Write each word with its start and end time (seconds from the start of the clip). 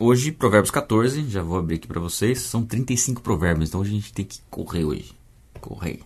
Hoje, 0.00 0.30
Provérbios 0.30 0.70
14, 0.70 1.28
já 1.28 1.42
vou 1.42 1.58
abrir 1.58 1.74
aqui 1.74 1.88
para 1.88 1.98
vocês. 1.98 2.42
São 2.42 2.64
35 2.64 3.20
provérbios, 3.20 3.68
então 3.68 3.82
a 3.82 3.84
gente 3.84 4.12
tem 4.12 4.24
que 4.24 4.40
correr 4.48 4.84
hoje. 4.84 5.12
Correr. 5.60 5.98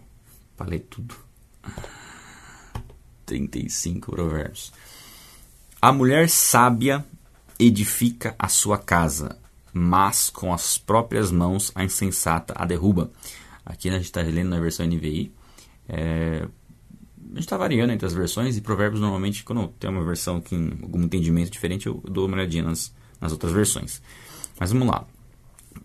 Falei 0.56 0.78
tudo. 0.78 1.14
35 3.26 4.10
provérbios. 4.10 4.72
A 5.78 5.92
mulher 5.92 6.30
sábia 6.30 7.04
edifica 7.58 8.34
a 8.38 8.48
sua 8.48 8.78
casa, 8.78 9.38
mas 9.74 10.30
com 10.30 10.54
as 10.54 10.78
próprias 10.78 11.30
mãos 11.30 11.70
a 11.74 11.84
insensata 11.84 12.54
a 12.56 12.64
derruba. 12.64 13.12
Aqui 13.62 13.90
a 13.90 13.92
gente 13.92 14.04
está 14.04 14.22
lendo 14.22 14.48
na 14.48 14.58
versão 14.58 14.86
NVI. 14.86 15.30
É, 15.86 16.46
a 16.46 17.34
gente 17.34 17.40
está 17.40 17.58
variando 17.58 17.92
entre 17.92 18.06
as 18.06 18.14
versões 18.14 18.56
e 18.56 18.62
provérbios 18.62 19.02
normalmente, 19.02 19.44
quando 19.44 19.68
tem 19.68 19.90
uma 19.90 20.02
versão 20.02 20.40
com 20.40 20.56
algum 20.82 21.02
entendimento 21.02 21.50
diferente, 21.50 21.88
eu 21.88 22.02
dou 22.08 22.26
uma 22.26 22.38
olhadinha 22.38 22.62
nas, 22.62 22.90
nas 23.22 23.32
outras 23.32 23.52
versões. 23.52 24.02
Mas 24.58 24.72
vamos 24.72 24.88
lá. 24.88 25.06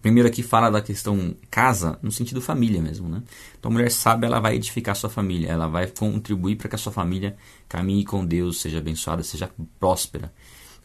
Primeiro 0.02 0.28
aqui 0.28 0.44
fala 0.44 0.70
da 0.70 0.82
questão 0.82 1.36
casa, 1.50 1.98
no 2.02 2.12
sentido 2.12 2.42
família 2.42 2.82
mesmo, 2.82 3.08
né? 3.08 3.24
Então 3.58 3.72
a 3.72 3.74
mulher 3.74 3.90
sábia, 3.90 4.28
ela 4.28 4.40
vai 4.40 4.56
edificar 4.56 4.92
a 4.92 4.96
sua 4.96 5.10
família, 5.10 5.48
ela 5.48 5.68
vai 5.68 5.88
contribuir 5.88 6.56
para 6.58 6.68
que 6.68 6.76
a 6.76 6.78
sua 6.78 6.92
família 6.92 7.38
caminhe 7.70 8.04
com 8.04 8.26
Deus, 8.26 8.60
seja 8.60 8.80
abençoada, 8.80 9.24
seja 9.24 9.50
próspera. 9.80 10.34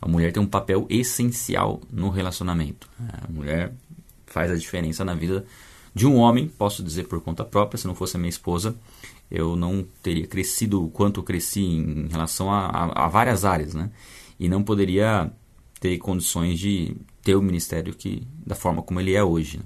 A 0.01 0.07
mulher 0.07 0.33
tem 0.33 0.43
um 0.43 0.47
papel 0.47 0.87
essencial 0.89 1.81
no 1.91 2.11
relacionamento. 2.11 2.89
A 2.99 3.31
mulher 3.31 3.73
faz 4.27 4.51
a 4.51 4.57
diferença 4.57 5.05
na 5.05 5.15
vida 5.15 5.45
de 5.95 6.07
um 6.07 6.17
homem, 6.17 6.49
posso 6.49 6.83
dizer 6.83 7.05
por 7.05 7.21
conta 7.21 7.45
própria, 7.45 7.79
se 7.79 7.87
não 7.87 7.95
fosse 7.95 8.17
a 8.17 8.19
minha 8.19 8.31
esposa, 8.31 8.75
eu 9.31 9.57
não 9.57 9.85
teria 10.03 10.27
crescido 10.27 10.85
o 10.85 10.91
quanto 10.91 11.23
cresci 11.23 11.63
em 11.63 12.09
relação 12.09 12.51
a, 12.51 12.67
a, 12.67 13.05
a 13.07 13.09
várias 13.09 13.45
áreas, 13.45 13.75
né? 13.75 13.91
E 14.39 14.49
não 14.49 14.63
poderia 14.63 15.31
ter 15.83 15.99
condições 15.99 16.61
de 16.61 16.97
ter 17.25 17.35
o 17.35 17.43
ministério 17.43 17.93
que 17.93 18.25
da 18.47 18.55
forma 18.55 18.83
como 18.83 19.01
ele 19.01 19.15
é 19.15 19.23
hoje. 19.23 19.61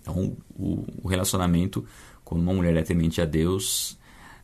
Então, 0.00 0.36
o, 0.56 0.86
o 1.02 1.08
relacionamento 1.08 1.84
quando 2.24 2.42
uma 2.42 2.54
mulher 2.54 2.76
é 2.76 2.82
temente 2.82 3.20
a 3.20 3.24
Deus 3.24 3.98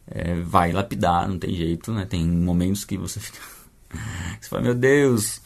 é, 0.09 0.35
vai 0.35 0.73
lapidar, 0.73 1.29
não 1.29 1.39
tem 1.39 1.55
jeito, 1.55 1.93
né? 1.93 2.05
Tem 2.05 2.27
momentos 2.27 2.85
que 2.85 2.99
você 2.99 3.21
fica, 3.21 3.39
você 4.41 4.49
fala, 4.49 4.63
meu 4.63 4.75
Deus, 4.75 5.41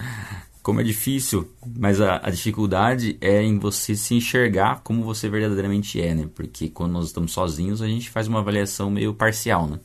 como 0.62 0.80
é 0.80 0.84
difícil, 0.84 1.50
mas 1.78 2.00
a, 2.00 2.16
a, 2.16 2.30
dificuldade 2.30 3.18
é 3.20 3.42
em 3.42 3.58
você 3.58 3.94
se 3.94 4.14
enxergar 4.14 4.80
como 4.82 5.04
você 5.04 5.28
verdadeiramente 5.28 6.00
é, 6.00 6.14
né? 6.14 6.30
Porque 6.34 6.70
quando 6.70 6.92
nós 6.92 7.06
estamos 7.06 7.32
sozinhos, 7.32 7.82
a 7.82 7.86
gente 7.86 8.08
faz 8.08 8.26
uma 8.26 8.38
avaliação 8.38 8.90
meio 8.90 9.12
parcial, 9.12 9.68
né? 9.68 9.78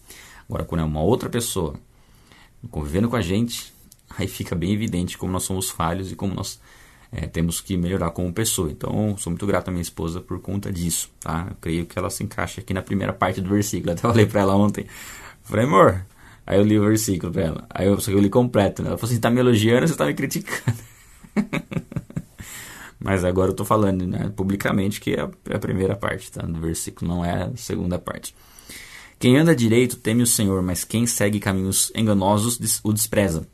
Agora, 0.47 0.63
quando 0.63 0.81
é 0.81 0.86
uma 0.86 1.02
outra 1.02 1.30
pessoa 1.30 1.75
convivendo 2.72 3.09
com 3.09 3.17
a 3.17 3.22
gente, 3.22 3.73
aí 4.16 4.27
fica 4.27 4.55
bem 4.55 4.73
evidente 4.73 5.17
como 5.17 5.31
nós 5.31 5.44
somos 5.44 5.69
falhos 5.69 6.11
e 6.11 6.16
como 6.16 6.33
nós 6.33 6.59
é, 7.11 7.25
temos 7.25 7.61
que 7.61 7.77
melhorar 7.77 8.11
como 8.11 8.31
pessoa. 8.33 8.69
Então, 8.69 9.16
sou 9.17 9.31
muito 9.31 9.45
grato 9.45 9.69
à 9.69 9.72
minha 9.72 9.81
esposa 9.81 10.22
por 10.22 10.39
conta 10.39 10.72
disso, 10.72 11.09
tá? 11.19 11.47
Eu 11.50 11.55
creio 11.59 11.86
que 11.86 11.97
ela 11.97 12.09
se 12.09 12.23
encaixa 12.23 12.61
aqui 12.61 12.73
na 12.73 12.81
primeira 12.81 13.13
parte 13.13 13.41
do 13.41 13.50
versículo. 13.50 13.91
Até 13.94 14.02
falei 14.02 14.25
para 14.25 14.41
ela 14.41 14.55
ontem. 14.55 14.85
Falei, 15.44 15.66
amor. 15.66 16.05
Aí 16.45 16.58
eu 16.58 16.63
li 16.63 16.80
o 16.80 16.83
versículo 16.83 17.31
pra 17.31 17.41
ela. 17.41 17.66
Aí 17.69 17.88
eu, 17.88 18.00
só 18.00 18.09
que 18.11 18.17
eu 18.17 18.22
li 18.22 18.30
completo. 18.30 18.81
Né? 18.81 18.89
Ela 18.89 18.97
falou 18.97 19.11
assim: 19.11 19.19
tá 19.19 19.30
me 19.30 19.39
elogiando, 19.39 19.88
você 19.88 19.95
tá 19.95 20.05
me 20.05 20.13
criticando. 20.13 20.78
Mas 23.00 23.23
agora 23.23 23.52
eu 23.52 23.55
tô 23.55 23.63
falando 23.63 24.08
né, 24.08 24.31
publicamente 24.35 25.00
que 25.00 25.13
é 25.13 25.22
a, 25.22 25.30
é 25.50 25.55
a 25.55 25.59
primeira 25.59 25.95
parte 25.95 26.31
tá, 26.31 26.41
do 26.41 26.59
versículo, 26.59 27.09
não 27.09 27.23
é 27.23 27.44
a 27.44 27.52
segunda 27.55 28.00
parte. 28.00 28.33
Quem 29.19 29.38
anda 29.38 29.55
direito 29.55 29.97
teme 29.97 30.23
o 30.23 30.28
Senhor, 30.28 30.61
mas 30.61 30.83
quem 30.83 31.05
segue 31.08 31.39
caminhos 31.39 31.91
enganosos 31.95 32.81
o 32.83 32.94
despreza. 32.94 33.47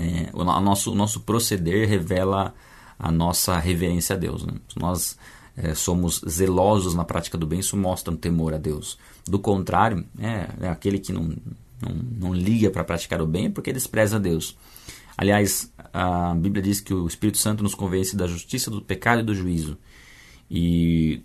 É, 0.00 0.30
o, 0.32 0.42
nosso, 0.42 0.92
o 0.92 0.94
nosso 0.94 1.20
proceder 1.20 1.86
revela 1.86 2.54
a 2.98 3.12
nossa 3.12 3.58
reverência 3.58 4.16
a 4.16 4.18
Deus. 4.18 4.44
Né? 4.44 4.54
Nós 4.76 5.18
é, 5.56 5.74
somos 5.74 6.22
zelosos 6.26 6.94
na 6.94 7.04
prática 7.04 7.36
do 7.36 7.46
bem, 7.46 7.60
isso 7.60 7.76
mostra 7.76 8.12
um 8.12 8.16
temor 8.16 8.54
a 8.54 8.58
Deus. 8.58 8.98
Do 9.26 9.38
contrário, 9.38 10.04
é, 10.18 10.48
é 10.62 10.68
aquele 10.68 10.98
que 10.98 11.12
não, 11.12 11.24
não, 11.82 11.94
não 12.18 12.34
liga 12.34 12.70
para 12.70 12.82
praticar 12.82 13.20
o 13.20 13.26
bem 13.26 13.46
é 13.46 13.50
porque 13.50 13.72
despreza 13.72 14.16
a 14.16 14.18
Deus. 14.18 14.56
Aliás, 15.16 15.70
a 15.92 16.34
Bíblia 16.34 16.62
diz 16.62 16.80
que 16.80 16.94
o 16.94 17.06
Espírito 17.06 17.36
Santo 17.36 17.62
nos 17.62 17.74
convence 17.74 18.16
da 18.16 18.26
justiça, 18.26 18.70
do 18.70 18.80
pecado 18.80 19.20
e 19.20 19.24
do 19.24 19.34
juízo. 19.34 19.76
E 20.50 21.22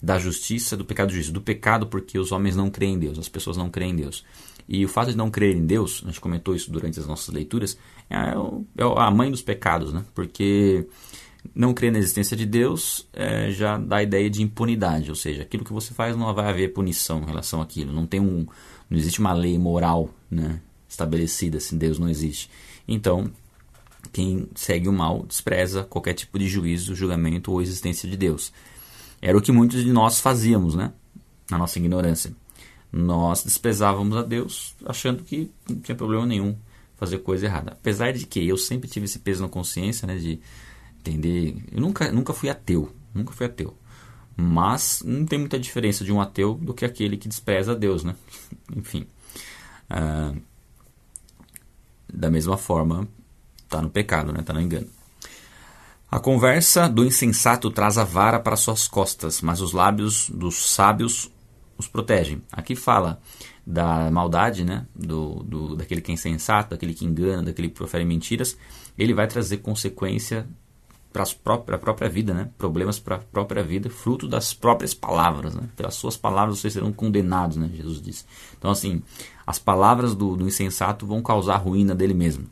da 0.00 0.18
justiça, 0.20 0.76
do 0.76 0.84
pecado 0.84 1.08
e 1.08 1.10
do 1.10 1.14
juízo. 1.14 1.32
Do 1.32 1.40
pecado 1.40 1.86
porque 1.86 2.16
os 2.16 2.30
homens 2.30 2.54
não 2.54 2.70
creem 2.70 2.94
em 2.94 2.98
Deus, 2.98 3.18
as 3.18 3.28
pessoas 3.28 3.56
não 3.56 3.68
creem 3.68 3.90
em 3.90 3.96
Deus. 3.96 4.24
E 4.68 4.84
o 4.84 4.88
fato 4.88 5.10
de 5.10 5.16
não 5.16 5.30
crer 5.30 5.56
em 5.56 5.64
Deus, 5.64 6.02
a 6.04 6.08
gente 6.08 6.20
comentou 6.20 6.54
isso 6.54 6.70
durante 6.70 7.00
as 7.00 7.06
nossas 7.06 7.34
leituras, 7.34 7.78
é, 8.10 8.16
é 8.16 8.84
a 8.84 9.10
mãe 9.10 9.30
dos 9.30 9.40
pecados, 9.40 9.92
né? 9.94 10.04
Porque 10.14 10.86
não 11.54 11.72
crer 11.72 11.90
na 11.90 11.98
existência 11.98 12.36
de 12.36 12.44
Deus 12.44 13.08
é, 13.14 13.50
já 13.50 13.78
dá 13.78 13.96
a 13.96 14.02
ideia 14.02 14.28
de 14.28 14.42
impunidade, 14.42 15.08
ou 15.08 15.16
seja, 15.16 15.42
aquilo 15.42 15.64
que 15.64 15.72
você 15.72 15.94
faz 15.94 16.14
não 16.14 16.32
vai 16.34 16.50
haver 16.50 16.74
punição 16.74 17.22
em 17.22 17.24
relação 17.24 17.62
àquilo, 17.62 17.92
não 17.92 18.06
tem 18.06 18.20
um, 18.20 18.46
não 18.90 18.98
existe 18.98 19.20
uma 19.20 19.32
lei 19.32 19.58
moral, 19.58 20.10
né, 20.30 20.60
estabelecida 20.86 21.58
se 21.60 21.74
Deus 21.74 21.98
não 21.98 22.08
existe. 22.08 22.50
Então, 22.86 23.30
quem 24.12 24.48
segue 24.54 24.88
o 24.88 24.92
mal 24.92 25.24
despreza 25.26 25.84
qualquer 25.84 26.14
tipo 26.14 26.38
de 26.38 26.46
juízo, 26.46 26.94
julgamento 26.94 27.52
ou 27.52 27.62
existência 27.62 28.08
de 28.08 28.16
Deus. 28.16 28.52
Era 29.20 29.36
o 29.36 29.42
que 29.42 29.52
muitos 29.52 29.82
de 29.82 29.92
nós 29.92 30.20
fazíamos, 30.20 30.74
né, 30.74 30.92
na 31.50 31.56
nossa 31.56 31.78
ignorância 31.78 32.32
nós 32.92 33.44
desprezávamos 33.44 34.16
a 34.16 34.22
Deus 34.22 34.74
achando 34.84 35.22
que 35.22 35.50
não 35.68 35.80
tinha 35.80 35.94
problema 35.94 36.26
nenhum 36.26 36.56
fazer 36.96 37.18
coisa 37.18 37.46
errada. 37.46 37.72
Apesar 37.72 38.12
de 38.12 38.26
que 38.26 38.46
eu 38.46 38.56
sempre 38.56 38.88
tive 38.88 39.04
esse 39.04 39.18
peso 39.18 39.42
na 39.42 39.48
consciência, 39.48 40.06
né, 40.06 40.16
de 40.16 40.40
entender, 40.98 41.56
eu 41.70 41.80
nunca 41.80 42.10
nunca 42.10 42.32
fui 42.32 42.48
ateu, 42.48 42.92
nunca 43.14 43.32
fui 43.32 43.46
ateu. 43.46 43.74
Mas 44.36 45.02
não 45.04 45.26
tem 45.26 45.38
muita 45.38 45.58
diferença 45.58 46.04
de 46.04 46.12
um 46.12 46.20
ateu 46.20 46.54
do 46.54 46.72
que 46.72 46.84
aquele 46.84 47.16
que 47.16 47.28
despreza 47.28 47.72
a 47.72 47.74
Deus, 47.74 48.04
né? 48.04 48.14
Enfim. 48.74 49.06
Uh, 49.90 50.40
da 52.12 52.30
mesma 52.30 52.56
forma, 52.56 53.06
está 53.64 53.82
no 53.82 53.90
pecado, 53.90 54.32
né? 54.32 54.40
Está 54.40 54.52
no 54.52 54.60
engano. 54.60 54.88
A 56.10 56.18
conversa 56.18 56.88
do 56.88 57.04
insensato 57.04 57.70
traz 57.70 57.98
a 57.98 58.04
vara 58.04 58.40
para 58.40 58.56
suas 58.56 58.88
costas, 58.88 59.42
mas 59.42 59.60
os 59.60 59.72
lábios 59.72 60.30
dos 60.30 60.70
sábios 60.70 61.30
os 61.78 61.86
protegem. 61.86 62.42
Aqui 62.52 62.74
fala 62.74 63.20
da 63.66 64.10
maldade, 64.10 64.64
né? 64.64 64.86
Do, 64.94 65.42
do, 65.44 65.76
daquele 65.76 66.00
que 66.00 66.10
é 66.10 66.14
insensato, 66.14 66.70
daquele 66.70 66.92
que 66.92 67.04
engana, 67.04 67.42
daquele 67.42 67.68
que 67.68 67.74
profere 67.74 68.04
mentiras. 68.04 68.58
Ele 68.98 69.14
vai 69.14 69.26
trazer 69.26 69.58
consequência 69.58 70.46
para 71.12 71.74
a 71.74 71.78
própria 71.78 72.08
vida, 72.08 72.34
né? 72.34 72.50
Problemas 72.58 72.98
para 72.98 73.16
a 73.16 73.18
própria 73.18 73.62
vida, 73.62 73.88
fruto 73.88 74.28
das 74.28 74.52
próprias 74.52 74.92
palavras, 74.92 75.54
né? 75.54 75.68
Pelas 75.76 75.94
suas 75.94 76.16
palavras 76.16 76.58
vocês 76.58 76.72
serão 76.72 76.92
condenados, 76.92 77.56
né? 77.56 77.70
Jesus 77.72 78.02
disse. 78.02 78.24
Então, 78.58 78.70
assim, 78.70 79.02
as 79.46 79.58
palavras 79.58 80.14
do, 80.14 80.36
do 80.36 80.46
insensato 80.46 81.06
vão 81.06 81.22
causar 81.22 81.54
a 81.54 81.58
ruína 81.58 81.94
dele 81.94 82.14
mesmo. 82.14 82.46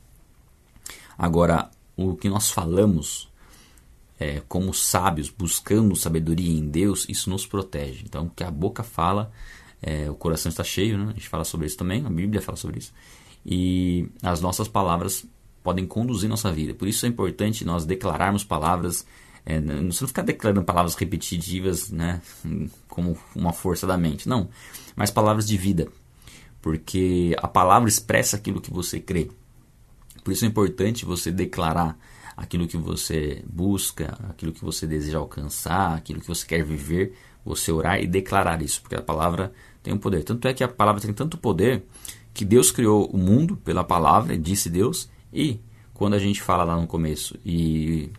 Agora, 1.19 1.71
o 1.97 2.15
que 2.15 2.29
nós 2.29 2.51
falamos 2.51 3.29
é, 4.19 4.43
como 4.49 4.73
sábios, 4.73 5.29
buscando 5.31 5.95
sabedoria 5.95 6.51
em 6.51 6.67
Deus, 6.67 7.07
isso 7.09 7.29
nos 7.29 7.47
protege. 7.47 8.03
Então, 8.05 8.27
o 8.27 8.31
que 8.31 8.43
a 8.43 8.51
boca 8.51 8.83
fala, 8.83 9.31
é, 9.83 10.11
o 10.11 10.15
coração 10.15 10.49
está 10.49 10.65
cheio, 10.65 10.99
né? 10.99 11.11
a 11.11 11.13
gente 11.13 11.29
fala 11.29 11.45
sobre 11.45 11.67
isso 11.67 11.77
também, 11.77 12.05
a 12.05 12.11
Bíblia 12.11 12.41
fala 12.41 12.57
sobre 12.57 12.79
isso. 12.79 12.93
E 13.45 14.09
as 14.23 14.41
nossas 14.41 14.69
palavras 14.69 15.25
podem 15.63 15.87
conduzir 15.87 16.29
nossa 16.29 16.51
vida. 16.51 16.75
Por 16.75 16.89
isso 16.89 17.05
é 17.05 17.09
importante 17.09 17.65
nós 17.65 17.85
declararmos 17.85 18.43
palavras, 18.43 19.07
é, 19.45 19.61
não 19.61 19.93
ficar 19.93 20.23
declarando 20.23 20.65
palavras 20.65 20.95
repetitivas, 20.95 21.91
né, 21.91 22.23
como 22.89 23.19
uma 23.35 23.53
força 23.53 23.87
da 23.87 23.97
mente, 23.97 24.29
não, 24.29 24.49
mas 24.95 25.11
palavras 25.11 25.47
de 25.47 25.57
vida, 25.57 25.89
porque 26.63 27.37
a 27.39 27.47
palavra 27.47 27.89
expressa 27.89 28.37
aquilo 28.37 28.61
que 28.61 28.73
você 28.73 28.99
crê. 28.99 29.31
Por 30.25 30.33
isso 30.33 30.45
é 30.45 30.49
importante 30.49 31.05
você 31.05 31.31
declarar 31.31 31.97
aquilo 32.37 32.69
que 32.69 32.77
você 32.77 33.43
busca, 33.49 34.19
aquilo 34.29 34.53
que 34.53 34.63
você 34.63 34.87
deseja 34.87 35.19
alcançar, 35.19 35.95
aquilo 35.95 36.21
que 36.21 36.29
você 36.29 36.47
quer 36.47 36.63
viver, 36.63 37.15
você 37.45 37.73
orar 37.73 38.01
e 38.01 38.07
declarar 38.07 38.61
isso, 38.61 38.83
porque 38.83 38.97
a 38.97 39.03
palavra 39.03 39.53
tem 39.83 39.95
um 39.95 39.99
poder. 39.99 40.23
Tanto 40.25 40.47
é 40.47 40.53
que 40.53 40.63
a 40.63 40.69
palavra 40.69 41.01
tem 41.01 41.13
tanto 41.13 41.39
poder 41.39 41.85
que 42.35 42.45
Deus 42.45 42.71
criou 42.71 43.07
o 43.07 43.17
mundo 43.17 43.57
pela 43.57 43.83
palavra, 43.83 44.37
disse 44.37 44.69
Deus, 44.69 45.09
e 45.33 45.59
quando 45.95 46.15
a 46.15 46.19
gente 46.19 46.43
fala 46.43 46.65
lá 46.65 46.79
no 46.79 46.87
começo, 46.87 47.39
e 47.43 48.11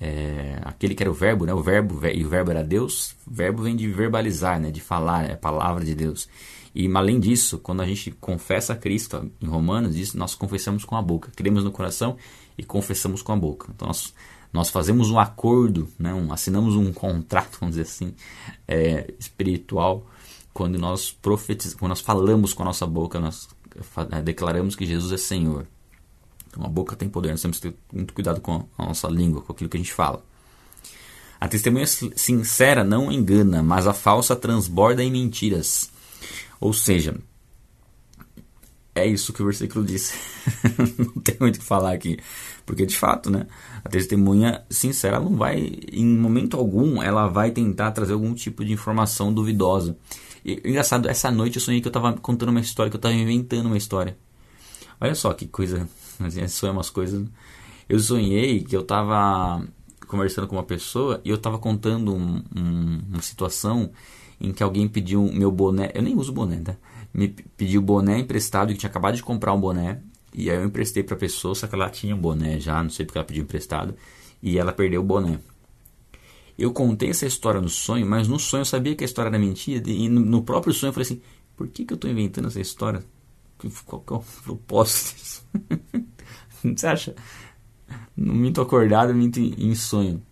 é, 0.00 0.58
aquele 0.64 0.94
que 0.94 1.02
era 1.02 1.10
o 1.10 1.14
verbo, 1.14 1.46
né, 1.46 1.54
o 1.54 1.62
verbo, 1.62 2.00
e 2.06 2.24
o 2.24 2.28
verbo 2.28 2.50
era 2.50 2.64
Deus, 2.64 3.14
verbo 3.24 3.62
vem 3.62 3.76
de 3.76 3.86
verbalizar, 3.86 4.58
né, 4.58 4.72
de 4.72 4.80
falar, 4.80 5.28
é 5.28 5.34
a 5.34 5.36
palavra 5.36 5.84
de 5.84 5.94
Deus. 5.94 6.28
E 6.74 6.90
além 6.92 7.20
disso, 7.20 7.58
quando 7.58 7.82
a 7.82 7.86
gente 7.86 8.10
confessa 8.10 8.72
a 8.72 8.76
Cristo 8.76 9.30
em 9.40 9.46
Romanos, 9.46 9.94
diz, 9.94 10.12
nós 10.12 10.34
confessamos 10.34 10.84
com 10.84 10.96
a 10.96 11.02
boca, 11.02 11.30
cremos 11.36 11.62
no 11.62 11.70
coração 11.70 12.16
e 12.56 12.62
confessamos 12.62 13.22
com 13.22 13.32
a 13.32 13.36
boca. 13.36 13.68
Então 13.74 13.88
nós, 13.88 14.14
nós 14.52 14.70
fazemos 14.70 15.10
um 15.10 15.18
acordo, 15.18 15.88
né, 15.98 16.12
um, 16.14 16.32
assinamos 16.32 16.74
um 16.76 16.92
contrato, 16.92 17.58
vamos 17.60 17.76
dizer 17.76 17.88
assim, 17.88 18.14
é, 18.66 19.12
espiritual, 19.18 20.06
quando 20.52 20.78
nós 20.78 21.10
profetizamos, 21.10 21.78
quando 21.78 21.90
nós 21.90 22.00
falamos 22.00 22.54
com 22.54 22.62
a 22.62 22.66
nossa 22.66 22.86
boca, 22.86 23.18
nós 23.18 23.48
é, 24.12 24.22
declaramos 24.22 24.76
que 24.76 24.86
Jesus 24.86 25.12
é 25.12 25.16
Senhor. 25.16 25.66
Então 26.48 26.64
a 26.64 26.68
boca 26.68 26.94
tem 26.94 27.08
poder, 27.08 27.30
nós 27.30 27.42
temos 27.42 27.58
que 27.58 27.70
ter 27.70 27.76
muito 27.92 28.14
cuidado 28.14 28.40
com 28.40 28.66
a 28.78 28.86
nossa 28.86 29.08
língua, 29.08 29.42
com 29.42 29.52
aquilo 29.52 29.68
que 29.68 29.76
a 29.76 29.80
gente 29.80 29.92
fala. 29.92 30.24
A 31.40 31.48
testemunha 31.48 31.86
sincera 31.86 32.84
não 32.84 33.10
engana, 33.10 33.62
mas 33.62 33.86
a 33.86 33.92
falsa 33.92 34.36
transborda 34.36 35.02
em 35.02 35.10
mentiras. 35.10 35.90
Ou 36.60 36.72
seja, 36.72 37.16
é 38.94 39.06
isso 39.06 39.32
que 39.32 39.42
o 39.42 39.44
versículo 39.44 39.84
diz. 39.84 40.14
não 40.98 41.22
tem 41.22 41.36
muito 41.40 41.56
o 41.56 41.58
que 41.58 41.64
falar 41.64 41.92
aqui. 41.92 42.18
Porque 42.64 42.86
de 42.86 42.96
fato, 42.96 43.30
né? 43.30 43.46
A 43.84 43.88
testemunha 43.88 44.64
sincera 44.70 45.18
não 45.18 45.36
vai, 45.36 45.80
em 45.92 46.06
momento 46.06 46.56
algum, 46.56 47.02
ela 47.02 47.26
vai 47.26 47.50
tentar 47.50 47.90
trazer 47.90 48.12
algum 48.12 48.32
tipo 48.34 48.64
de 48.64 48.72
informação 48.72 49.32
duvidosa. 49.32 49.96
E, 50.44 50.62
engraçado, 50.64 51.08
essa 51.08 51.30
noite 51.30 51.56
eu 51.56 51.62
sonhei 51.62 51.80
que 51.80 51.88
eu 51.88 51.90
estava 51.90 52.12
contando 52.14 52.50
uma 52.50 52.60
história, 52.60 52.88
que 52.88 52.96
eu 52.96 52.98
estava 52.98 53.14
inventando 53.14 53.66
uma 53.66 53.76
história. 53.76 54.16
Olha 55.00 55.14
só 55.14 55.32
que 55.32 55.46
coisa, 55.46 55.88
assim, 56.20 56.46
sonha 56.48 56.72
umas 56.72 56.88
coisas. 56.88 57.26
Eu 57.88 57.98
sonhei 57.98 58.62
que 58.62 58.76
eu 58.76 58.80
estava 58.80 59.66
conversando 60.06 60.46
com 60.46 60.56
uma 60.56 60.62
pessoa 60.62 61.20
e 61.24 61.30
eu 61.30 61.36
estava 61.36 61.58
contando 61.58 62.14
um, 62.14 62.42
um, 62.56 63.00
uma 63.10 63.22
situação 63.22 63.90
em 64.40 64.52
que 64.52 64.62
alguém 64.62 64.88
pediu 64.88 65.30
meu 65.32 65.50
boné. 65.50 65.90
Eu 65.94 66.02
nem 66.02 66.16
uso 66.16 66.32
boné, 66.32 66.60
tá? 66.60 66.76
Me 67.14 67.28
pediu 67.28 67.80
boné 67.80 68.18
emprestado 68.18 68.72
que 68.72 68.78
tinha 68.78 68.90
acabado 68.90 69.14
de 69.14 69.22
comprar 69.22 69.54
um 69.54 69.60
boné. 69.60 70.00
E 70.34 70.50
aí 70.50 70.56
eu 70.56 70.64
emprestei 70.64 71.02
para 71.02 71.14
a 71.14 71.18
pessoa, 71.18 71.54
só 71.54 71.68
que 71.68 71.74
ela 71.74 71.88
tinha 71.88 72.14
um 72.14 72.18
boné 72.18 72.58
já, 72.58 72.82
não 72.82 72.90
sei 72.90 73.06
porque 73.06 73.16
ela 73.16 73.26
pediu 73.26 73.44
emprestado. 73.44 73.94
E 74.42 74.58
ela 74.58 74.72
perdeu 74.72 75.00
o 75.00 75.04
boné. 75.04 75.38
Eu 76.58 76.72
contei 76.72 77.10
essa 77.10 77.26
história 77.26 77.60
no 77.60 77.68
sonho, 77.68 78.04
mas 78.04 78.28
no 78.28 78.38
sonho 78.38 78.62
eu 78.62 78.66
sabia 78.66 78.94
que 78.94 79.04
a 79.04 79.06
história 79.06 79.28
era 79.28 79.38
mentira. 79.38 79.82
E 79.88 80.08
no 80.08 80.42
próprio 80.42 80.74
sonho 80.74 80.90
eu 80.90 80.92
falei 80.92 81.06
assim: 81.06 81.22
por 81.56 81.68
que, 81.68 81.84
que 81.84 81.92
eu 81.92 81.96
estou 81.96 82.10
inventando 82.10 82.48
essa 82.48 82.60
história? 82.60 83.04
Qual, 83.86 84.04
é 84.10 84.14
o 84.14 84.42
propósito 84.42 85.16
disso? 85.16 85.46
Você 86.76 86.86
acha? 86.86 87.14
No 88.16 88.34
minto 88.34 88.60
acordado, 88.60 89.14
minto 89.14 89.38
em 89.38 89.74
sonho. 89.74 90.22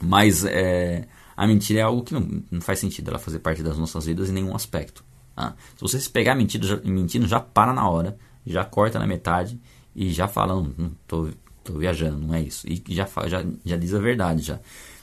Mas 0.00 0.44
é, 0.44 1.06
a 1.36 1.46
mentira 1.46 1.80
é 1.80 1.82
algo 1.82 2.02
que 2.02 2.14
não, 2.14 2.42
não, 2.50 2.60
faz 2.60 2.78
sentido 2.78 3.10
ela 3.10 3.18
fazer 3.18 3.40
parte 3.40 3.62
das 3.62 3.78
nossas 3.78 4.06
vidas 4.06 4.30
em 4.30 4.32
nenhum 4.32 4.54
aspecto. 4.54 5.04
Tá? 5.38 5.54
Se 5.76 5.82
você 5.82 6.00
se 6.00 6.10
pegar 6.10 6.34
mentindo 6.34 6.66
já, 6.66 6.76
mentindo, 6.84 7.28
já 7.28 7.38
para 7.38 7.72
na 7.72 7.88
hora, 7.88 8.18
já 8.44 8.64
corta 8.64 8.98
na 8.98 9.06
metade 9.06 9.56
e 9.94 10.10
já 10.10 10.26
fala: 10.26 10.54
não, 10.56 10.74
não 10.76 10.90
tô, 11.06 11.28
tô 11.62 11.74
viajando, 11.74 12.18
não 12.18 12.34
é 12.34 12.42
isso. 12.42 12.66
E 12.68 12.82
já, 12.88 13.08
já, 13.28 13.44
já 13.64 13.76
diz 13.76 13.94
a 13.94 14.00
verdade 14.00 14.42
já. 14.42 14.58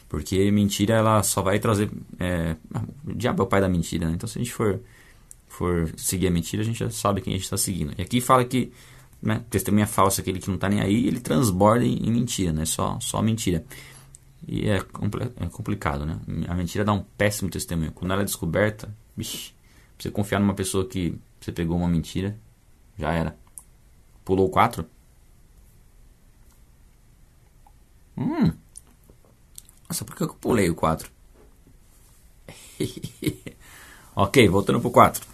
Porque 0.09 0.51
mentira 0.51 0.95
ela 0.95 1.23
só 1.23 1.41
vai 1.41 1.57
trazer. 1.57 1.89
É, 2.19 2.57
o 3.07 3.13
diabo 3.13 3.43
é 3.43 3.45
o 3.45 3.47
pai 3.47 3.61
da 3.61 3.69
mentira, 3.69 4.09
né? 4.09 4.13
Então 4.13 4.27
se 4.27 4.37
a 4.37 4.43
gente 4.43 4.53
for, 4.53 4.81
for 5.47 5.89
seguir 5.95 6.27
a 6.27 6.31
mentira, 6.31 6.61
a 6.61 6.65
gente 6.65 6.79
já 6.79 6.89
sabe 6.89 7.21
quem 7.21 7.31
a 7.31 7.37
gente 7.37 7.45
está 7.45 7.55
seguindo. 7.55 7.93
E 7.97 8.01
aqui 8.01 8.19
fala 8.19 8.43
que 8.43 8.73
né, 9.21 9.41
testemunha 9.49 9.87
falsa, 9.87 10.19
aquele 10.19 10.39
que 10.39 10.49
não 10.49 10.55
está 10.55 10.67
nem 10.67 10.81
aí, 10.81 11.07
ele 11.07 11.21
transborda 11.21 11.85
em, 11.85 12.11
mentira, 12.11 12.51
né? 12.51 12.65
Só, 12.65 12.99
só 12.99 13.21
mentira. 13.21 13.63
E 14.45 14.69
é, 14.69 14.75
é, 14.75 15.47
complicado, 15.49 16.05
né? 16.05 16.19
A 16.49 16.53
mentira 16.55 16.83
dá 16.83 16.91
um 16.91 17.03
péssimo 17.17 17.49
testemunho. 17.49 17.93
Quando 17.93 18.11
ela 18.11 18.21
é 18.21 18.25
descoberta, 18.25 18.93
bicho, 19.15 19.54
você 19.97 20.11
confiar 20.11 20.39
numa 20.39 20.53
pessoa 20.53 20.87
que 20.87 21.17
você 21.39 21.51
pegou 21.51 21.77
uma 21.77 21.87
mentira, 21.87 22.37
já 22.97 23.11
era. 23.11 23.37
Pulou 24.23 24.49
quatro? 24.49 24.85
Hum. 28.17 28.51
Nossa, 29.87 30.03
por 30.03 30.15
que 30.15 30.23
eu 30.23 30.29
pulei 30.29 30.69
o 30.69 30.75
4? 30.75 31.11
ok, 34.15 34.47
voltando 34.47 34.81
pro 34.81 34.89
4. 34.89 35.25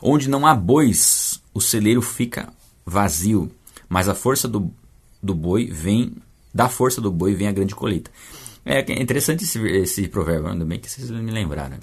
Onde 0.00 0.28
não 0.28 0.46
há 0.46 0.54
bois, 0.54 1.42
o 1.52 1.60
celeiro 1.60 2.02
fica 2.02 2.52
vazio, 2.84 3.50
mas 3.88 4.08
a 4.08 4.14
força 4.14 4.48
do, 4.48 4.72
do 5.22 5.34
boi 5.34 5.66
vem, 5.66 6.16
da 6.52 6.68
força 6.68 7.00
do 7.00 7.10
boi 7.10 7.34
vem 7.34 7.48
a 7.48 7.52
grande 7.52 7.74
colheita. 7.74 8.10
É, 8.64 8.78
é 8.78 9.02
interessante 9.02 9.44
esse, 9.44 9.58
esse 9.60 10.08
provérbio, 10.08 10.48
ainda 10.48 10.64
bem 10.64 10.78
que 10.78 10.88
vocês 10.88 11.10
me 11.10 11.30
lembraram. 11.30 11.78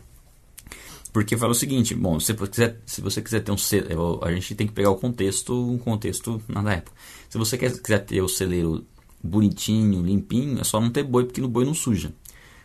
Porque 1.11 1.35
fala 1.35 1.51
o 1.51 1.56
seguinte, 1.56 1.95
bom, 1.95 2.19
se 2.19 2.33
você 2.33 2.50
quiser, 2.50 2.81
se 2.85 3.01
você 3.01 3.21
quiser 3.21 3.39
ter 3.39 3.51
um 3.51 3.57
celeiro, 3.57 4.19
a 4.23 4.31
gente 4.31 4.53
tem 4.53 4.67
que 4.67 4.73
pegar 4.73 4.91
o 4.91 4.95
contexto, 4.95 5.53
um 5.53 5.77
contexto 5.77 6.41
na 6.47 6.73
época. 6.73 6.95
Se 7.29 7.38
você 7.38 7.57
quiser 7.57 8.00
ter 8.06 8.21
o 8.21 8.27
celeiro 8.27 8.85
bonitinho, 9.23 10.03
limpinho, 10.03 10.59
é 10.59 10.63
só 10.63 10.79
não 10.79 10.91
ter 10.91 11.03
boi, 11.03 11.25
porque 11.25 11.41
no 11.41 11.47
boi 11.47 11.65
não 11.65 11.73
suja. 11.73 12.13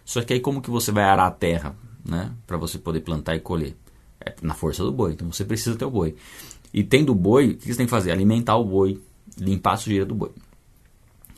Só 0.05 0.21
que 0.23 0.35
aí 0.35 0.41
como 0.41 0.61
que 0.61 0.71
você 0.71 0.93
vai 0.93 1.05
arar 1.05 1.27
a 1.27 1.31
terra, 1.31 1.75
né? 2.05 2.33
Para 2.47 2.59
você 2.59 2.79
poder 2.79 3.01
plantar 3.01 3.35
e 3.35 3.41
colher? 3.41 3.75
É 4.21 4.35
na 4.43 4.55
força 4.55 4.85
do 4.85 4.93
boi, 4.93 5.13
então 5.13 5.33
você 5.33 5.45
precisa 5.45 5.77
ter 5.77 5.85
o 5.87 5.91
boi. 5.91 6.15
E 6.73 6.85
tendo 6.85 7.13
o 7.13 7.15
boi, 7.15 7.51
o 7.51 7.57
que 7.57 7.69
você 7.69 7.77
tem 7.77 7.87
que 7.87 7.91
fazer? 7.91 8.11
Alimentar 8.11 8.57
o 8.57 8.65
boi, 8.65 9.01
limpar 9.39 9.75
a 9.75 9.77
sujeira 9.79 10.05
do 10.05 10.15
boi. 10.15 10.33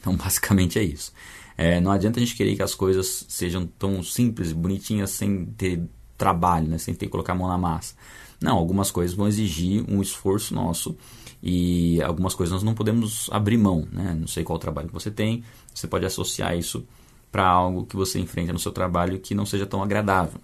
Então 0.00 0.14
basicamente 0.18 0.78
é 0.78 0.82
isso. 0.82 1.12
É, 1.56 1.80
não 1.80 1.90
adianta 1.90 2.18
a 2.18 2.22
gente 2.22 2.36
querer 2.36 2.54
que 2.56 2.62
as 2.62 2.74
coisas 2.74 3.24
sejam 3.28 3.66
tão 3.78 4.02
simples, 4.02 4.52
bonitinhas, 4.52 5.10
sem 5.10 5.46
ter 5.46 5.82
trabalho, 6.16 6.68
né? 6.68 6.78
sem 6.78 6.94
ter 6.94 7.06
que 7.06 7.12
colocar 7.12 7.32
a 7.32 7.36
mão 7.36 7.48
na 7.48 7.58
massa. 7.58 7.94
Não, 8.40 8.56
algumas 8.56 8.90
coisas 8.90 9.16
vão 9.16 9.26
exigir 9.26 9.84
um 9.88 10.02
esforço 10.02 10.54
nosso 10.54 10.96
e 11.42 12.02
algumas 12.02 12.34
coisas 12.34 12.52
nós 12.52 12.62
não 12.62 12.74
podemos 12.74 13.28
abrir 13.30 13.56
mão, 13.56 13.86
né? 13.90 14.16
Não 14.18 14.26
sei 14.26 14.44
qual 14.44 14.58
trabalho 14.58 14.88
você 14.92 15.10
tem, 15.10 15.44
você 15.72 15.86
pode 15.86 16.04
associar 16.04 16.56
isso 16.56 16.86
para 17.30 17.46
algo 17.46 17.84
que 17.84 17.96
você 17.96 18.18
enfrenta 18.18 18.52
no 18.52 18.58
seu 18.58 18.72
trabalho 18.72 19.18
que 19.18 19.34
não 19.34 19.46
seja 19.46 19.66
tão 19.66 19.82
agradável, 19.82 20.40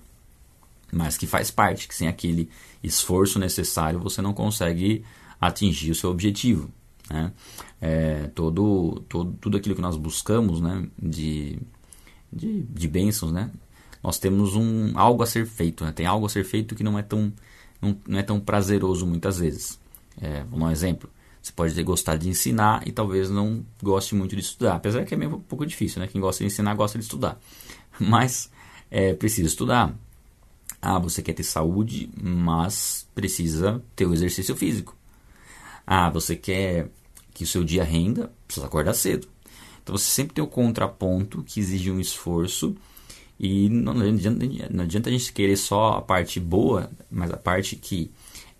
mas 0.93 1.17
que 1.17 1.27
faz 1.27 1.51
parte, 1.51 1.89
que 1.89 1.95
sem 1.95 2.09
aquele 2.09 2.49
esforço 2.83 3.39
necessário 3.39 3.99
você 3.99 4.21
não 4.21 4.33
consegue 4.33 5.05
atingir 5.41 5.91
o 5.91 5.95
seu 5.95 6.11
objetivo. 6.11 6.71
Né? 7.11 7.33
É, 7.81 8.31
todo, 8.35 9.03
todo, 9.09 9.33
tudo 9.41 9.57
aquilo 9.57 9.75
que 9.75 9.81
nós 9.81 9.97
buscamos 9.97 10.61
né? 10.61 10.87
de, 11.03 11.59
de, 12.33 12.63
de 12.63 12.89
bênçãos, 12.89 13.33
né? 13.33 13.51
Nós 14.03 14.19
temos 14.19 14.57
um, 14.57 14.93
algo 14.99 15.23
a 15.23 15.27
ser 15.27 15.47
feito, 15.47 15.85
né? 15.85 15.93
tem 15.93 16.07
algo 16.07 16.27
a 16.27 16.29
ser 16.29 16.45
feito 16.45 16.75
que 16.75 16.83
não 16.83 16.99
é 16.99 17.03
tão, 17.03 17.33
não, 17.81 17.97
não 18.07 18.19
é 18.19 18.23
tão 18.23 18.41
prazeroso 18.41 19.07
muitas 19.07 19.39
vezes. 19.39 19.79
É, 20.21 20.41
vamos 20.45 20.61
dar 20.61 20.67
um 20.67 20.71
exemplo. 20.71 21.11
Você 21.41 21.53
pode 21.53 21.75
ter 21.75 21.83
gostado 21.83 22.21
de 22.21 22.29
ensinar 22.29 22.87
e 22.87 22.93
talvez 22.93 23.29
não 23.29 23.65
goste 23.83 24.15
muito 24.15 24.37
de 24.37 24.43
estudar. 24.43 24.77
Apesar 24.77 25.05
que 25.05 25.15
é 25.15 25.17
meio 25.17 25.37
um 25.37 25.41
pouco 25.41 25.67
difícil, 25.67 26.01
né? 26.01 26.07
Quem 26.07 26.21
gosta 26.21 26.45
de 26.45 26.47
ensinar 26.47 26.75
gosta 26.75 26.99
de 26.99 27.05
estudar. 27.05 27.41
Mas 27.99 28.51
é, 28.91 29.13
precisa 29.15 29.49
estudar. 29.49 29.93
Ah, 30.81 30.99
você 30.99 31.23
quer 31.23 31.33
ter 31.33 31.45
saúde, 31.45 32.11
mas 32.21 33.07
precisa 33.15 33.81
ter 33.95 34.05
o 34.05 34.13
exercício 34.13 34.57
físico. 34.57 34.97
Ah, 35.87 36.11
você 36.11 36.35
quer 36.35 36.89
que 37.33 37.45
o 37.45 37.47
seu 37.47 37.63
dia 37.63 37.85
renda, 37.85 38.33
precisa 38.49 38.67
acordar 38.67 38.93
cedo. 38.95 39.29
Então 39.81 39.97
você 39.97 40.11
sempre 40.11 40.35
tem 40.35 40.43
o 40.43 40.49
contraponto 40.49 41.45
que 41.45 41.61
exige 41.61 41.89
um 41.89 42.01
esforço 42.01 42.77
e 43.43 43.69
não, 43.69 44.01
adianta, 44.01 44.47
não 44.71 44.85
adianta 44.85 45.11
a 45.11 45.13
gente 45.13 45.33
querer 45.33 45.57
só 45.57 45.95
a 45.95 46.01
parte 46.01 46.39
boa, 46.39 46.89
mas 47.11 47.29
a 47.33 47.37
parte 47.37 47.75
que 47.75 48.09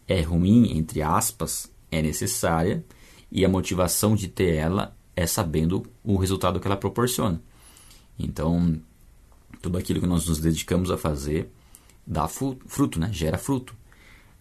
é 0.09 0.21
ruim, 0.21 0.77
entre 0.77 1.01
aspas, 1.01 1.71
é 1.89 2.03
necessária 2.03 2.85
e 3.31 3.45
a 3.45 3.49
motivação 3.49 4.17
de 4.17 4.27
ter 4.27 4.57
ela 4.57 4.97
é 5.15 5.25
sabendo 5.25 5.87
o 6.03 6.17
resultado 6.17 6.59
que 6.59 6.67
ela 6.67 6.77
proporciona. 6.77 7.41
Então, 8.19 8.81
tudo 9.61 9.79
aquilo 9.79 10.01
que 10.01 10.07
nós 10.07 10.27
nos 10.27 10.41
dedicamos 10.41 10.91
a 10.91 10.99
fazer 10.99 11.49
dá 12.05 12.27
fruto, 12.27 12.99
né? 12.99 13.09
gera 13.13 13.39
fruto. 13.39 13.77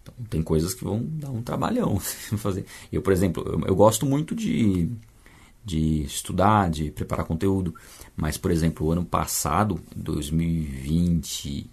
Então, 0.02 0.14
tem 0.28 0.42
coisas 0.42 0.74
que 0.74 0.82
vão 0.82 1.04
dar 1.04 1.30
um 1.30 1.40
trabalhão 1.40 2.00
fazer. 2.36 2.66
Eu, 2.90 3.00
por 3.00 3.12
exemplo, 3.12 3.44
eu, 3.46 3.60
eu, 3.68 3.76
gosto 3.76 4.04
muito 4.04 4.34
de, 4.34 4.90
de 5.64 6.02
estudar, 6.02 6.68
de 6.68 6.90
preparar 6.90 7.24
conteúdo, 7.24 7.72
mas, 8.22 8.36
por 8.36 8.52
exemplo, 8.52 8.86
o 8.86 8.92
ano 8.92 9.04
passado, 9.04 9.80
2020 9.96 11.68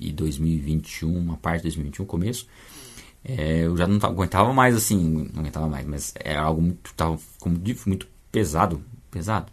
e 0.00 0.10
2021, 0.10 1.14
uma 1.14 1.36
parte 1.36 1.58
de 1.58 1.62
2021, 1.64 2.06
começo, 2.06 2.48
é, 3.22 3.66
eu 3.66 3.76
já 3.76 3.86
não 3.86 3.98
aguentava 4.08 4.54
mais 4.54 4.74
assim, 4.74 5.28
não 5.34 5.40
aguentava 5.42 5.68
mais, 5.68 5.86
mas 5.86 6.14
era 6.14 6.40
algo 6.40 6.62
muito, 6.62 6.94
tava, 6.94 7.18
muito 7.84 8.08
pesado, 8.32 8.82
pesado, 9.10 9.52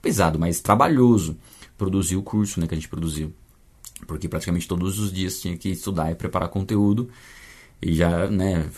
pesado, 0.00 0.38
mas 0.38 0.60
trabalhoso 0.60 1.36
produzir 1.76 2.14
o 2.14 2.22
curso 2.22 2.60
né, 2.60 2.68
que 2.68 2.74
a 2.74 2.76
gente 2.76 2.88
produziu. 2.88 3.34
Porque 4.06 4.28
praticamente 4.28 4.68
todos 4.68 5.00
os 5.00 5.12
dias 5.12 5.40
tinha 5.40 5.56
que 5.56 5.70
estudar 5.70 6.12
e 6.12 6.14
preparar 6.14 6.50
conteúdo 6.50 7.10
e 7.82 7.94
já, 7.96 8.30
né, 8.30 8.70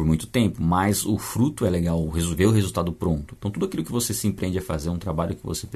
por 0.00 0.06
muito 0.06 0.26
tempo, 0.26 0.62
mas 0.62 1.04
o 1.04 1.18
fruto 1.18 1.66
é 1.66 1.68
legal, 1.68 2.08
ver 2.10 2.46
o 2.46 2.50
resultado 2.50 2.90
pronto. 2.90 3.34
Então, 3.38 3.50
tudo 3.50 3.66
aquilo 3.66 3.84
que 3.84 3.92
você 3.92 4.14
se 4.14 4.26
empreende 4.26 4.56
a 4.56 4.62
fazer, 4.62 4.88
um 4.88 4.96
trabalho 4.96 5.36
que 5.36 5.44
você 5.44 5.68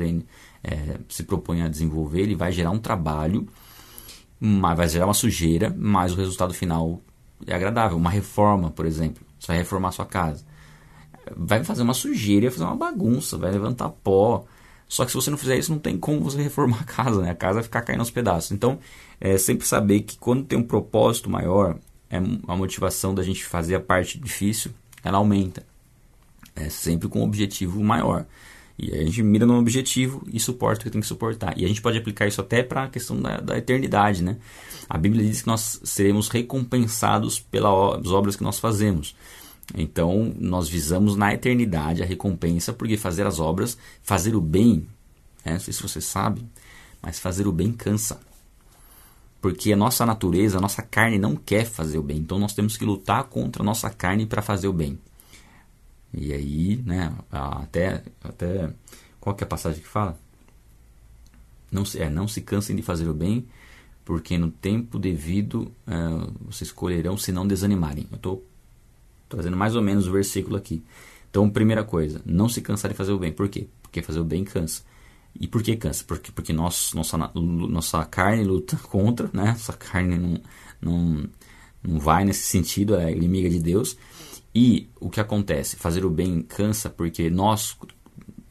é, 0.62 0.96
se 1.10 1.24
propõe 1.24 1.60
a 1.60 1.68
desenvolver, 1.68 2.22
ele 2.22 2.34
vai 2.34 2.50
gerar 2.50 2.70
um 2.70 2.78
trabalho, 2.78 3.46
mas 4.40 4.78
vai 4.78 4.88
gerar 4.88 5.04
uma 5.04 5.12
sujeira, 5.12 5.74
mas 5.76 6.14
o 6.14 6.16
resultado 6.16 6.54
final 6.54 7.02
é 7.46 7.54
agradável. 7.54 7.98
Uma 7.98 8.08
reforma, 8.08 8.70
por 8.70 8.86
exemplo. 8.86 9.22
Você 9.38 9.48
vai 9.48 9.58
reformar 9.58 9.92
sua 9.92 10.06
casa. 10.06 10.42
Vai 11.36 11.62
fazer 11.62 11.82
uma 11.82 11.92
sujeira, 11.92 12.48
vai 12.48 12.52
fazer 12.52 12.64
uma 12.64 12.76
bagunça, 12.76 13.36
vai 13.36 13.50
levantar 13.50 13.90
pó. 13.90 14.46
Só 14.88 15.04
que 15.04 15.10
se 15.10 15.16
você 15.16 15.30
não 15.30 15.36
fizer 15.36 15.58
isso, 15.58 15.70
não 15.70 15.78
tem 15.78 15.98
como 15.98 16.22
você 16.22 16.40
reformar 16.42 16.80
a 16.80 16.84
casa, 16.84 17.20
né? 17.20 17.30
A 17.30 17.34
casa 17.34 17.56
vai 17.56 17.62
ficar 17.62 17.82
caindo 17.82 18.00
aos 18.00 18.10
pedaços. 18.10 18.52
Então, 18.52 18.78
é 19.20 19.36
sempre 19.36 19.66
saber 19.66 20.00
que 20.00 20.16
quando 20.16 20.44
tem 20.44 20.58
um 20.58 20.62
propósito 20.62 21.28
maior, 21.28 21.76
é 22.14 22.52
a 22.52 22.56
motivação 22.56 23.14
da 23.14 23.22
gente 23.22 23.44
fazer 23.44 23.74
a 23.74 23.80
parte 23.80 24.18
difícil, 24.18 24.70
ela 25.02 25.18
aumenta. 25.18 25.66
É 26.54 26.68
sempre 26.68 27.08
com 27.08 27.20
um 27.20 27.24
objetivo 27.24 27.82
maior. 27.82 28.24
E 28.78 28.92
a 28.92 29.04
gente 29.04 29.22
mira 29.22 29.44
num 29.44 29.58
objetivo 29.58 30.22
e 30.32 30.38
suporta 30.38 30.80
o 30.80 30.84
que 30.84 30.90
tem 30.90 31.00
que 31.00 31.06
suportar. 31.06 31.58
E 31.58 31.64
a 31.64 31.68
gente 31.68 31.82
pode 31.82 31.98
aplicar 31.98 32.26
isso 32.26 32.40
até 32.40 32.62
para 32.62 32.84
a 32.84 32.88
questão 32.88 33.20
da, 33.20 33.38
da, 33.38 33.58
eternidade, 33.58 34.22
né? 34.22 34.36
A 34.88 34.96
Bíblia 34.96 35.24
diz 35.24 35.42
que 35.42 35.48
nós 35.48 35.80
seremos 35.82 36.28
recompensados 36.28 37.38
pelas 37.38 38.06
obras 38.10 38.36
que 38.36 38.42
nós 38.44 38.58
fazemos. 38.58 39.14
Então, 39.76 40.34
nós 40.38 40.68
visamos 40.68 41.16
na 41.16 41.32
eternidade 41.32 42.02
a 42.02 42.06
recompensa, 42.06 42.72
porque 42.72 42.96
fazer 42.96 43.26
as 43.26 43.40
obras, 43.40 43.78
fazer 44.02 44.36
o 44.36 44.40
bem, 44.40 44.86
né? 45.44 45.52
não 45.52 45.60
sei 45.60 45.72
se 45.72 45.82
você 45.82 46.00
sabe, 46.00 46.44
mas 47.00 47.18
fazer 47.18 47.46
o 47.46 47.52
bem 47.52 47.72
cansa. 47.72 48.20
Porque 49.44 49.74
a 49.74 49.76
nossa 49.76 50.06
natureza, 50.06 50.56
a 50.56 50.60
nossa 50.62 50.80
carne 50.80 51.18
não 51.18 51.36
quer 51.36 51.66
fazer 51.66 51.98
o 51.98 52.02
bem. 52.02 52.16
Então, 52.16 52.38
nós 52.38 52.54
temos 52.54 52.78
que 52.78 52.84
lutar 52.86 53.24
contra 53.24 53.62
a 53.62 53.66
nossa 53.66 53.90
carne 53.90 54.24
para 54.24 54.40
fazer 54.40 54.68
o 54.68 54.72
bem. 54.72 54.98
E 56.14 56.32
aí, 56.32 56.82
né, 56.82 57.14
até, 57.30 58.02
até 58.22 58.72
qual 59.20 59.36
que 59.36 59.44
é 59.44 59.46
a 59.46 59.48
passagem 59.48 59.82
que 59.82 59.86
fala? 59.86 60.18
Não 61.70 61.84
se, 61.84 62.00
é, 62.00 62.08
não 62.08 62.26
se 62.26 62.40
cansem 62.40 62.74
de 62.74 62.80
fazer 62.80 63.06
o 63.06 63.12
bem, 63.12 63.46
porque 64.02 64.38
no 64.38 64.50
tempo 64.50 64.98
devido 64.98 65.70
é, 65.86 65.92
vocês 66.46 66.72
colherão 66.72 67.18
se 67.18 67.30
não 67.30 67.46
desanimarem. 67.46 68.06
Eu 68.10 68.16
estou 68.16 68.46
trazendo 69.28 69.58
mais 69.58 69.76
ou 69.76 69.82
menos 69.82 70.08
o 70.08 70.12
versículo 70.12 70.56
aqui. 70.56 70.82
Então, 71.28 71.50
primeira 71.50 71.84
coisa, 71.84 72.22
não 72.24 72.48
se 72.48 72.62
cansar 72.62 72.90
de 72.90 72.96
fazer 72.96 73.12
o 73.12 73.18
bem. 73.18 73.30
Por 73.30 73.50
quê? 73.50 73.68
Porque 73.82 74.00
fazer 74.00 74.20
o 74.20 74.24
bem 74.24 74.42
cansa. 74.42 74.82
E 75.38 75.48
por 75.48 75.62
que 75.62 75.76
cansa? 75.76 76.04
Porque, 76.06 76.30
porque 76.30 76.52
nós, 76.52 76.92
nossa, 76.94 77.16
nossa 77.34 78.04
carne 78.04 78.44
luta 78.44 78.76
contra, 78.88 79.28
né? 79.32 79.46
Nossa 79.52 79.72
carne 79.72 80.16
não, 80.16 80.40
não, 80.80 81.28
não 81.82 81.98
vai 81.98 82.24
nesse 82.24 82.44
sentido, 82.44 82.96
é 82.96 83.10
inimiga 83.10 83.50
de 83.50 83.58
Deus. 83.58 83.96
E 84.54 84.88
o 85.00 85.10
que 85.10 85.20
acontece? 85.20 85.76
Fazer 85.76 86.04
o 86.04 86.10
bem 86.10 86.40
cansa 86.42 86.88
porque 86.88 87.28
nós, 87.28 87.76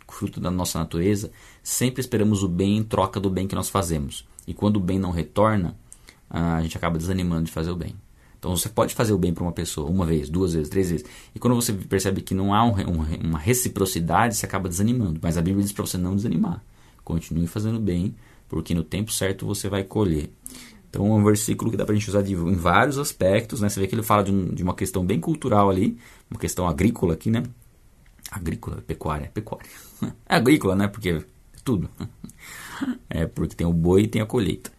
fruto 0.09 0.39
da 0.41 0.51
nossa 0.51 0.77
natureza, 0.77 1.31
sempre 1.63 2.01
esperamos 2.01 2.43
o 2.43 2.49
bem 2.49 2.77
em 2.77 2.83
troca 2.83 3.19
do 3.19 3.29
bem 3.29 3.47
que 3.47 3.55
nós 3.55 3.69
fazemos. 3.69 4.25
E 4.45 4.53
quando 4.53 4.77
o 4.77 4.81
bem 4.81 4.99
não 4.99 5.11
retorna, 5.11 5.77
a 6.29 6.61
gente 6.61 6.75
acaba 6.75 6.97
desanimando 6.97 7.45
de 7.45 7.51
fazer 7.51 7.71
o 7.71 7.75
bem. 7.75 7.95
Então 8.37 8.53
você 8.57 8.67
pode 8.67 8.93
fazer 8.93 9.13
o 9.13 9.17
bem 9.17 9.33
para 9.33 9.43
uma 9.43 9.53
pessoa 9.53 9.89
uma 9.89 10.05
vez, 10.05 10.27
duas 10.27 10.53
vezes, 10.53 10.67
três 10.67 10.89
vezes. 10.89 11.05
E 11.33 11.39
quando 11.39 11.55
você 11.55 11.71
percebe 11.71 12.21
que 12.21 12.33
não 12.33 12.53
há 12.53 12.65
um, 12.65 12.71
um, 12.71 13.27
uma 13.27 13.39
reciprocidade, 13.39 14.35
você 14.35 14.45
acaba 14.45 14.67
desanimando. 14.67 15.17
Mas 15.23 15.37
a 15.37 15.41
Bíblia 15.41 15.63
diz 15.63 15.71
para 15.71 15.85
você 15.85 15.97
não 15.97 16.13
desanimar. 16.13 16.61
Continue 17.03 17.47
fazendo 17.47 17.79
bem, 17.79 18.15
porque 18.47 18.73
no 18.73 18.83
tempo 18.83 19.11
certo 19.11 19.45
você 19.45 19.69
vai 19.69 19.83
colher. 19.83 20.29
Então 20.89 21.07
é 21.07 21.09
um 21.09 21.23
versículo 21.23 21.71
que 21.71 21.77
dá 21.77 21.85
para 21.85 21.95
a 21.95 21.97
gente 21.97 22.07
usar 22.07 22.21
de, 22.21 22.33
em 22.33 22.53
vários 22.53 22.99
aspectos, 22.99 23.61
né? 23.61 23.67
Você 23.67 23.79
vê 23.79 23.87
que 23.87 23.95
ele 23.95 24.03
fala 24.03 24.23
de, 24.23 24.31
um, 24.31 24.53
de, 24.53 24.61
uma 24.61 24.75
questão 24.75 25.03
bem 25.03 25.19
cultural 25.19 25.69
ali, 25.69 25.97
uma 26.29 26.39
questão 26.39 26.67
agrícola 26.67 27.15
aqui, 27.15 27.31
né? 27.31 27.41
Agrícola, 28.29 28.77
pecuária, 28.85 29.31
pecuária. 29.33 29.67
É 30.29 30.35
agrícola, 30.37 30.75
né? 30.75 30.87
Porque 30.87 31.09
é 31.09 31.23
tudo. 31.63 31.89
É 33.09 33.25
porque 33.25 33.55
tem 33.55 33.65
o 33.65 33.71
boi 33.71 34.01
e 34.01 34.07
tem 34.07 34.21
a 34.21 34.25
colheita. 34.25 34.71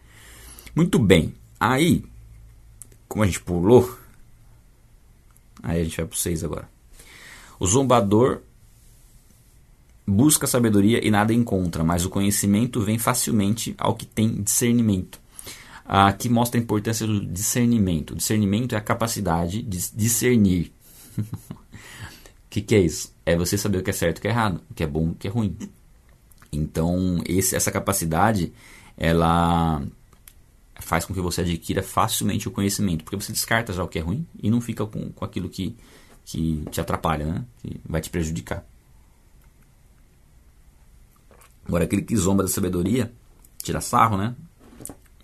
Muito 0.75 0.99
bem. 0.99 1.33
Aí, 1.59 2.03
como 3.07 3.23
a 3.23 3.25
gente 3.25 3.41
pulou, 3.41 3.97
aí 5.63 5.81
a 5.81 5.83
gente 5.83 5.97
vai 5.97 6.05
para 6.05 6.13
o 6.13 6.17
6 6.17 6.43
agora. 6.43 6.69
O 7.59 7.65
zombador 7.65 8.41
busca 10.07 10.47
sabedoria 10.47 11.05
e 11.05 11.09
nada 11.09 11.33
encontra, 11.33 11.83
mas 11.83 12.05
o 12.05 12.09
conhecimento 12.09 12.81
vem 12.81 12.97
facilmente 12.97 13.73
ao 13.77 13.95
que 13.95 14.05
tem 14.05 14.41
discernimento 14.41 15.19
que 16.17 16.29
mostra 16.29 16.59
a 16.59 16.63
importância 16.63 17.05
do 17.05 17.23
discernimento. 17.25 18.11
O 18.11 18.15
discernimento 18.15 18.73
é 18.73 18.77
a 18.77 18.81
capacidade 18.81 19.61
de 19.61 19.91
discernir. 19.93 20.71
O 21.17 21.23
que, 22.49 22.61
que 22.61 22.75
é 22.75 22.79
isso? 22.79 23.13
É 23.25 23.35
você 23.35 23.57
saber 23.57 23.79
o 23.79 23.83
que 23.83 23.89
é 23.89 23.93
certo 23.93 24.17
e 24.17 24.19
o 24.19 24.21
que 24.21 24.27
é 24.27 24.31
errado, 24.31 24.61
o 24.69 24.73
que 24.73 24.83
é 24.83 24.87
bom 24.87 25.09
e 25.09 25.11
o 25.11 25.15
que 25.15 25.27
é 25.27 25.31
ruim. 25.31 25.55
Então, 26.51 27.21
esse, 27.25 27.55
essa 27.55 27.71
capacidade, 27.71 28.51
ela 28.97 29.83
faz 30.79 31.05
com 31.05 31.13
que 31.13 31.21
você 31.21 31.41
adquira 31.41 31.83
facilmente 31.83 32.47
o 32.47 32.51
conhecimento, 32.51 33.03
porque 33.03 33.15
você 33.15 33.31
descarta 33.31 33.73
já 33.73 33.83
o 33.83 33.87
que 33.87 33.99
é 33.99 34.01
ruim 34.01 34.25
e 34.41 34.49
não 34.49 34.61
fica 34.61 34.85
com, 34.85 35.11
com 35.11 35.25
aquilo 35.25 35.49
que, 35.49 35.75
que 36.23 36.63
te 36.71 36.81
atrapalha, 36.81 37.25
né? 37.25 37.45
que 37.61 37.79
vai 37.85 38.01
te 38.01 38.09
prejudicar. 38.09 38.65
Agora, 41.65 41.83
aquele 41.83 42.01
que 42.01 42.15
zomba 42.15 42.43
da 42.43 42.49
sabedoria, 42.49 43.11
tira 43.61 43.81
sarro, 43.81 44.17
né? 44.17 44.35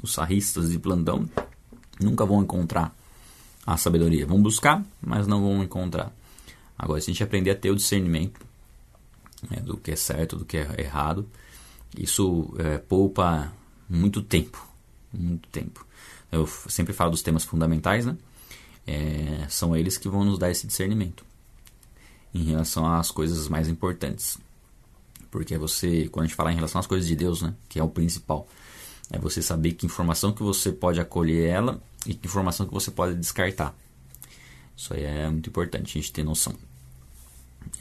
os 0.01 0.13
sarristas 0.13 0.71
de 0.71 0.79
plantão 0.79 1.29
nunca 1.99 2.25
vão 2.25 2.41
encontrar 2.41 2.95
a 3.65 3.77
sabedoria. 3.77 4.25
Vão 4.25 4.41
buscar, 4.41 4.83
mas 4.99 5.27
não 5.27 5.41
vão 5.41 5.63
encontrar. 5.63 6.11
Agora, 6.77 6.99
se 6.99 7.11
a 7.11 7.13
gente 7.13 7.23
aprender 7.23 7.51
a 7.51 7.55
ter 7.55 7.69
o 7.69 7.75
discernimento 7.75 8.41
né, 9.49 9.59
do 9.61 9.77
que 9.77 9.91
é 9.91 9.95
certo, 9.95 10.35
do 10.35 10.45
que 10.45 10.57
é 10.57 10.81
errado, 10.81 11.27
isso 11.95 12.53
é, 12.57 12.77
poupa 12.77 13.53
muito 13.87 14.21
tempo. 14.21 14.67
Muito 15.13 15.47
tempo. 15.49 15.85
Eu 16.31 16.47
sempre 16.47 16.93
falo 16.93 17.11
dos 17.11 17.21
temas 17.21 17.43
fundamentais, 17.43 18.05
né? 18.05 18.17
É, 18.87 19.45
são 19.49 19.75
eles 19.75 19.97
que 19.97 20.09
vão 20.09 20.23
nos 20.23 20.39
dar 20.39 20.49
esse 20.49 20.65
discernimento 20.65 21.23
em 22.33 22.45
relação 22.45 22.91
às 22.91 23.11
coisas 23.11 23.47
mais 23.47 23.67
importantes. 23.67 24.39
Porque 25.31 25.57
você, 25.57 26.09
quando 26.09 26.25
a 26.25 26.27
gente 26.27 26.35
fala 26.35 26.51
em 26.51 26.55
relação 26.55 26.79
às 26.79 26.85
coisas 26.85 27.07
de 27.07 27.15
Deus, 27.15 27.41
né, 27.41 27.53
que 27.69 27.79
é 27.79 27.83
o 27.83 27.87
principal, 27.87 28.47
é 29.09 29.17
você 29.17 29.41
saber 29.41 29.71
que 29.71 29.85
informação 29.85 30.33
que 30.33 30.43
você 30.43 30.71
pode 30.71 30.99
acolher 30.99 31.47
ela 31.47 31.81
e 32.05 32.13
que 32.13 32.27
informação 32.27 32.67
que 32.67 32.73
você 32.73 32.91
pode 32.91 33.15
descartar. 33.15 33.73
Isso 34.75 34.93
aí 34.93 35.03
é 35.03 35.29
muito 35.29 35.49
importante 35.49 35.97
a 35.97 36.01
gente 36.01 36.11
ter 36.11 36.23
noção. 36.23 36.53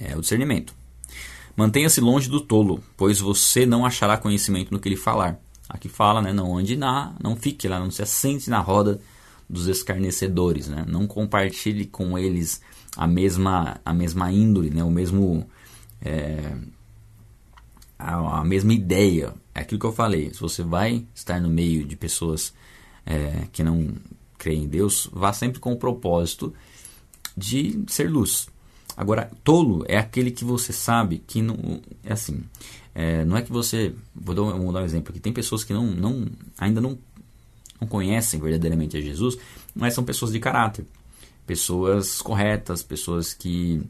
É 0.00 0.16
o 0.16 0.20
discernimento. 0.20 0.74
Mantenha-se 1.56 2.00
longe 2.00 2.28
do 2.28 2.40
tolo, 2.40 2.82
pois 2.96 3.20
você 3.20 3.66
não 3.66 3.84
achará 3.84 4.16
conhecimento 4.16 4.72
no 4.72 4.78
que 4.78 4.88
ele 4.88 4.96
falar. 4.96 5.38
Aqui 5.68 5.88
fala, 5.88 6.20
né? 6.20 6.32
Não 6.32 6.56
ande 6.56 6.76
na, 6.76 7.14
não 7.22 7.36
fique 7.36 7.68
lá, 7.68 7.78
não 7.78 7.90
se 7.90 8.02
assente 8.02 8.50
na 8.50 8.60
roda 8.60 9.00
dos 9.48 9.66
escarnecedores, 9.66 10.68
né? 10.68 10.84
Não 10.86 11.06
compartilhe 11.06 11.86
com 11.86 12.18
eles 12.18 12.60
a 12.96 13.06
mesma, 13.06 13.80
a 13.84 13.92
mesma 13.92 14.30
índole, 14.32 14.70
né? 14.70 14.82
O 14.82 14.90
mesmo 14.90 15.48
é, 16.02 16.52
a, 18.00 18.40
a 18.40 18.44
mesma 18.44 18.72
ideia, 18.72 19.34
é 19.54 19.60
aquilo 19.60 19.80
que 19.80 19.86
eu 19.86 19.92
falei. 19.92 20.32
Se 20.32 20.40
você 20.40 20.62
vai 20.62 21.04
estar 21.14 21.40
no 21.40 21.48
meio 21.48 21.84
de 21.84 21.96
pessoas 21.96 22.52
é, 23.04 23.46
que 23.52 23.62
não 23.62 23.88
creem 24.38 24.64
em 24.64 24.68
Deus, 24.68 25.08
vá 25.12 25.32
sempre 25.32 25.60
com 25.60 25.72
o 25.72 25.76
propósito 25.76 26.52
de 27.36 27.84
ser 27.86 28.10
luz. 28.10 28.48
Agora, 28.96 29.30
tolo 29.44 29.84
é 29.88 29.96
aquele 29.96 30.30
que 30.30 30.44
você 30.44 30.72
sabe 30.72 31.22
que 31.26 31.40
não. 31.40 31.80
É 32.04 32.12
assim. 32.12 32.42
É, 32.94 33.24
não 33.24 33.36
é 33.36 33.42
que 33.42 33.52
você. 33.52 33.94
Vou 34.14 34.34
dar, 34.34 34.42
vou 34.42 34.72
dar 34.72 34.82
um 34.82 34.84
exemplo 34.84 35.10
aqui. 35.10 35.20
Tem 35.20 35.32
pessoas 35.32 35.64
que 35.64 35.72
não, 35.72 35.86
não, 35.86 36.26
ainda 36.58 36.80
não, 36.80 36.98
não 37.80 37.86
conhecem 37.86 38.40
verdadeiramente 38.40 38.96
a 38.96 39.00
Jesus, 39.00 39.38
mas 39.74 39.94
são 39.94 40.04
pessoas 40.04 40.32
de 40.32 40.40
caráter. 40.40 40.84
Pessoas 41.46 42.20
corretas, 42.20 42.82
pessoas 42.82 43.32
que 43.32 43.80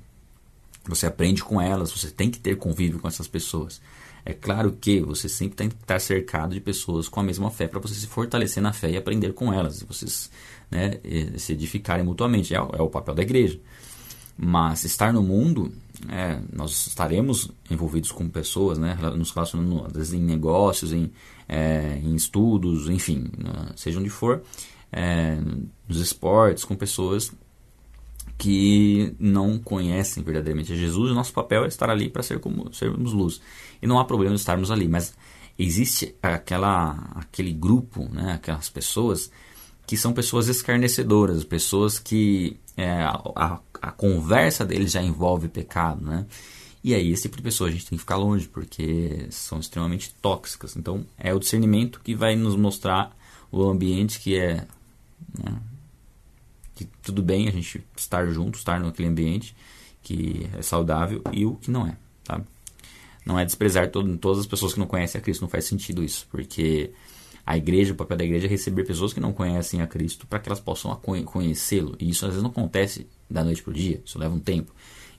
você 0.86 1.06
aprende 1.06 1.42
com 1.42 1.60
elas, 1.60 1.90
você 1.92 2.10
tem 2.10 2.30
que 2.30 2.38
ter 2.38 2.56
convívio 2.56 3.00
com 3.00 3.08
essas 3.08 3.28
pessoas. 3.28 3.80
É 4.24 4.32
claro 4.32 4.76
que 4.80 5.00
você 5.00 5.28
sempre 5.28 5.56
tem 5.56 5.68
que 5.68 5.76
estar 5.76 6.00
cercado 6.00 6.54
de 6.54 6.60
pessoas 6.60 7.08
com 7.08 7.20
a 7.20 7.22
mesma 7.22 7.50
fé 7.50 7.66
para 7.66 7.80
você 7.80 7.94
se 7.94 8.06
fortalecer 8.06 8.62
na 8.62 8.72
fé 8.72 8.90
e 8.90 8.96
aprender 8.96 9.32
com 9.32 9.52
elas, 9.52 9.82
vocês 9.82 10.30
né, 10.70 11.00
se 11.36 11.52
edificarem 11.52 12.04
mutuamente. 12.04 12.54
É, 12.54 12.58
é, 12.58 12.82
o 12.82 12.88
papel 12.88 13.14
da 13.14 13.22
igreja. 13.22 13.58
Mas 14.42 14.84
estar 14.84 15.12
no 15.12 15.22
mundo, 15.22 15.70
é, 16.08 16.40
nós 16.52 16.86
estaremos 16.86 17.50
envolvidos 17.70 18.10
com 18.10 18.28
pessoas, 18.28 18.78
né, 18.78 18.96
nos 19.14 19.32
relacionando 19.32 19.86
em 20.14 20.20
negócios, 20.20 20.92
em, 20.92 21.12
é, 21.46 22.00
em 22.02 22.14
estudos, 22.14 22.88
enfim, 22.88 23.30
né, 23.36 23.72
seja 23.76 24.00
onde 24.00 24.08
for, 24.08 24.42
é, 24.90 25.38
nos 25.86 25.98
esportes, 25.98 26.64
com 26.64 26.74
pessoas 26.74 27.32
que 28.40 29.14
não 29.18 29.58
conhecem 29.58 30.22
verdadeiramente 30.22 30.74
Jesus, 30.74 31.10
o 31.10 31.14
nosso 31.14 31.30
papel 31.30 31.64
é 31.64 31.68
estar 31.68 31.90
ali 31.90 32.08
para 32.08 32.22
ser 32.22 32.40
como 32.40 32.72
sermos 32.72 33.12
luz. 33.12 33.38
E 33.82 33.86
não 33.86 33.98
há 33.98 34.04
problema 34.04 34.34
estarmos 34.34 34.70
ali, 34.70 34.88
mas 34.88 35.14
existe 35.58 36.14
aquela 36.22 36.92
aquele 37.16 37.52
grupo, 37.52 38.08
né, 38.10 38.32
aquelas 38.32 38.70
pessoas 38.70 39.30
que 39.86 39.94
são 39.94 40.14
pessoas 40.14 40.48
escarnecedoras, 40.48 41.44
pessoas 41.44 41.98
que 41.98 42.56
é, 42.78 43.02
a, 43.02 43.60
a, 43.82 43.92
conversa 43.92 44.64
deles 44.64 44.92
já 44.92 45.02
envolve 45.02 45.46
pecado, 45.46 46.02
né? 46.02 46.24
E 46.82 46.94
aí 46.94 47.12
esse 47.12 47.22
tipo 47.24 47.36
de 47.36 47.42
pessoa 47.42 47.68
a 47.68 47.72
gente 47.72 47.84
tem 47.84 47.98
que 47.98 48.02
ficar 48.02 48.16
longe 48.16 48.48
porque 48.48 49.26
são 49.28 49.60
extremamente 49.60 50.14
tóxicas. 50.22 50.76
Então 50.76 51.04
é 51.18 51.34
o 51.34 51.38
discernimento 51.38 52.00
que 52.02 52.14
vai 52.14 52.36
nos 52.36 52.56
mostrar 52.56 53.14
o 53.52 53.62
ambiente 53.64 54.18
que 54.18 54.38
é 54.38 54.66
né, 55.38 55.60
que 56.80 56.88
tudo 57.02 57.22
bem 57.22 57.46
a 57.48 57.52
gente 57.52 57.84
estar 57.96 58.26
junto, 58.28 58.58
estar 58.58 58.80
naquele 58.80 59.08
ambiente 59.08 59.54
que 60.02 60.48
é 60.56 60.62
saudável 60.62 61.22
e 61.30 61.44
o 61.44 61.56
que 61.56 61.70
não 61.70 61.86
é, 61.86 61.94
tá? 62.24 62.40
Não 63.24 63.38
é 63.38 63.44
desprezar 63.44 63.90
todo, 63.90 64.16
todas 64.16 64.38
as 64.38 64.46
pessoas 64.46 64.72
que 64.72 64.80
não 64.80 64.86
conhecem 64.86 65.18
a 65.18 65.22
Cristo, 65.22 65.42
não 65.42 65.48
faz 65.48 65.66
sentido 65.66 66.02
isso, 66.02 66.26
porque 66.30 66.90
a 67.44 67.56
igreja, 67.56 67.92
o 67.92 67.96
papel 67.96 68.16
da 68.16 68.24
igreja 68.24 68.46
é 68.46 68.48
receber 68.48 68.84
pessoas 68.84 69.12
que 69.12 69.20
não 69.20 69.32
conhecem 69.32 69.82
a 69.82 69.86
Cristo 69.86 70.26
para 70.26 70.38
que 70.38 70.48
elas 70.48 70.60
possam 70.60 70.94
conhecê-lo. 70.96 71.96
E 72.00 72.08
isso 72.08 72.24
às 72.24 72.30
vezes 72.30 72.42
não 72.42 72.50
acontece 72.50 73.06
da 73.28 73.44
noite 73.44 73.62
para 73.62 73.72
o 73.72 73.74
dia, 73.74 74.00
isso 74.04 74.18
leva 74.18 74.34
um 74.34 74.40
tempo. 74.40 74.72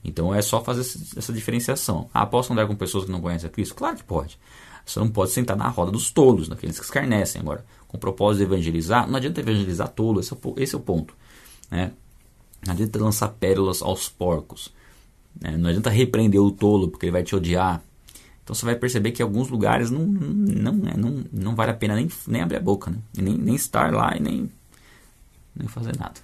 Então 0.03 0.33
é 0.33 0.41
só 0.41 0.63
fazer 0.63 0.81
essa 1.15 1.31
diferenciação. 1.31 2.09
Ah, 2.11 2.25
posso 2.25 2.51
andar 2.51 2.65
com 2.65 2.75
pessoas 2.75 3.05
que 3.05 3.11
não 3.11 3.21
conhecem 3.21 3.47
a 3.47 3.51
Cristo? 3.51 3.75
Claro 3.75 3.97
que 3.97 4.03
pode. 4.03 4.39
Você 4.83 4.99
não 4.99 5.09
pode 5.09 5.29
sentar 5.29 5.55
na 5.55 5.67
roda 5.67 5.91
dos 5.91 6.09
tolos, 6.09 6.49
daqueles 6.49 6.79
que 6.79 6.85
escarnecem. 6.85 7.39
Agora, 7.39 7.63
com 7.87 7.97
o 7.97 7.99
propósito 7.99 8.39
de 8.39 8.51
evangelizar, 8.51 9.07
não 9.07 9.17
adianta 9.17 9.39
evangelizar 9.39 9.89
tolo, 9.89 10.19
esse 10.19 10.33
é 10.33 10.37
o, 10.41 10.55
esse 10.57 10.73
é 10.73 10.77
o 10.77 10.81
ponto. 10.81 11.13
Né? 11.71 11.93
Não 12.65 12.73
adianta 12.73 12.99
lançar 12.99 13.29
pérolas 13.29 13.81
aos 13.81 14.09
porcos. 14.09 14.71
Né? 15.39 15.57
Não 15.57 15.69
adianta 15.69 15.89
repreender 15.89 16.41
o 16.41 16.51
tolo, 16.51 16.89
porque 16.89 17.05
ele 17.05 17.13
vai 17.13 17.23
te 17.23 17.35
odiar. 17.35 17.81
Então 18.43 18.53
você 18.53 18.65
vai 18.65 18.75
perceber 18.75 19.11
que 19.11 19.21
alguns 19.21 19.49
lugares 19.49 19.89
não, 19.89 20.05
não, 20.05 20.73
não, 20.73 20.97
não, 20.97 21.23
não 21.31 21.55
vale 21.55 21.71
a 21.71 21.75
pena 21.75 21.95
nem, 21.95 22.09
nem 22.27 22.41
abrir 22.41 22.57
a 22.57 22.61
boca, 22.61 22.91
né? 22.91 22.97
nem, 23.17 23.37
nem 23.37 23.55
estar 23.55 23.93
lá 23.93 24.15
e 24.17 24.19
nem, 24.19 24.51
nem 25.55 25.67
fazer 25.67 25.97
nada. 25.97 26.19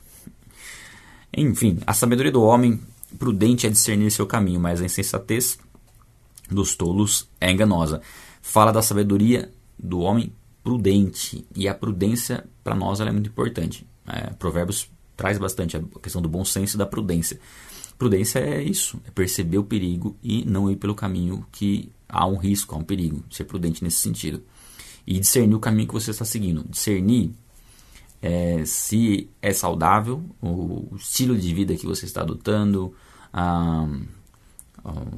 Enfim, 1.36 1.80
a 1.86 1.94
sabedoria 1.94 2.32
do 2.32 2.42
homem 2.42 2.82
prudente 3.18 3.66
é 3.66 3.70
discernir 3.70 4.12
seu 4.12 4.26
caminho, 4.26 4.60
mas 4.60 4.82
a 4.82 4.86
insensatez 4.86 5.58
dos 6.50 6.76
tolos 6.76 7.30
é 7.40 7.52
enganosa. 7.52 8.02
Fala 8.42 8.72
da 8.72 8.82
sabedoria 8.82 9.52
do 9.78 10.00
homem 10.00 10.34
prudente. 10.64 11.46
E 11.56 11.68
a 11.68 11.74
prudência, 11.74 12.46
para 12.64 12.76
nós, 12.76 13.00
é 13.00 13.12
muito 13.12 13.30
importante. 13.30 13.86
É, 14.08 14.32
provérbios 14.32 14.90
traz 15.18 15.38
bastante 15.38 15.76
a 15.76 15.82
questão 16.02 16.22
do 16.22 16.30
bom 16.30 16.46
senso 16.46 16.78
e 16.78 16.80
da 16.80 16.86
prudência. 16.86 17.40
Prudência 17.98 18.40
é 18.40 18.62
isso, 18.62 19.02
é 19.08 19.12
perceber 19.12 19.58
o 19.58 19.64
perigo 19.64 20.16
e 20.24 20.46
não 20.46 20.72
ir 20.72 20.76
pelo 20.76 20.94
caminho 20.94 21.46
que 21.52 21.92
há 22.08 22.26
um 22.28 22.38
risco, 22.38 22.76
há 22.76 22.78
um 22.78 22.84
perigo. 22.84 23.24
Ser 23.30 23.46
prudente 23.46 23.84
nesse 23.84 23.98
sentido. 23.98 24.44
E 25.06 25.20
discernir 25.20 25.56
o 25.56 25.60
caminho 25.60 25.88
que 25.88 25.94
você 25.94 26.12
está 26.12 26.24
seguindo. 26.24 26.64
Discernir 26.70 27.32
é, 28.22 28.64
se 28.66 29.30
é 29.42 29.52
saudável 29.52 30.24
o 30.42 30.96
estilo 30.96 31.36
de 31.36 31.54
vida 31.54 31.76
que 31.76 31.88
você 31.88 32.06
está 32.06 32.22
adotando, 32.22 32.94
a, 33.34 33.88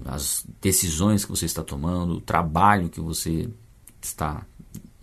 as 0.06 0.46
decisões 0.62 1.26
que 1.26 1.32
você 1.32 1.46
está 1.46 1.64
tomando, 1.64 2.16
o 2.16 2.22
trabalho 2.22 2.90
que 2.90 3.02
você 3.02 3.50
está 4.02 4.46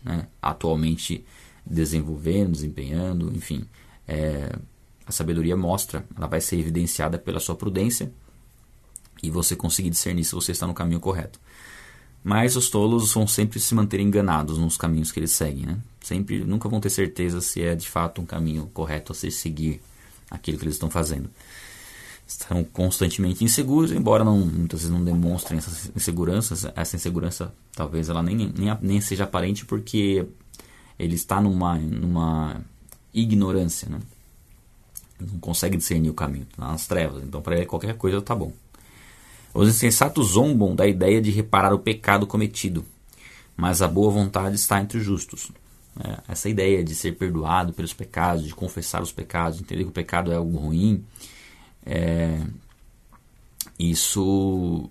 né, 0.02 0.28
atualmente 0.40 1.24
desenvolvendo, 1.64 2.52
desempenhando, 2.52 3.32
enfim. 3.34 3.66
É, 4.06 4.56
a 5.06 5.12
sabedoria 5.12 5.56
mostra, 5.56 6.04
ela 6.16 6.26
vai 6.26 6.40
ser 6.40 6.58
evidenciada 6.58 7.16
pela 7.16 7.38
sua 7.38 7.54
prudência 7.54 8.10
e 9.22 9.30
você 9.30 9.54
conseguir 9.54 9.90
discernir 9.90 10.24
se 10.24 10.34
você 10.34 10.52
está 10.52 10.66
no 10.66 10.74
caminho 10.74 11.00
correto. 11.00 11.38
Mas 12.24 12.56
os 12.56 12.68
tolos 12.68 13.12
vão 13.12 13.26
sempre 13.26 13.60
se 13.60 13.72
manter 13.72 14.00
enganados 14.00 14.58
nos 14.58 14.76
caminhos 14.76 15.12
que 15.12 15.20
eles 15.20 15.30
seguem, 15.30 15.64
né? 15.64 15.78
Sempre, 16.00 16.44
nunca 16.44 16.68
vão 16.68 16.80
ter 16.80 16.90
certeza 16.90 17.40
se 17.40 17.62
é 17.62 17.74
de 17.74 17.88
fato 17.88 18.20
um 18.20 18.26
caminho 18.26 18.68
correto 18.74 19.12
a 19.12 19.14
se 19.14 19.30
seguir 19.30 19.80
aquilo 20.28 20.58
que 20.58 20.64
eles 20.64 20.74
estão 20.74 20.90
fazendo. 20.90 21.30
Estão 22.26 22.64
constantemente 22.64 23.44
inseguros, 23.44 23.92
embora 23.92 24.24
não, 24.24 24.38
muitas 24.38 24.80
vezes 24.80 24.92
não 24.92 25.04
demonstrem 25.04 25.58
essas 25.58 25.88
inseguranças. 25.94 26.66
Essa 26.74 26.96
insegurança 26.96 27.54
talvez 27.76 28.08
ela 28.08 28.24
nem, 28.24 28.34
nem, 28.34 28.76
nem 28.82 29.00
seja 29.00 29.22
aparente 29.22 29.64
porque 29.64 30.26
ele 30.98 31.14
está 31.14 31.40
numa, 31.40 31.76
numa 31.76 32.60
ignorância, 33.14 33.88
né? 33.88 34.00
Não 35.20 35.38
consegue 35.38 35.76
discernir 35.76 36.10
o 36.10 36.14
caminho, 36.14 36.46
está 36.50 36.66
nas 36.66 36.86
trevas. 36.86 37.22
Então, 37.22 37.40
para 37.40 37.56
ele, 37.56 37.66
qualquer 37.66 37.96
coisa 37.96 38.18
está 38.18 38.34
bom. 38.34 38.52
Os 39.54 39.68
insensatos 39.68 40.32
zombam 40.32 40.74
da 40.74 40.86
ideia 40.86 41.20
de 41.20 41.30
reparar 41.30 41.72
o 41.72 41.78
pecado 41.78 42.26
cometido, 42.26 42.84
mas 43.56 43.80
a 43.80 43.88
boa 43.88 44.10
vontade 44.10 44.56
está 44.56 44.80
entre 44.80 44.98
os 44.98 45.04
justos. 45.04 45.50
É, 45.98 46.18
essa 46.28 46.48
ideia 46.48 46.84
de 46.84 46.94
ser 46.94 47.12
perdoado 47.12 47.72
pelos 47.72 47.94
pecados, 47.94 48.44
de 48.44 48.54
confessar 48.54 49.02
os 49.02 49.12
pecados, 49.12 49.58
entender 49.58 49.84
que 49.84 49.88
o 49.88 49.92
pecado 49.92 50.30
é 50.30 50.36
algo 50.36 50.58
ruim, 50.58 51.02
é, 51.86 52.42
isso 53.78 54.90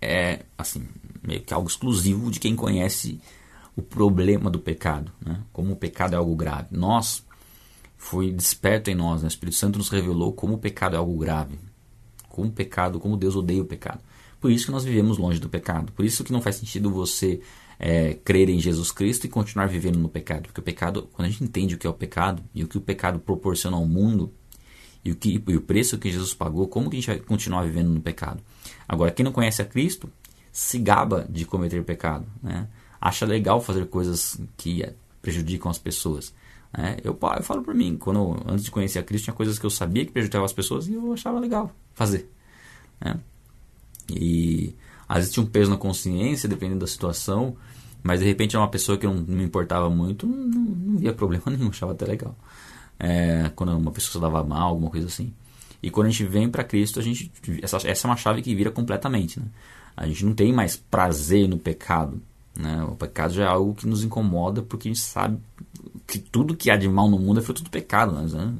é 0.00 0.44
assim 0.58 0.86
meio 1.22 1.42
que 1.42 1.52
algo 1.52 1.68
exclusivo 1.68 2.30
de 2.30 2.38
quem 2.38 2.54
conhece 2.54 3.20
o 3.74 3.82
problema 3.82 4.48
do 4.48 4.58
pecado, 4.58 5.12
né? 5.20 5.42
como 5.52 5.72
o 5.72 5.76
pecado 5.76 6.14
é 6.14 6.16
algo 6.16 6.34
grave. 6.34 6.68
Nós 6.70 7.24
foi 8.06 8.32
desperto 8.32 8.90
em 8.90 8.94
nós, 8.94 9.22
né? 9.22 9.26
o 9.26 9.28
Espírito 9.28 9.56
Santo 9.56 9.78
nos 9.78 9.88
revelou 9.88 10.32
como 10.32 10.54
o 10.54 10.58
pecado 10.58 10.94
é 10.94 10.98
algo 10.98 11.16
grave 11.18 11.58
como 12.36 12.48
o 12.48 12.52
pecado, 12.52 13.00
como 13.00 13.16
Deus 13.16 13.34
odeia 13.34 13.62
o 13.62 13.64
pecado. 13.64 14.00
Por 14.38 14.50
isso 14.50 14.66
que 14.66 14.70
nós 14.70 14.84
vivemos 14.84 15.16
longe 15.16 15.40
do 15.40 15.48
pecado. 15.48 15.90
Por 15.92 16.04
isso 16.04 16.22
que 16.22 16.30
não 16.30 16.42
faz 16.42 16.56
sentido 16.56 16.90
você 16.90 17.40
é, 17.80 18.12
crer 18.12 18.50
em 18.50 18.60
Jesus 18.60 18.92
Cristo 18.92 19.24
e 19.24 19.28
continuar 19.30 19.66
vivendo 19.66 19.98
no 19.98 20.08
pecado. 20.08 20.42
Porque 20.42 20.60
o 20.60 20.62
pecado, 20.62 21.08
quando 21.14 21.26
a 21.26 21.30
gente 21.30 21.42
entende 21.42 21.74
o 21.74 21.78
que 21.78 21.86
é 21.86 21.90
o 21.90 21.94
pecado 21.94 22.42
e 22.54 22.62
o 22.62 22.68
que 22.68 22.76
o 22.76 22.80
pecado 22.80 23.18
proporciona 23.18 23.78
ao 23.78 23.86
mundo 23.86 24.30
e 25.02 25.10
o, 25.10 25.16
que, 25.16 25.42
e 25.48 25.56
o 25.56 25.62
preço 25.62 25.96
que 25.96 26.12
Jesus 26.12 26.34
pagou, 26.34 26.68
como 26.68 26.90
que 26.90 26.96
a 26.96 27.00
gente 27.00 27.06
vai 27.08 27.18
continuar 27.18 27.64
vivendo 27.64 27.88
no 27.88 28.00
pecado? 28.00 28.42
Agora, 28.86 29.10
quem 29.10 29.24
não 29.24 29.32
conhece 29.32 29.62
a 29.62 29.64
Cristo 29.64 30.10
se 30.52 30.78
gaba 30.78 31.26
de 31.30 31.46
cometer 31.46 31.82
pecado. 31.84 32.26
Né? 32.42 32.68
Acha 33.00 33.24
legal 33.24 33.62
fazer 33.62 33.86
coisas 33.86 34.38
que 34.58 34.84
prejudicam 35.22 35.70
as 35.70 35.78
pessoas. 35.78 36.34
Né? 36.76 36.96
Eu, 37.02 37.18
eu 37.36 37.42
falo 37.42 37.62
por 37.62 37.74
mim, 37.74 37.96
quando 37.96 38.42
antes 38.46 38.64
de 38.64 38.70
conhecer 38.70 38.98
a 38.98 39.02
Cristo, 39.02 39.24
tinha 39.24 39.34
coisas 39.34 39.58
que 39.58 39.64
eu 39.64 39.70
sabia 39.70 40.04
que 40.04 40.12
prejudicavam 40.12 40.44
as 40.44 40.52
pessoas 40.52 40.86
e 40.86 40.94
eu 40.94 41.12
achava 41.12 41.40
legal 41.40 41.72
fazer. 41.94 42.30
Né? 43.00 43.18
E 44.10 44.74
às 45.08 45.18
vezes 45.18 45.32
tinha 45.32 45.44
um 45.44 45.48
peso 45.48 45.70
na 45.70 45.76
consciência, 45.76 46.48
dependendo 46.48 46.80
da 46.80 46.86
situação, 46.86 47.56
mas 48.02 48.20
de 48.20 48.26
repente 48.26 48.54
é 48.54 48.58
uma 48.58 48.68
pessoa 48.68 48.98
que 48.98 49.06
não, 49.06 49.14
não 49.14 49.36
me 49.36 49.44
importava 49.44 49.88
muito, 49.88 50.26
não, 50.26 50.36
não, 50.36 50.98
via 50.98 51.12
problema 51.12 51.44
nenhum, 51.50 51.68
achava 51.68 51.92
até 51.92 52.04
legal. 52.04 52.36
É, 52.98 53.50
quando 53.54 53.76
uma 53.76 53.90
pessoa 53.90 54.12
se 54.12 54.20
dava 54.20 54.42
mal, 54.44 54.68
alguma 54.68 54.90
coisa 54.90 55.06
assim. 55.06 55.32
E 55.82 55.90
quando 55.90 56.06
a 56.06 56.10
gente 56.10 56.24
vem 56.24 56.48
para 56.48 56.64
Cristo, 56.64 56.98
a 56.98 57.02
gente 57.02 57.30
essa, 57.62 57.76
essa 57.86 58.06
é 58.06 58.10
uma 58.10 58.16
chave 58.16 58.42
que 58.42 58.54
vira 58.54 58.70
completamente. 58.70 59.38
Né? 59.38 59.46
A 59.96 60.06
gente 60.06 60.24
não 60.24 60.34
tem 60.34 60.52
mais 60.52 60.76
prazer 60.76 61.48
no 61.48 61.58
pecado. 61.58 62.20
Né? 62.56 62.82
O 62.84 62.96
pecado 62.96 63.34
já 63.34 63.44
é 63.44 63.46
algo 63.46 63.74
que 63.74 63.86
nos 63.86 64.02
incomoda 64.02 64.62
porque 64.62 64.88
a 64.88 64.92
gente 64.92 65.04
sabe 65.04 65.38
que 66.06 66.18
tudo 66.18 66.56
que 66.56 66.70
há 66.70 66.76
de 66.76 66.88
mal 66.88 67.08
no 67.08 67.18
mundo 67.18 67.40
é 67.40 67.42
fruto 67.42 67.62
do 67.62 67.70
pecado. 67.70 68.12
Né? 68.12 68.54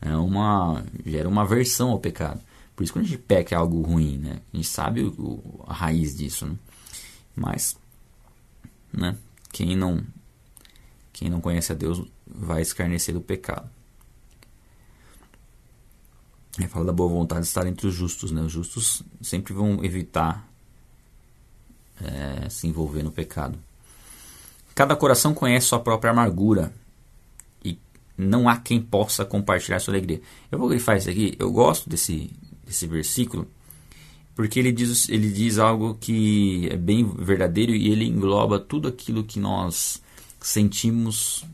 É 0.00 0.16
uma, 0.16 0.84
gera 1.04 1.28
uma 1.28 1.42
aversão 1.42 1.90
ao 1.90 1.98
pecado. 1.98 2.40
Por 2.74 2.84
isso 2.84 2.92
que 2.92 2.98
a 3.00 3.02
gente 3.02 3.18
peca 3.18 3.54
é 3.54 3.58
algo 3.58 3.82
ruim, 3.82 4.18
né? 4.18 4.40
A 4.54 4.56
gente 4.56 4.68
sabe 4.68 5.02
o, 5.02 5.64
a 5.66 5.74
raiz 5.74 6.16
disso, 6.16 6.46
né? 6.46 6.54
Mas, 7.34 7.76
né? 8.92 9.16
Quem 9.52 9.74
não, 9.74 10.00
quem 11.12 11.28
não 11.28 11.40
conhece 11.40 11.72
a 11.72 11.74
Deus 11.74 12.00
vai 12.24 12.62
escarnecer 12.62 13.12
do 13.12 13.20
pecado. 13.20 13.68
Ele 16.56 16.68
fala 16.68 16.84
da 16.84 16.92
boa 16.92 17.08
vontade 17.08 17.42
de 17.42 17.48
estar 17.48 17.66
entre 17.66 17.88
os 17.88 17.94
justos, 17.94 18.30
né? 18.30 18.42
Os 18.42 18.52
justos 18.52 19.02
sempre 19.20 19.52
vão 19.52 19.84
evitar 19.84 20.48
é, 22.04 22.48
se 22.48 22.66
envolver 22.66 23.02
no 23.02 23.10
pecado. 23.10 23.58
Cada 24.74 24.94
coração 24.94 25.34
conhece 25.34 25.66
sua 25.66 25.80
própria 25.80 26.12
amargura 26.12 26.72
e 27.64 27.78
não 28.16 28.48
há 28.48 28.56
quem 28.56 28.80
possa 28.80 29.24
compartilhar 29.24 29.80
sua 29.80 29.92
alegria. 29.92 30.20
Eu 30.50 30.58
vou 30.58 30.68
grifar 30.68 30.96
isso 30.96 31.10
aqui. 31.10 31.34
Eu 31.38 31.50
gosto 31.50 31.90
desse, 31.90 32.30
esse 32.68 32.86
versículo, 32.86 33.48
porque 34.36 34.58
ele 34.60 34.70
diz, 34.70 35.08
ele 35.08 35.32
diz 35.32 35.58
algo 35.58 35.96
que 36.00 36.68
é 36.70 36.76
bem 36.76 37.04
verdadeiro 37.04 37.74
e 37.74 37.90
ele 37.90 38.04
engloba 38.04 38.60
tudo 38.60 38.86
aquilo 38.86 39.24
que 39.24 39.40
nós 39.40 40.00
sentimos, 40.40 41.44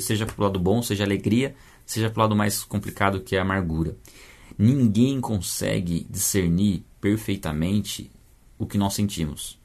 seja 0.00 0.26
pelo 0.26 0.42
lado 0.42 0.58
bom, 0.58 0.82
seja 0.82 1.04
alegria, 1.04 1.54
seja 1.86 2.10
pelo 2.10 2.22
lado 2.22 2.34
mais 2.34 2.64
complicado 2.64 3.20
que 3.20 3.36
é 3.36 3.38
a 3.38 3.42
amargura. 3.42 3.96
Ninguém 4.58 5.20
consegue 5.20 6.04
discernir 6.10 6.82
perfeitamente 7.00 8.10
o 8.58 8.66
que 8.66 8.76
nós 8.76 8.94
sentimos. 8.94 9.56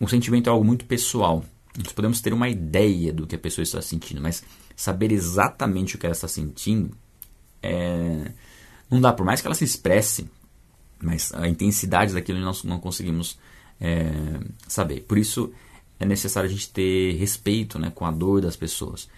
O 0.00 0.08
sentimento 0.08 0.48
é 0.48 0.50
algo 0.50 0.64
muito 0.64 0.84
pessoal. 0.84 1.44
Nós 1.76 1.92
podemos 1.92 2.20
ter 2.20 2.32
uma 2.32 2.48
ideia 2.48 3.12
do 3.12 3.26
que 3.26 3.34
a 3.34 3.38
pessoa 3.38 3.62
está 3.62 3.82
sentindo, 3.82 4.20
mas 4.20 4.44
saber 4.74 5.12
exatamente 5.12 5.96
o 5.96 5.98
que 5.98 6.06
ela 6.06 6.14
está 6.14 6.28
sentindo 6.28 6.96
é, 7.62 8.30
não 8.90 9.00
dá, 9.00 9.12
por 9.12 9.26
mais 9.26 9.40
que 9.40 9.46
ela 9.46 9.54
se 9.54 9.64
expresse, 9.64 10.28
mas 11.00 11.32
a 11.34 11.48
intensidade 11.48 12.14
daquilo 12.14 12.38
nós 12.40 12.62
não 12.62 12.78
conseguimos 12.78 13.38
é, 13.80 14.38
saber. 14.68 15.00
Por 15.02 15.18
isso 15.18 15.52
é 15.98 16.06
necessário 16.06 16.48
a 16.48 16.52
gente 16.52 16.70
ter 16.70 17.16
respeito 17.16 17.78
né, 17.78 17.90
com 17.94 18.04
a 18.04 18.10
dor 18.10 18.40
das 18.40 18.56
pessoas. 18.56 19.08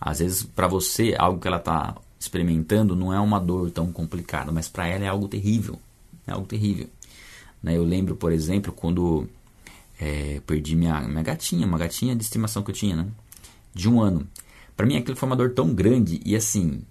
Às 0.00 0.20
vezes, 0.20 0.42
para 0.42 0.68
você, 0.68 1.14
algo 1.18 1.40
que 1.40 1.48
ela 1.48 1.58
está 1.58 1.96
experimentando 2.18 2.96
não 2.96 3.12
é 3.12 3.20
uma 3.20 3.38
dor 3.38 3.70
tão 3.70 3.92
complicada, 3.92 4.50
mas 4.50 4.68
para 4.68 4.86
ela 4.86 5.04
é 5.04 5.08
algo 5.08 5.28
terrível. 5.28 5.78
É 6.26 6.32
algo 6.32 6.46
terrível. 6.46 6.88
Né? 7.62 7.76
Eu 7.76 7.84
lembro, 7.84 8.16
por 8.16 8.32
exemplo, 8.32 8.72
quando 8.72 9.28
é, 9.98 10.40
perdi 10.46 10.76
minha, 10.76 11.00
minha 11.02 11.22
gatinha, 11.22 11.66
uma 11.66 11.78
gatinha 11.78 12.14
de 12.14 12.22
estimação 12.22 12.62
que 12.62 12.70
eu 12.70 12.74
tinha, 12.74 12.96
né? 12.96 13.06
de 13.74 13.88
um 13.88 14.00
ano. 14.00 14.26
Para 14.76 14.86
mim 14.86 14.96
aquilo 14.96 15.16
foi 15.16 15.28
uma 15.28 15.36
dor 15.36 15.50
tão 15.50 15.74
grande 15.74 16.20
e 16.24 16.36
assim, 16.36 16.82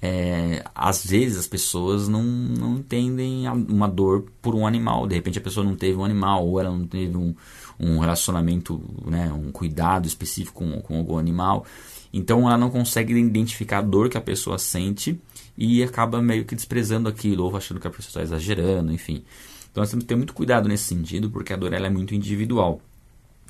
é, 0.00 0.62
às 0.74 1.06
vezes 1.06 1.38
as 1.38 1.46
pessoas 1.46 2.08
não, 2.08 2.22
não 2.22 2.76
entendem 2.76 3.48
uma 3.48 3.88
dor 3.88 4.26
por 4.42 4.54
um 4.54 4.66
animal. 4.66 5.06
De 5.06 5.14
repente 5.14 5.38
a 5.38 5.42
pessoa 5.42 5.64
não 5.64 5.74
teve 5.74 5.96
um 5.96 6.04
animal, 6.04 6.46
ou 6.46 6.60
ela 6.60 6.70
não 6.70 6.86
teve 6.86 7.16
um, 7.16 7.34
um 7.78 7.98
relacionamento, 7.98 8.80
né, 9.04 9.32
um 9.32 9.50
cuidado 9.50 10.06
específico 10.06 10.64
com, 10.64 10.80
com 10.80 10.98
algum 10.98 11.18
animal. 11.18 11.64
Então 12.12 12.46
ela 12.46 12.58
não 12.58 12.70
consegue 12.70 13.14
identificar 13.14 13.78
a 13.78 13.82
dor 13.82 14.08
que 14.08 14.18
a 14.18 14.20
pessoa 14.20 14.58
sente 14.58 15.20
e 15.56 15.82
acaba 15.82 16.20
meio 16.22 16.44
que 16.44 16.54
desprezando 16.54 17.08
aquilo, 17.08 17.44
ou 17.44 17.56
achando 17.56 17.80
que 17.80 17.86
a 17.86 17.90
pessoa 17.90 18.22
está 18.22 18.22
exagerando, 18.22 18.92
enfim. 18.92 19.24
Então 19.74 19.82
nós 19.82 19.90
temos 19.90 20.04
que 20.04 20.08
ter 20.08 20.14
muito 20.14 20.32
cuidado 20.32 20.68
nesse 20.68 20.84
sentido, 20.84 21.28
porque 21.28 21.52
a 21.52 21.56
dor 21.56 21.72
ela 21.72 21.88
é 21.88 21.90
muito 21.90 22.14
individual. 22.14 22.80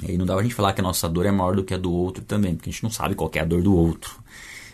E 0.03 0.13
aí 0.13 0.17
não 0.17 0.25
dá 0.25 0.33
pra 0.33 0.43
gente 0.43 0.55
falar 0.55 0.73
que 0.73 0.81
a 0.81 0.83
nossa 0.83 1.07
dor 1.07 1.27
é 1.27 1.31
maior 1.31 1.55
do 1.55 1.63
que 1.63 1.75
a 1.75 1.77
do 1.77 1.93
outro 1.93 2.25
também, 2.25 2.55
porque 2.57 2.71
a 2.71 2.73
gente 2.73 2.83
não 2.83 2.89
sabe 2.89 3.15
qual 3.15 3.31
é 3.35 3.41
a 3.41 3.45
dor 3.45 3.63
do 3.63 3.77
outro. 3.77 4.19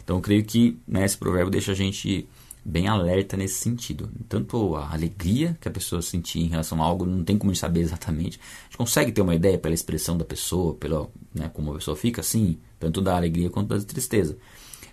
Então 0.05 0.19
eu 0.19 0.23
creio 0.23 0.45
que 0.45 0.79
né, 0.87 1.05
esse 1.05 1.19
provérbio 1.19 1.51
deixa 1.51 1.73
a 1.73 1.75
gente 1.75 2.29
bem 2.65 2.87
alerta 2.87 3.37
nesse 3.37 3.55
sentido. 3.55 4.09
Tanto 4.29 4.77
a 4.77 4.93
alegria 4.93 5.59
que 5.61 5.67
a 5.67 5.73
pessoa 5.73 6.01
sentir 6.01 6.39
em 6.39 6.47
relação 6.47 6.81
a 6.81 6.87
algo, 6.87 7.05
não 7.05 7.25
tem 7.25 7.37
como 7.37 7.51
a 7.51 7.55
gente 7.55 7.61
saber 7.61 7.81
exatamente. 7.81 8.39
A 8.39 8.65
gente 8.67 8.79
consegue 8.79 9.11
ter 9.11 9.21
uma 9.21 9.35
ideia 9.35 9.59
pela 9.59 9.75
expressão 9.75 10.17
da 10.17 10.25
pessoa, 10.25 10.75
pela, 10.75 11.09
né, 11.35 11.51
como 11.53 11.73
a 11.73 11.75
pessoa 11.75 11.97
fica, 11.97 12.23
sim, 12.23 12.59
tanto 12.79 13.01
da 13.01 13.17
alegria 13.17 13.51
quanto 13.51 13.77
da 13.77 13.85
tristeza. 13.85 14.39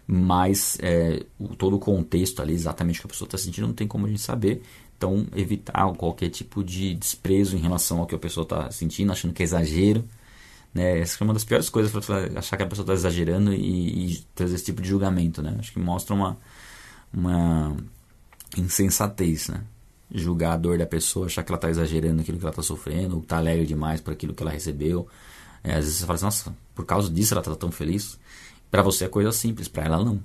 Mas 0.07 0.75
é, 0.81 1.23
o, 1.37 1.49
todo 1.49 1.75
o 1.75 1.79
contexto 1.79 2.41
ali, 2.41 2.53
exatamente 2.53 2.97
o 2.97 3.01
que 3.01 3.07
a 3.07 3.09
pessoa 3.09 3.27
está 3.27 3.37
sentindo, 3.37 3.67
não 3.67 3.75
tem 3.75 3.87
como 3.87 4.07
a 4.07 4.09
gente 4.09 4.21
saber. 4.21 4.63
Então, 4.97 5.27
evitar 5.35 5.93
qualquer 5.93 6.29
tipo 6.29 6.63
de 6.63 6.95
desprezo 6.95 7.55
em 7.55 7.59
relação 7.59 7.99
ao 7.99 8.07
que 8.07 8.15
a 8.15 8.19
pessoa 8.19 8.43
está 8.43 8.71
sentindo, 8.71 9.11
achando 9.11 9.33
que 9.33 9.43
é 9.43 9.45
exagero. 9.45 10.03
Né? 10.73 10.99
Essa 10.99 11.23
é 11.23 11.25
uma 11.25 11.33
das 11.33 11.43
piores 11.43 11.69
coisas 11.69 11.91
para 12.05 12.39
achar 12.39 12.57
que 12.57 12.63
a 12.63 12.67
pessoa 12.67 12.83
está 12.83 12.93
exagerando 12.93 13.53
e, 13.53 14.13
e, 14.13 14.25
trazer 14.33 14.55
esse 14.55 14.65
tipo 14.65 14.81
de 14.81 14.89
julgamento. 14.89 15.41
Né? 15.41 15.55
Acho 15.59 15.71
que 15.71 15.79
mostra 15.79 16.15
uma, 16.15 16.37
uma 17.13 17.77
insensatez. 18.57 19.49
Né? 19.49 19.61
Julgar 20.11 20.53
a 20.53 20.57
dor 20.57 20.79
da 20.79 20.85
pessoa, 20.87 21.27
achar 21.27 21.43
que 21.43 21.51
ela 21.51 21.57
está 21.57 21.69
exagerando 21.69 22.21
aquilo 22.21 22.39
que 22.39 22.43
ela 22.43 22.51
está 22.51 22.63
sofrendo, 22.63 23.17
ou 23.17 23.21
está 23.21 23.37
alegre 23.37 23.67
demais 23.67 24.01
por 24.01 24.13
aquilo 24.13 24.33
que 24.33 24.41
ela 24.41 24.51
recebeu. 24.51 25.07
É, 25.63 25.73
às 25.73 25.85
vezes 25.85 25.97
você 25.97 26.05
fala 26.05 26.15
assim, 26.15 26.25
nossa, 26.25 26.55
por 26.73 26.85
causa 26.85 27.09
disso 27.09 27.35
ela 27.35 27.41
está 27.41 27.55
tão 27.55 27.71
feliz. 27.71 28.17
Para 28.71 28.81
você 28.81 29.05
é 29.05 29.07
coisa 29.07 29.31
simples, 29.31 29.67
para 29.67 29.85
ela 29.85 30.03
não. 30.03 30.23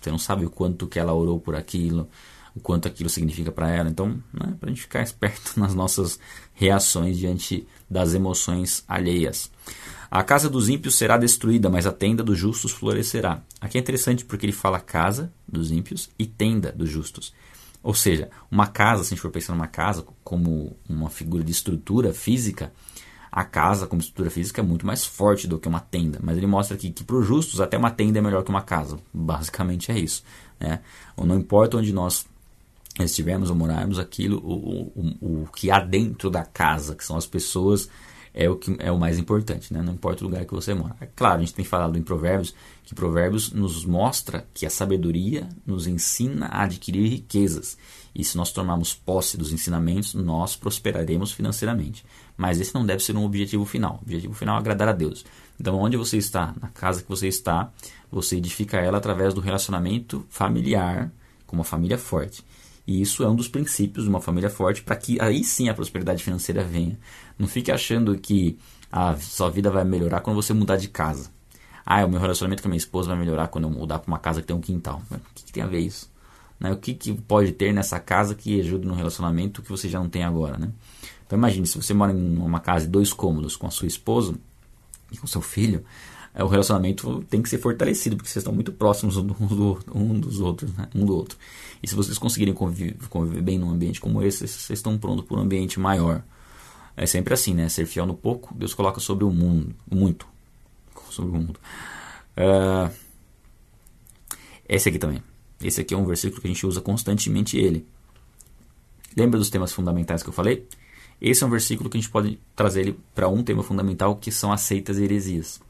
Você 0.00 0.10
não 0.10 0.18
sabe 0.18 0.46
o 0.46 0.50
quanto 0.50 0.86
que 0.86 0.98
ela 0.98 1.12
orou 1.12 1.40
por 1.40 1.54
aquilo, 1.54 2.08
o 2.56 2.60
quanto 2.60 2.88
aquilo 2.88 3.10
significa 3.10 3.52
para 3.52 3.70
ela. 3.70 3.90
Então, 3.90 4.08
né, 4.32 4.54
para 4.58 4.68
a 4.68 4.72
gente 4.72 4.80
ficar 4.80 5.02
esperto 5.02 5.52
nas 5.60 5.74
nossas 5.74 6.18
reações 6.54 7.18
diante 7.18 7.68
das 7.88 8.14
emoções 8.14 8.82
alheias. 8.88 9.50
A 10.10 10.22
casa 10.22 10.48
dos 10.48 10.68
ímpios 10.68 10.94
será 10.94 11.18
destruída, 11.18 11.68
mas 11.68 11.86
a 11.86 11.92
tenda 11.92 12.22
dos 12.22 12.38
justos 12.38 12.72
florescerá. 12.72 13.42
Aqui 13.60 13.76
é 13.76 13.80
interessante 13.80 14.24
porque 14.24 14.46
ele 14.46 14.52
fala 14.52 14.80
casa 14.80 15.32
dos 15.46 15.70
ímpios 15.70 16.08
e 16.18 16.24
tenda 16.24 16.72
dos 16.72 16.88
justos. 16.88 17.34
Ou 17.82 17.94
seja, 17.94 18.30
uma 18.50 18.66
casa, 18.66 19.04
se 19.04 19.08
a 19.08 19.10
gente 19.10 19.20
for 19.22 19.30
pensar 19.30 19.52
numa 19.52 19.66
casa 19.66 20.04
como 20.24 20.76
uma 20.88 21.10
figura 21.10 21.44
de 21.44 21.52
estrutura 21.52 22.12
física, 22.12 22.72
a 23.30 23.44
casa 23.44 23.86
como 23.86 24.00
estrutura 24.00 24.30
física 24.30 24.62
é 24.62 24.64
muito 24.64 24.86
mais 24.86 25.04
forte 25.04 25.46
do 25.46 25.58
que 25.58 25.68
uma 25.68 25.80
tenda. 25.80 26.18
Mas 26.22 26.36
ele 26.36 26.46
mostra 26.46 26.76
aqui 26.76 26.90
que 26.90 27.04
para 27.04 27.16
os 27.16 27.26
justos 27.26 27.60
até 27.60 27.76
uma 27.76 27.90
tenda 27.90 28.18
é 28.18 28.22
melhor 28.22 28.42
que 28.42 28.50
uma 28.50 28.62
casa. 28.62 28.98
Basicamente 29.12 29.92
é 29.92 29.98
isso. 29.98 30.24
Né? 30.58 30.80
Não 31.16 31.36
importa 31.36 31.76
onde 31.76 31.92
nós 31.92 32.26
estivermos 33.04 33.50
ou 33.50 33.56
morarmos, 33.56 33.98
aquilo, 33.98 34.38
o, 34.38 34.92
o, 34.94 35.42
o 35.42 35.48
que 35.54 35.70
há 35.70 35.80
dentro 35.80 36.30
da 36.30 36.44
casa, 36.44 36.94
que 36.94 37.04
são 37.04 37.16
as 37.16 37.26
pessoas, 37.26 37.88
é 38.32 38.50
o 38.50 38.56
que 38.56 38.76
é 38.78 38.92
o 38.92 38.98
mais 38.98 39.18
importante, 39.18 39.72
né? 39.72 39.80
Não 39.82 39.94
importa 39.94 40.22
o 40.22 40.28
lugar 40.28 40.44
que 40.44 40.52
você 40.52 40.74
mora. 40.74 40.94
É 41.00 41.06
claro, 41.06 41.36
a 41.36 41.40
gente 41.40 41.54
tem 41.54 41.64
falado 41.64 41.96
em 41.96 42.02
Provérbios 42.02 42.54
que 42.84 42.94
Provérbios 42.94 43.50
nos 43.50 43.84
mostra 43.84 44.46
que 44.52 44.66
a 44.66 44.70
sabedoria 44.70 45.48
nos 45.66 45.86
ensina 45.86 46.46
a 46.46 46.62
adquirir 46.62 47.08
riquezas. 47.08 47.78
E 48.14 48.22
se 48.22 48.36
nós 48.36 48.52
tomarmos 48.52 48.94
posse 48.94 49.36
dos 49.36 49.52
ensinamentos, 49.52 50.14
nós 50.14 50.54
prosperaremos 50.54 51.32
financeiramente. 51.32 52.04
Mas 52.36 52.60
esse 52.60 52.74
não 52.74 52.84
deve 52.84 53.02
ser 53.02 53.16
um 53.16 53.24
objetivo 53.24 53.64
final. 53.64 53.94
O 53.94 54.02
objetivo 54.02 54.34
final 54.34 54.56
é 54.56 54.58
agradar 54.58 54.88
a 54.88 54.92
Deus. 54.92 55.24
Então, 55.58 55.74
onde 55.76 55.96
você 55.96 56.18
está, 56.18 56.54
na 56.60 56.68
casa 56.68 57.02
que 57.02 57.08
você 57.08 57.26
está, 57.26 57.72
você 58.10 58.36
edifica 58.36 58.76
ela 58.76 58.98
através 58.98 59.34
do 59.34 59.40
relacionamento 59.40 60.24
familiar, 60.28 61.10
com 61.46 61.56
uma 61.56 61.64
família 61.64 61.98
forte. 61.98 62.44
E 62.86 63.00
isso 63.00 63.24
é 63.24 63.28
um 63.28 63.34
dos 63.34 63.48
princípios 63.48 64.04
de 64.04 64.10
uma 64.10 64.20
família 64.20 64.48
forte 64.48 64.82
para 64.82 64.94
que 64.94 65.20
aí 65.20 65.42
sim 65.42 65.68
a 65.68 65.74
prosperidade 65.74 66.22
financeira 66.22 66.62
venha. 66.62 66.98
Não 67.38 67.48
fique 67.48 67.72
achando 67.72 68.16
que 68.16 68.56
a 68.90 69.16
sua 69.16 69.50
vida 69.50 69.70
vai 69.70 69.84
melhorar 69.84 70.20
quando 70.20 70.36
você 70.36 70.52
mudar 70.52 70.76
de 70.76 70.88
casa. 70.88 71.30
Ah, 71.84 72.04
o 72.04 72.08
meu 72.08 72.20
relacionamento 72.20 72.62
com 72.62 72.68
a 72.68 72.70
minha 72.70 72.78
esposa 72.78 73.08
vai 73.08 73.18
melhorar 73.18 73.48
quando 73.48 73.64
eu 73.64 73.70
mudar 73.70 73.98
para 73.98 74.08
uma 74.08 74.18
casa 74.18 74.40
que 74.40 74.46
tem 74.46 74.56
um 74.56 74.60
quintal. 74.60 75.02
o 75.10 75.18
que, 75.34 75.44
que 75.44 75.52
tem 75.52 75.62
a 75.62 75.66
ver 75.66 75.80
isso? 75.80 76.10
Né? 76.58 76.72
O 76.72 76.76
que, 76.76 76.94
que 76.94 77.12
pode 77.12 77.52
ter 77.52 77.72
nessa 77.72 77.98
casa 78.00 78.34
que 78.34 78.60
ajude 78.60 78.86
no 78.86 78.94
relacionamento 78.94 79.62
que 79.62 79.70
você 79.70 79.88
já 79.88 79.98
não 79.98 80.08
tem 80.08 80.24
agora? 80.24 80.56
Né? 80.56 80.70
Então 81.26 81.38
imagine, 81.38 81.66
se 81.66 81.76
você 81.80 81.92
mora 81.92 82.12
em 82.12 82.38
uma 82.38 82.60
casa 82.60 82.86
de 82.86 82.90
dois 82.90 83.12
cômodos 83.12 83.56
com 83.56 83.66
a 83.66 83.70
sua 83.70 83.86
esposa 83.86 84.34
e 85.12 85.16
com 85.16 85.26
seu 85.26 85.40
filho, 85.40 85.84
o 86.44 86.48
relacionamento 86.48 87.24
tem 87.30 87.40
que 87.40 87.48
ser 87.48 87.58
fortalecido, 87.58 88.16
porque 88.16 88.28
vocês 88.28 88.42
estão 88.42 88.52
muito 88.52 88.72
próximos 88.72 89.16
um, 89.16 89.26
do, 89.26 89.78
um 89.94 90.20
dos 90.20 90.40
outros, 90.40 90.72
né? 90.74 90.88
um 90.94 91.04
do 91.04 91.14
outro. 91.14 91.38
E 91.82 91.88
se 91.88 91.94
vocês 91.94 92.18
conseguirem 92.18 92.52
conviver, 92.52 92.96
conviver 93.08 93.42
bem 93.42 93.58
num 93.58 93.70
ambiente 93.70 94.00
como 94.00 94.22
esse, 94.22 94.46
vocês 94.46 94.78
estão 94.78 94.98
prontos 94.98 95.24
para 95.24 95.38
um 95.38 95.40
ambiente 95.40 95.80
maior. 95.80 96.22
É 96.96 97.06
sempre 97.06 97.34
assim, 97.34 97.54
né? 97.54 97.68
Ser 97.68 97.86
fiel 97.86 98.06
no 98.06 98.14
pouco, 98.14 98.54
Deus 98.54 98.74
coloca 98.74 99.00
sobre 99.00 99.24
o 99.24 99.30
mundo, 99.30 99.74
muito. 99.90 100.26
Sobre 101.10 101.30
o 101.30 101.34
mundo. 101.34 101.60
Uh, 102.36 102.92
esse 104.68 104.88
aqui 104.88 104.98
também. 104.98 105.22
Esse 105.62 105.80
aqui 105.80 105.94
é 105.94 105.96
um 105.96 106.04
versículo 106.04 106.40
que 106.40 106.46
a 106.46 106.50
gente 106.50 106.66
usa 106.66 106.80
constantemente 106.80 107.56
ele. 107.56 107.86
Lembra 109.16 109.38
dos 109.38 109.48
temas 109.48 109.72
fundamentais 109.72 110.22
que 110.22 110.28
eu 110.28 110.32
falei? 110.32 110.66
Esse 111.20 111.42
é 111.42 111.46
um 111.46 111.50
versículo 111.50 111.88
que 111.88 111.96
a 111.96 112.00
gente 112.00 112.10
pode 112.10 112.38
trazer 112.54 112.82
ele 112.82 112.98
para 113.14 113.28
um 113.28 113.42
tema 113.42 113.62
fundamental 113.62 114.16
que 114.16 114.30
são 114.30 114.52
aceitas 114.52 114.98
heresias. 114.98 115.60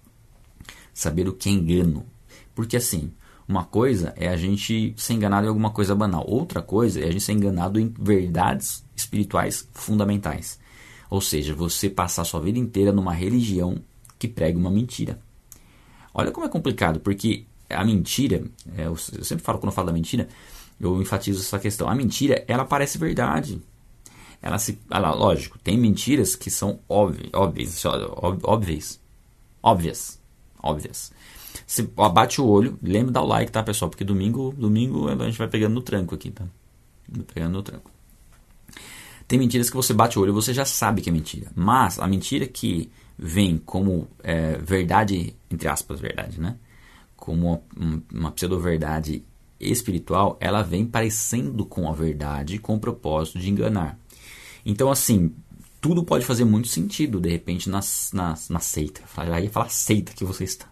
Saber 0.97 1.29
o 1.29 1.35
que 1.35 1.51
é 1.51 1.53
engano. 1.53 2.07
Porque 2.55 2.79
assim, 2.79 3.13
uma 3.47 3.67
coisa 3.67 4.15
é 4.17 4.29
a 4.29 4.37
gente 4.37 4.95
ser 4.97 5.13
enganado 5.13 5.45
em 5.45 5.51
alguma 5.51 5.69
coisa 5.69 5.95
banal. 5.95 6.25
Outra 6.27 6.63
coisa 6.63 6.99
é 7.01 7.05
a 7.05 7.11
gente 7.11 7.23
ser 7.23 7.33
enganado 7.33 7.79
em 7.79 7.93
verdades 7.99 8.83
espirituais 8.97 9.69
fundamentais. 9.75 10.59
Ou 11.11 11.21
seja, 11.21 11.55
você 11.55 11.91
passar 11.91 12.25
sua 12.25 12.41
vida 12.41 12.59
inteira 12.59 12.93
numa 12.93 13.13
religião 13.13 13.77
que 14.19 14.27
prega 14.27 14.59
uma 14.59 14.71
mentira. 14.71 15.21
Olha 16.15 16.33
como 16.33 16.47
é 16.47 16.49
complicado, 16.49 16.99
porque 17.01 17.45
a 17.69 17.85
mentira, 17.85 18.45
é, 18.75 18.87
eu 18.87 18.97
sempre 18.97 19.45
falo 19.45 19.59
quando 19.59 19.73
eu 19.73 19.77
falo 19.77 19.89
da 19.89 19.93
mentira, 19.93 20.27
eu 20.81 21.03
enfatizo 21.03 21.43
essa 21.43 21.59
questão. 21.59 21.91
A 21.91 21.95
mentira, 21.95 22.43
ela 22.49 22.65
parece 22.65 22.97
verdade. 22.97 23.61
Ela 24.41 24.59
se, 24.59 24.79
ela, 24.91 25.13
lógico, 25.13 25.59
tem 25.59 25.77
mentiras 25.77 26.35
que 26.35 26.51
são 26.51 26.81
óbvias, 26.89 27.29
óbvias, 27.35 27.85
óbvias, 27.85 29.01
óbvias, 29.63 30.19
óbvias. 30.67 31.13
Você 31.67 31.89
abate 31.97 32.41
o 32.41 32.47
olho, 32.47 32.79
lembre 32.83 33.07
de 33.07 33.13
dar 33.13 33.23
o 33.23 33.27
like, 33.27 33.51
tá, 33.51 33.63
pessoal? 33.63 33.89
Porque 33.89 34.05
domingo, 34.05 34.55
domingo 34.57 35.09
a 35.09 35.25
gente 35.25 35.39
vai 35.39 35.49
pegando 35.49 35.75
no 35.75 35.81
tranco 35.81 36.15
aqui, 36.15 36.31
tá? 36.31 36.45
Pegando 37.33 37.53
no 37.53 37.63
tranco. 37.63 37.91
Tem 39.27 39.39
mentiras 39.39 39.69
que 39.69 39.77
você 39.77 39.93
bate 39.93 40.19
o 40.19 40.23
olho 40.23 40.31
e 40.31 40.33
você 40.33 40.55
já 40.55 40.65
sabe 40.65 41.03
que 41.03 41.11
é 41.11 41.13
mentira. 41.13 41.51
Mas 41.55 41.99
a 41.99 42.07
mentira 42.07 42.47
que 42.47 42.91
vem 43.19 43.59
como 43.59 44.07
é, 44.23 44.59
verdade, 44.59 45.35
entre 45.51 45.69
aspas, 45.69 45.99
verdade, 45.99 46.41
né? 46.41 46.57
Como 47.17 47.65
uma, 47.77 48.03
uma 48.13 48.33
pseudo-verdade 48.33 49.25
espiritual, 49.59 50.37
ela 50.41 50.63
vem 50.63 50.85
parecendo 50.85 51.65
com 51.65 51.89
a 51.89 51.93
verdade 51.93 52.59
com 52.59 52.75
o 52.75 52.81
propósito 52.81 53.39
de 53.39 53.51
enganar. 53.51 53.99
Então, 54.65 54.91
assim, 54.91 55.33
tudo 55.87 56.03
pode 56.03 56.25
fazer 56.25 56.45
muito 56.45 56.67
sentido, 56.67 57.21
de 57.21 57.29
repente, 57.29 57.71
na, 57.71 57.81
na, 58.13 58.35
na 58.51 58.59
seita. 58.59 59.03
Eu 59.17 59.39
ia 59.39 59.51
falar 59.51 59.69
seita 59.69 60.13
que 60.13 60.25
você 60.25 60.43
está. 60.43 60.67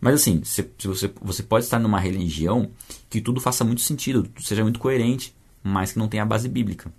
Mas 0.00 0.14
assim, 0.14 0.42
se, 0.42 0.68
se 0.76 0.88
você, 0.88 1.12
você 1.22 1.42
pode 1.42 1.64
estar 1.64 1.78
numa 1.78 2.00
religião 2.00 2.68
que 3.08 3.20
tudo 3.20 3.40
faça 3.40 3.64
muito 3.64 3.80
sentido, 3.80 4.28
seja 4.40 4.64
muito 4.64 4.80
coerente, 4.80 5.34
mas 5.62 5.92
que 5.92 5.98
não 5.98 6.08
tenha 6.08 6.26
base 6.26 6.48
bíblica. 6.48 6.92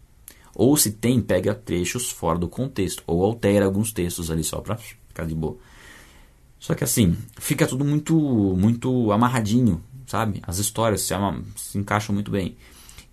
Ou 0.55 0.77
se 0.77 0.91
tem, 0.93 1.21
pega 1.21 1.53
trechos 1.53 2.09
fora 2.09 2.39
do 2.39 2.47
contexto, 2.47 3.03
ou 3.05 3.21
altera 3.21 3.65
alguns 3.65 3.91
textos 3.91 4.31
ali 4.31 4.43
só 4.43 4.61
para 4.61 4.77
ficar 4.77 5.25
de 5.25 5.35
boa. 5.35 5.57
Só 6.57 6.73
que 6.73 6.85
assim, 6.85 7.17
fica 7.37 7.67
tudo 7.67 7.83
muito 7.83 8.15
muito 8.57 9.11
amarradinho, 9.11 9.83
sabe? 10.07 10.41
As 10.47 10.57
histórias 10.57 11.01
se, 11.01 11.13
se 11.57 11.77
encaixam 11.77 12.15
muito 12.15 12.31
bem. 12.31 12.55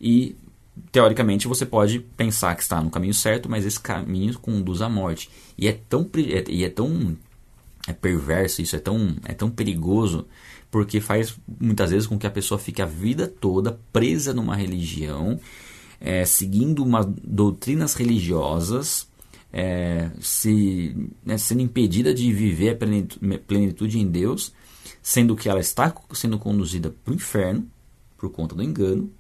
E 0.01 0.37
teoricamente 0.91 1.49
você 1.49 1.65
pode 1.65 2.01
pensar 2.01 2.55
que 2.55 2.63
está 2.63 2.81
no 2.81 2.91
caminho 2.91 3.15
certo, 3.15 3.49
mas 3.49 3.65
esse 3.65 3.81
caminho 3.81 4.39
conduz 4.39 4.83
à 4.83 4.89
morte. 4.89 5.31
E 5.57 5.69
é 5.69 5.73
tão, 5.73 6.09
é, 6.17 6.45
e 6.51 6.65
é 6.65 6.69
tão 6.69 7.17
é 7.87 7.93
perverso, 7.93 8.63
isso 8.63 8.77
é 8.77 8.79
tão, 8.79 9.17
é 9.25 9.35
tão 9.35 9.51
perigoso, 9.51 10.27
porque 10.71 11.01
faz 11.01 11.37
muitas 11.61 11.91
vezes 11.91 12.07
com 12.07 12.19
que 12.19 12.27
a 12.27 12.31
pessoa 12.31 12.59
fique 12.59 12.81
a 12.81 12.87
vida 12.87 13.27
toda 13.27 13.79
presa 13.93 14.33
numa 14.33 14.55
religião, 14.55 15.41
é, 16.01 16.25
seguindo 16.25 16.83
uma, 16.83 17.05
doutrinas 17.05 17.95
religiosas, 17.95 19.09
é, 19.53 20.11
se, 20.21 20.97
né, 21.25 21.37
sendo 21.37 21.61
impedida 21.61 22.15
de 22.15 22.33
viver 22.33 22.71
a 22.71 23.39
plenitude 23.39 23.99
em 23.99 24.07
Deus, 24.07 24.53
sendo 25.03 25.37
que 25.37 25.49
ela 25.49 25.61
está 25.61 25.93
sendo 26.13 26.39
conduzida 26.39 26.95
para 27.05 27.13
o 27.13 27.15
inferno, 27.15 27.67
por 28.17 28.31
conta 28.31 28.55
do 28.55 28.63
engano 28.63 29.11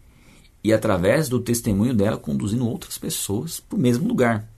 e 0.65 0.73
através 0.73 1.29
do 1.29 1.41
testemunho 1.41 1.95
dela 1.95 2.17
conduzindo 2.17 2.67
outras 2.67 2.99
pessoas 2.99 3.61
para 3.61 3.77
o 3.77 3.81
mesmo 3.81 4.09
lugar. 4.09 4.49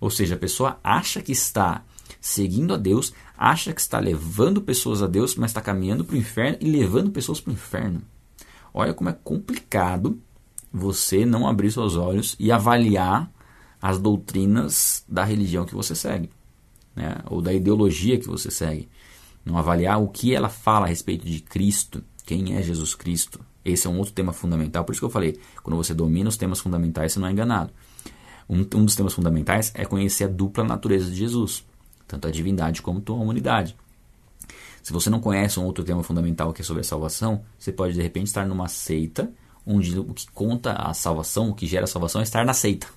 Ou 0.00 0.10
seja, 0.10 0.34
a 0.34 0.38
pessoa 0.38 0.78
acha 0.82 1.20
que 1.20 1.32
está 1.32 1.84
seguindo 2.20 2.74
a 2.74 2.76
Deus, 2.76 3.12
acha 3.36 3.72
que 3.72 3.80
está 3.80 3.98
levando 3.98 4.60
pessoas 4.60 5.02
a 5.02 5.06
Deus, 5.06 5.34
mas 5.34 5.50
está 5.50 5.60
caminhando 5.60 6.04
para 6.04 6.14
o 6.14 6.18
inferno 6.18 6.58
e 6.60 6.70
levando 6.70 7.10
pessoas 7.10 7.40
para 7.40 7.50
o 7.50 7.54
inferno. 7.54 8.02
Olha 8.72 8.94
como 8.94 9.10
é 9.10 9.12
complicado 9.12 10.20
você 10.72 11.26
não 11.26 11.48
abrir 11.48 11.72
seus 11.72 11.96
olhos 11.96 12.36
e 12.38 12.52
avaliar 12.52 13.30
as 13.80 13.98
doutrinas 13.98 15.04
da 15.08 15.24
religião 15.24 15.64
que 15.64 15.74
você 15.74 15.94
segue, 15.94 16.30
né? 16.94 17.16
ou 17.26 17.40
da 17.40 17.52
ideologia 17.52 18.18
que 18.18 18.26
você 18.26 18.50
segue. 18.50 18.88
Não 19.44 19.56
avaliar 19.56 20.00
o 20.00 20.08
que 20.08 20.34
ela 20.34 20.50
fala 20.50 20.84
a 20.84 20.88
respeito 20.88 21.24
de 21.24 21.40
Cristo, 21.40 22.04
quem 22.26 22.56
é 22.56 22.62
Jesus 22.62 22.94
Cristo. 22.94 23.40
Esse 23.64 23.86
é 23.86 23.90
um 23.90 23.98
outro 23.98 24.12
tema 24.12 24.32
fundamental. 24.32 24.84
Por 24.84 24.92
isso 24.92 25.00
que 25.00 25.04
eu 25.04 25.10
falei, 25.10 25.38
quando 25.62 25.76
você 25.76 25.92
domina 25.94 26.28
os 26.28 26.36
temas 26.36 26.60
fundamentais, 26.60 27.12
você 27.12 27.20
não 27.20 27.28
é 27.28 27.32
enganado. 27.32 27.72
Um, 28.48 28.60
um 28.60 28.84
dos 28.84 28.96
temas 28.96 29.12
fundamentais 29.12 29.72
é 29.74 29.84
conhecer 29.84 30.24
a 30.24 30.28
dupla 30.28 30.64
natureza 30.64 31.10
de 31.10 31.16
Jesus, 31.16 31.64
tanto 32.08 32.26
a 32.26 32.30
divindade 32.30 32.82
como 32.82 33.02
a 33.06 33.12
humanidade. 33.12 33.76
Se 34.82 34.92
você 34.92 35.10
não 35.10 35.20
conhece 35.20 35.60
um 35.60 35.64
outro 35.64 35.84
tema 35.84 36.02
fundamental 36.02 36.52
que 36.52 36.62
é 36.62 36.64
sobre 36.64 36.80
a 36.80 36.84
salvação, 36.84 37.44
você 37.58 37.70
pode 37.70 37.94
de 37.94 38.02
repente 38.02 38.28
estar 38.28 38.46
numa 38.46 38.66
seita 38.66 39.30
onde 39.66 39.98
o 39.98 40.14
que 40.14 40.26
conta 40.32 40.72
a 40.72 40.92
salvação, 40.94 41.50
o 41.50 41.54
que 41.54 41.66
gera 41.66 41.84
a 41.84 41.86
salvação 41.86 42.20
é 42.20 42.24
estar 42.24 42.44
na 42.44 42.54
seita. 42.54 42.88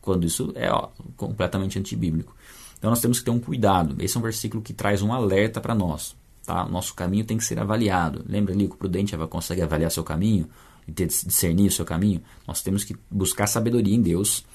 Quando 0.00 0.26
isso 0.26 0.50
é 0.54 0.70
ó, 0.72 0.88
completamente 1.16 1.78
antibíblico. 1.78 2.34
Então 2.78 2.90
nós 2.90 3.00
temos 3.00 3.18
que 3.18 3.24
ter 3.24 3.30
um 3.30 3.40
cuidado. 3.40 3.96
Esse 3.98 4.16
é 4.16 4.20
um 4.20 4.22
versículo 4.22 4.62
que 4.62 4.72
traz 4.72 5.02
um 5.02 5.12
alerta 5.12 5.60
para 5.60 5.74
nós. 5.74 6.16
Tá? 6.48 6.66
Nosso 6.66 6.94
caminho 6.94 7.26
tem 7.26 7.36
que 7.36 7.44
ser 7.44 7.58
avaliado. 7.58 8.24
Lembra 8.26 8.54
ali 8.54 8.66
que 8.66 8.72
o 8.72 8.78
prudente 8.78 9.14
consegue 9.28 9.60
avaliar 9.60 9.90
seu 9.90 10.02
caminho 10.02 10.48
e 10.86 10.92
discernir 10.92 11.68
o 11.68 11.70
seu 11.70 11.84
caminho? 11.84 12.22
Nós 12.46 12.62
temos 12.62 12.84
que 12.84 12.96
buscar 13.10 13.46
sabedoria 13.46 13.94
em 13.94 14.00
Deus 14.00 14.46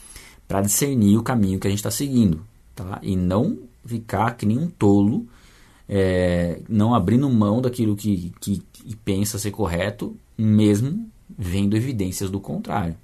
para 0.48 0.62
discernir 0.62 1.16
o 1.18 1.22
caminho 1.22 1.60
que 1.60 1.68
a 1.68 1.70
gente 1.70 1.78
está 1.78 1.92
seguindo. 1.92 2.44
Tá? 2.74 2.98
E 3.04 3.16
não 3.16 3.60
ficar 3.86 4.32
que 4.32 4.44
nem 4.44 4.58
um 4.58 4.72
tolo, 4.72 5.28
é, 5.88 6.64
não 6.68 6.96
abrindo 6.96 7.30
mão 7.30 7.62
daquilo 7.62 7.96
que, 7.96 8.34
que, 8.42 8.64
que 8.74 8.96
pensa 8.96 9.38
ser 9.38 9.52
correto, 9.52 10.18
mesmo 10.36 11.08
vendo 11.38 11.78
evidências 11.78 12.32
do 12.32 12.40
contrário. 12.40 12.98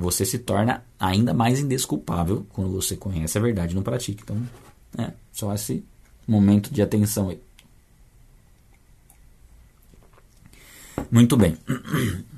Você 0.00 0.24
se 0.24 0.40
torna 0.40 0.82
ainda 0.98 1.32
mais 1.32 1.60
indesculpável 1.60 2.44
quando 2.48 2.72
você 2.72 2.96
conhece 2.96 3.38
a 3.38 3.40
verdade 3.40 3.74
e 3.74 3.76
não 3.76 3.84
pratica. 3.84 4.24
Então, 4.24 4.42
é, 4.98 5.12
só 5.30 5.54
esse 5.54 5.84
momento 6.26 6.74
de 6.74 6.82
atenção 6.82 7.28
aí. 7.28 7.45
Muito 11.10 11.36
bem. 11.36 11.56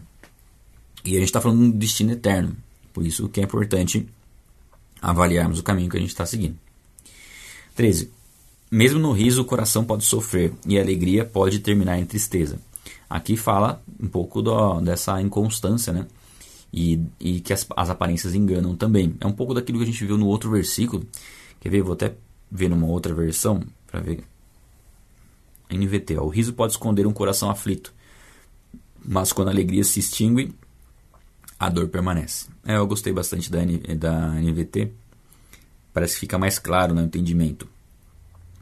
E 1.04 1.12
a 1.12 1.20
gente 1.20 1.28
está 1.28 1.40
falando 1.40 1.72
do 1.72 1.78
destino 1.78 2.12
eterno. 2.12 2.54
Por 2.92 3.06
isso 3.06 3.30
que 3.30 3.40
é 3.40 3.44
importante 3.44 4.06
avaliarmos 5.00 5.58
o 5.58 5.62
caminho 5.62 5.88
que 5.88 5.96
a 5.96 6.00
gente 6.00 6.10
está 6.10 6.26
seguindo. 6.26 6.58
13. 7.74 8.10
Mesmo 8.70 8.98
no 8.98 9.12
riso, 9.12 9.40
o 9.40 9.44
coração 9.44 9.84
pode 9.84 10.04
sofrer 10.04 10.52
e 10.66 10.78
a 10.78 10.82
alegria 10.82 11.24
pode 11.24 11.60
terminar 11.60 11.98
em 11.98 12.04
tristeza. 12.04 12.60
Aqui 13.08 13.36
fala 13.36 13.82
um 13.98 14.08
pouco 14.08 14.42
do, 14.42 14.80
dessa 14.80 15.22
inconstância, 15.22 15.92
né? 15.92 16.06
E, 16.70 17.00
e 17.18 17.40
que 17.40 17.54
as, 17.54 17.66
as, 17.74 17.88
aparências 17.88 18.34
enganam 18.34 18.76
também. 18.76 19.14
É 19.20 19.26
um 19.26 19.32
pouco 19.32 19.54
daquilo 19.54 19.78
que 19.78 19.84
a 19.84 19.86
gente 19.86 20.04
viu 20.04 20.18
no 20.18 20.26
outro 20.26 20.50
versículo. 20.50 21.06
Quer 21.60 21.70
ver? 21.70 21.82
Vou 21.82 21.94
até 21.94 22.14
ver 22.50 22.68
numa 22.68 22.86
outra 22.86 23.14
versão 23.14 23.62
para 23.86 24.00
ver. 24.00 24.22
NVT. 25.70 26.18
Ó, 26.18 26.24
o 26.24 26.28
riso 26.28 26.52
pode 26.52 26.72
esconder 26.72 27.06
um 27.06 27.12
coração 27.12 27.50
aflito, 27.50 27.94
mas 29.08 29.32
quando 29.32 29.48
a 29.48 29.50
alegria 29.50 29.82
se 29.82 30.00
extingue, 30.00 30.54
a 31.58 31.70
dor 31.70 31.88
permanece. 31.88 32.46
É, 32.64 32.76
eu 32.76 32.86
gostei 32.86 33.10
bastante 33.10 33.50
da, 33.50 33.60
da 33.96 34.34
NVT. 34.34 34.92
Parece 35.94 36.14
que 36.14 36.20
fica 36.20 36.38
mais 36.38 36.58
claro 36.58 36.94
no 36.94 37.00
entendimento 37.00 37.66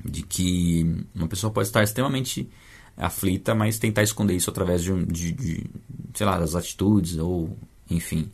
de 0.04 0.22
que 0.22 1.04
uma 1.12 1.26
pessoa 1.26 1.52
pode 1.52 1.66
estar 1.66 1.82
extremamente 1.82 2.48
aflita, 2.96 3.56
mas 3.56 3.78
tentar 3.78 4.04
esconder 4.04 4.34
isso 4.36 4.48
através 4.48 4.84
de, 4.84 5.04
de, 5.06 5.32
de 5.32 5.66
sei 6.14 6.24
lá, 6.24 6.38
das 6.38 6.54
atitudes 6.54 7.18
ou, 7.18 7.58
enfim, 7.90 8.30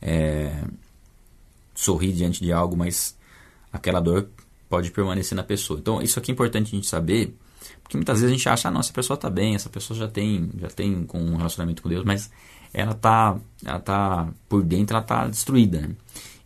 é, 0.00 0.64
sorrir 1.74 2.12
diante 2.12 2.40
de 2.40 2.52
algo, 2.52 2.76
mas 2.76 3.16
aquela 3.72 3.98
dor 4.00 4.28
pode 4.68 4.92
permanecer 4.92 5.34
na 5.34 5.42
pessoa. 5.42 5.80
Então, 5.80 6.00
isso 6.00 6.16
aqui 6.16 6.30
é 6.30 6.34
importante 6.34 6.68
a 6.68 6.76
gente 6.76 6.86
saber, 6.86 7.34
porque 7.82 7.96
muitas 7.96 8.20
vezes 8.20 8.32
a 8.32 8.36
gente 8.36 8.48
acha, 8.48 8.68
ah, 8.68 8.70
não, 8.70 8.80
essa 8.80 8.92
pessoa 8.92 9.14
está 9.14 9.28
bem, 9.28 9.54
essa 9.54 9.68
pessoa 9.68 9.98
já 9.98 10.08
tem, 10.08 10.50
já 10.58 10.68
tem 10.68 11.06
um 11.12 11.36
relacionamento 11.36 11.82
com 11.82 11.88
Deus, 11.88 12.04
mas 12.04 12.30
ela 12.72 12.92
está 12.92 13.36
ela 13.64 13.80
tá 13.80 14.32
por 14.48 14.62
dentro, 14.62 14.94
ela 14.94 15.02
está 15.02 15.26
destruída. 15.26 15.80
Né? 15.80 15.96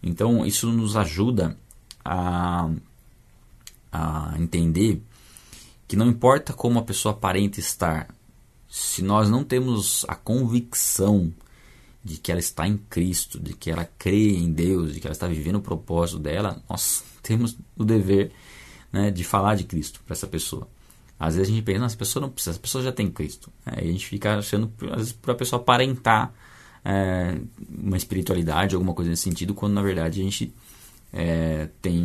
Então, 0.02 0.44
isso 0.44 0.70
nos 0.70 0.96
ajuda 0.96 1.56
a, 2.04 2.70
a 3.92 4.34
entender 4.38 5.02
que 5.86 5.96
não 5.96 6.08
importa 6.08 6.52
como 6.52 6.78
a 6.78 6.82
pessoa 6.82 7.14
aparenta 7.14 7.60
estar, 7.60 8.08
se 8.68 9.02
nós 9.02 9.30
não 9.30 9.44
temos 9.44 10.04
a 10.08 10.14
convicção 10.14 11.32
de 12.02 12.18
que 12.18 12.30
ela 12.30 12.40
está 12.40 12.66
em 12.68 12.76
Cristo, 12.76 13.40
de 13.40 13.54
que 13.54 13.70
ela 13.70 13.88
crê 13.98 14.34
em 14.36 14.52
Deus, 14.52 14.92
de 14.92 15.00
que 15.00 15.06
ela 15.06 15.12
está 15.12 15.26
vivendo 15.26 15.56
o 15.56 15.62
propósito 15.62 16.18
dela, 16.18 16.62
nós 16.68 17.02
temos 17.22 17.56
o 17.76 17.84
dever 17.84 18.32
né, 18.92 19.10
de 19.10 19.24
falar 19.24 19.54
de 19.54 19.64
Cristo 19.64 20.00
para 20.04 20.14
essa 20.14 20.26
pessoa. 20.26 20.68
Às 21.26 21.36
vezes 21.36 21.50
a 21.50 21.54
gente 21.54 21.64
pensa, 21.64 21.84
essa 21.84 21.96
pessoa 21.96 22.20
não 22.22 22.30
precisa, 22.30 22.52
essa 22.52 22.60
pessoa 22.60 22.84
já 22.84 22.92
tem 22.92 23.10
Cristo. 23.10 23.50
Aí 23.64 23.88
a 23.88 23.92
gente 23.92 24.06
fica 24.06 24.38
achando, 24.38 24.72
às 24.90 24.96
vezes, 24.96 25.12
para 25.12 25.32
a 25.32 25.36
pessoa 25.36 25.60
aparentar 25.60 26.32
é, 26.84 27.38
uma 27.82 27.96
espiritualidade, 27.96 28.74
alguma 28.74 28.92
coisa 28.92 29.10
nesse 29.10 29.22
sentido, 29.22 29.54
quando 29.54 29.72
na 29.72 29.82
verdade 29.82 30.20
a 30.20 30.24
gente 30.24 30.52
é, 31.12 31.68
tem 31.80 32.02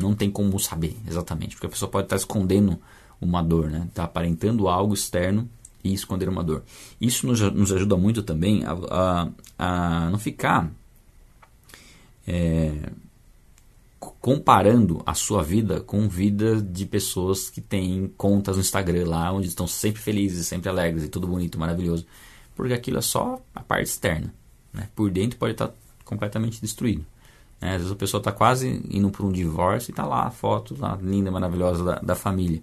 não 0.00 0.14
tem 0.14 0.30
como 0.30 0.58
saber 0.58 0.96
exatamente, 1.06 1.54
porque 1.54 1.66
a 1.66 1.70
pessoa 1.70 1.90
pode 1.90 2.06
estar 2.06 2.16
escondendo 2.16 2.78
uma 3.20 3.42
dor, 3.42 3.70
né? 3.70 3.86
Está 3.88 4.04
aparentando 4.04 4.68
algo 4.68 4.94
externo 4.94 5.48
e 5.82 5.92
esconder 5.92 6.28
uma 6.28 6.42
dor. 6.42 6.64
Isso 7.00 7.26
nos, 7.26 7.40
nos 7.40 7.70
ajuda 7.70 7.96
muito 7.96 8.22
também 8.22 8.64
a, 8.64 8.72
a, 8.72 9.28
a 9.58 10.10
não 10.10 10.18
ficar 10.18 10.70
é, 12.26 12.90
comparando 14.20 15.02
a 15.06 15.14
sua 15.14 15.42
vida 15.42 15.80
com 15.80 16.08
vida 16.08 16.60
de 16.60 16.86
pessoas 16.86 17.48
que 17.48 17.60
têm 17.60 18.12
contas 18.16 18.56
no 18.56 18.62
Instagram 18.62 19.08
lá, 19.08 19.32
onde 19.32 19.48
estão 19.48 19.66
sempre 19.66 20.00
felizes, 20.00 20.46
sempre 20.46 20.68
alegres 20.68 21.04
e 21.04 21.08
tudo 21.08 21.26
bonito, 21.26 21.58
maravilhoso. 21.58 22.06
Porque 22.54 22.72
aquilo 22.72 22.98
é 22.98 23.02
só 23.02 23.40
a 23.54 23.60
parte 23.60 23.88
externa. 23.88 24.32
Né? 24.72 24.88
Por 24.94 25.10
dentro 25.10 25.38
pode 25.38 25.52
estar 25.52 25.72
completamente 26.04 26.60
destruído. 26.60 27.04
Né? 27.60 27.70
Às 27.70 27.76
vezes 27.78 27.92
a 27.92 27.96
pessoa 27.96 28.20
está 28.20 28.32
quase 28.32 28.82
indo 28.90 29.10
para 29.10 29.24
um 29.24 29.32
divórcio 29.32 29.90
e 29.90 29.92
está 29.92 30.04
lá 30.04 30.26
a 30.26 30.30
foto 30.30 30.76
lá, 30.78 30.98
linda, 31.02 31.30
maravilhosa 31.30 31.84
da, 31.84 31.94
da 32.00 32.14
família. 32.14 32.62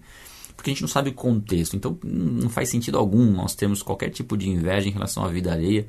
Porque 0.55 0.69
a 0.69 0.73
gente 0.73 0.81
não 0.81 0.89
sabe 0.89 1.09
o 1.09 1.13
contexto. 1.13 1.75
Então 1.75 1.97
não 2.03 2.49
faz 2.49 2.69
sentido 2.69 2.97
algum 2.97 3.25
nós 3.31 3.55
termos 3.55 3.81
qualquer 3.81 4.09
tipo 4.09 4.37
de 4.37 4.49
inveja 4.49 4.87
em 4.87 4.91
relação 4.91 5.23
à 5.23 5.27
vida 5.27 5.51
alheia. 5.51 5.87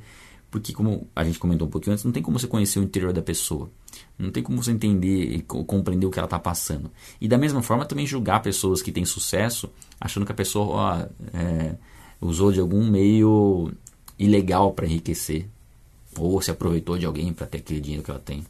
Porque, 0.53 0.71
como 0.71 1.07
a 1.15 1.23
gente 1.23 1.39
comentou 1.39 1.67
um 1.67 1.71
pouquinho 1.71 1.93
antes, 1.93 2.05
não 2.05 2.11
tem 2.11 2.21
como 2.21 2.37
você 2.37 2.45
conhecer 2.45 2.77
o 2.77 2.83
interior 2.83 3.11
da 3.11 3.23
pessoa. 3.23 3.71
Não 4.19 4.29
tem 4.29 4.43
como 4.43 4.61
você 4.61 4.71
entender 4.71 5.35
e 5.35 5.41
compreender 5.41 6.05
o 6.05 6.11
que 6.11 6.19
ela 6.19 6.27
está 6.27 6.37
passando. 6.37 6.91
E 7.19 7.27
da 7.27 7.39
mesma 7.39 7.63
forma 7.63 7.85
também 7.85 8.05
julgar 8.05 8.39
pessoas 8.39 8.79
que 8.79 8.91
têm 8.91 9.03
sucesso, 9.03 9.67
achando 9.99 10.27
que 10.27 10.31
a 10.31 10.35
pessoa 10.35 11.09
é, 11.33 11.73
usou 12.21 12.51
de 12.51 12.59
algum 12.59 12.87
meio 12.87 13.71
ilegal 14.19 14.73
para 14.73 14.85
enriquecer. 14.85 15.47
Ou 16.19 16.39
se 16.39 16.51
aproveitou 16.51 16.99
de 16.99 17.07
alguém 17.07 17.33
para 17.33 17.47
ter 17.47 17.57
aquele 17.57 17.81
dinheiro 17.81 18.03
que 18.03 18.11
ela 18.11 18.19
tem 18.19 18.43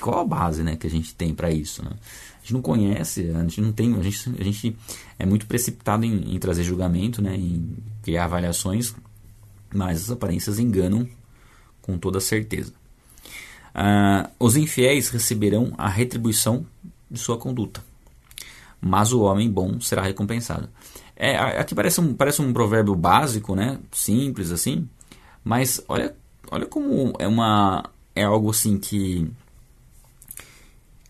qual 0.00 0.20
a 0.20 0.24
base 0.24 0.62
né, 0.62 0.76
que 0.76 0.86
a 0.86 0.90
gente 0.90 1.14
tem 1.14 1.34
para 1.34 1.50
isso? 1.50 1.84
Né? 1.84 1.90
A 1.92 2.40
gente 2.40 2.52
não 2.52 2.60
conhece, 2.60 3.30
a 3.34 3.40
gente 3.42 3.60
não 3.60 3.72
tem, 3.72 3.94
a 3.94 4.02
gente, 4.02 4.34
a 4.38 4.44
gente 4.44 4.76
é 5.18 5.24
muito 5.24 5.46
precipitado 5.46 6.04
em, 6.04 6.34
em 6.34 6.38
trazer 6.38 6.62
julgamento, 6.62 7.22
né, 7.22 7.36
em 7.36 7.76
criar 8.02 8.24
avaliações, 8.24 8.94
mas 9.74 10.04
as 10.04 10.10
aparências 10.10 10.58
enganam 10.58 11.08
com 11.82 11.98
toda 11.98 12.20
certeza. 12.20 12.72
Ah, 13.74 14.30
os 14.38 14.56
infiéis 14.56 15.08
receberão 15.08 15.72
a 15.76 15.88
retribuição 15.88 16.64
de 17.10 17.18
sua 17.18 17.36
conduta, 17.36 17.84
mas 18.80 19.12
o 19.12 19.22
homem 19.22 19.50
bom 19.50 19.80
será 19.80 20.02
recompensado. 20.02 20.68
É, 21.16 21.36
aqui 21.36 21.74
parece 21.74 22.00
um, 22.00 22.14
parece 22.14 22.40
um 22.40 22.52
provérbio 22.52 22.94
básico, 22.94 23.54
né, 23.54 23.78
simples 23.92 24.50
assim, 24.50 24.88
mas 25.44 25.82
olha, 25.88 26.14
olha 26.50 26.66
como 26.66 27.12
é 27.18 27.26
uma 27.26 27.90
é 28.14 28.24
algo 28.24 28.50
assim 28.50 28.78
que 28.78 29.30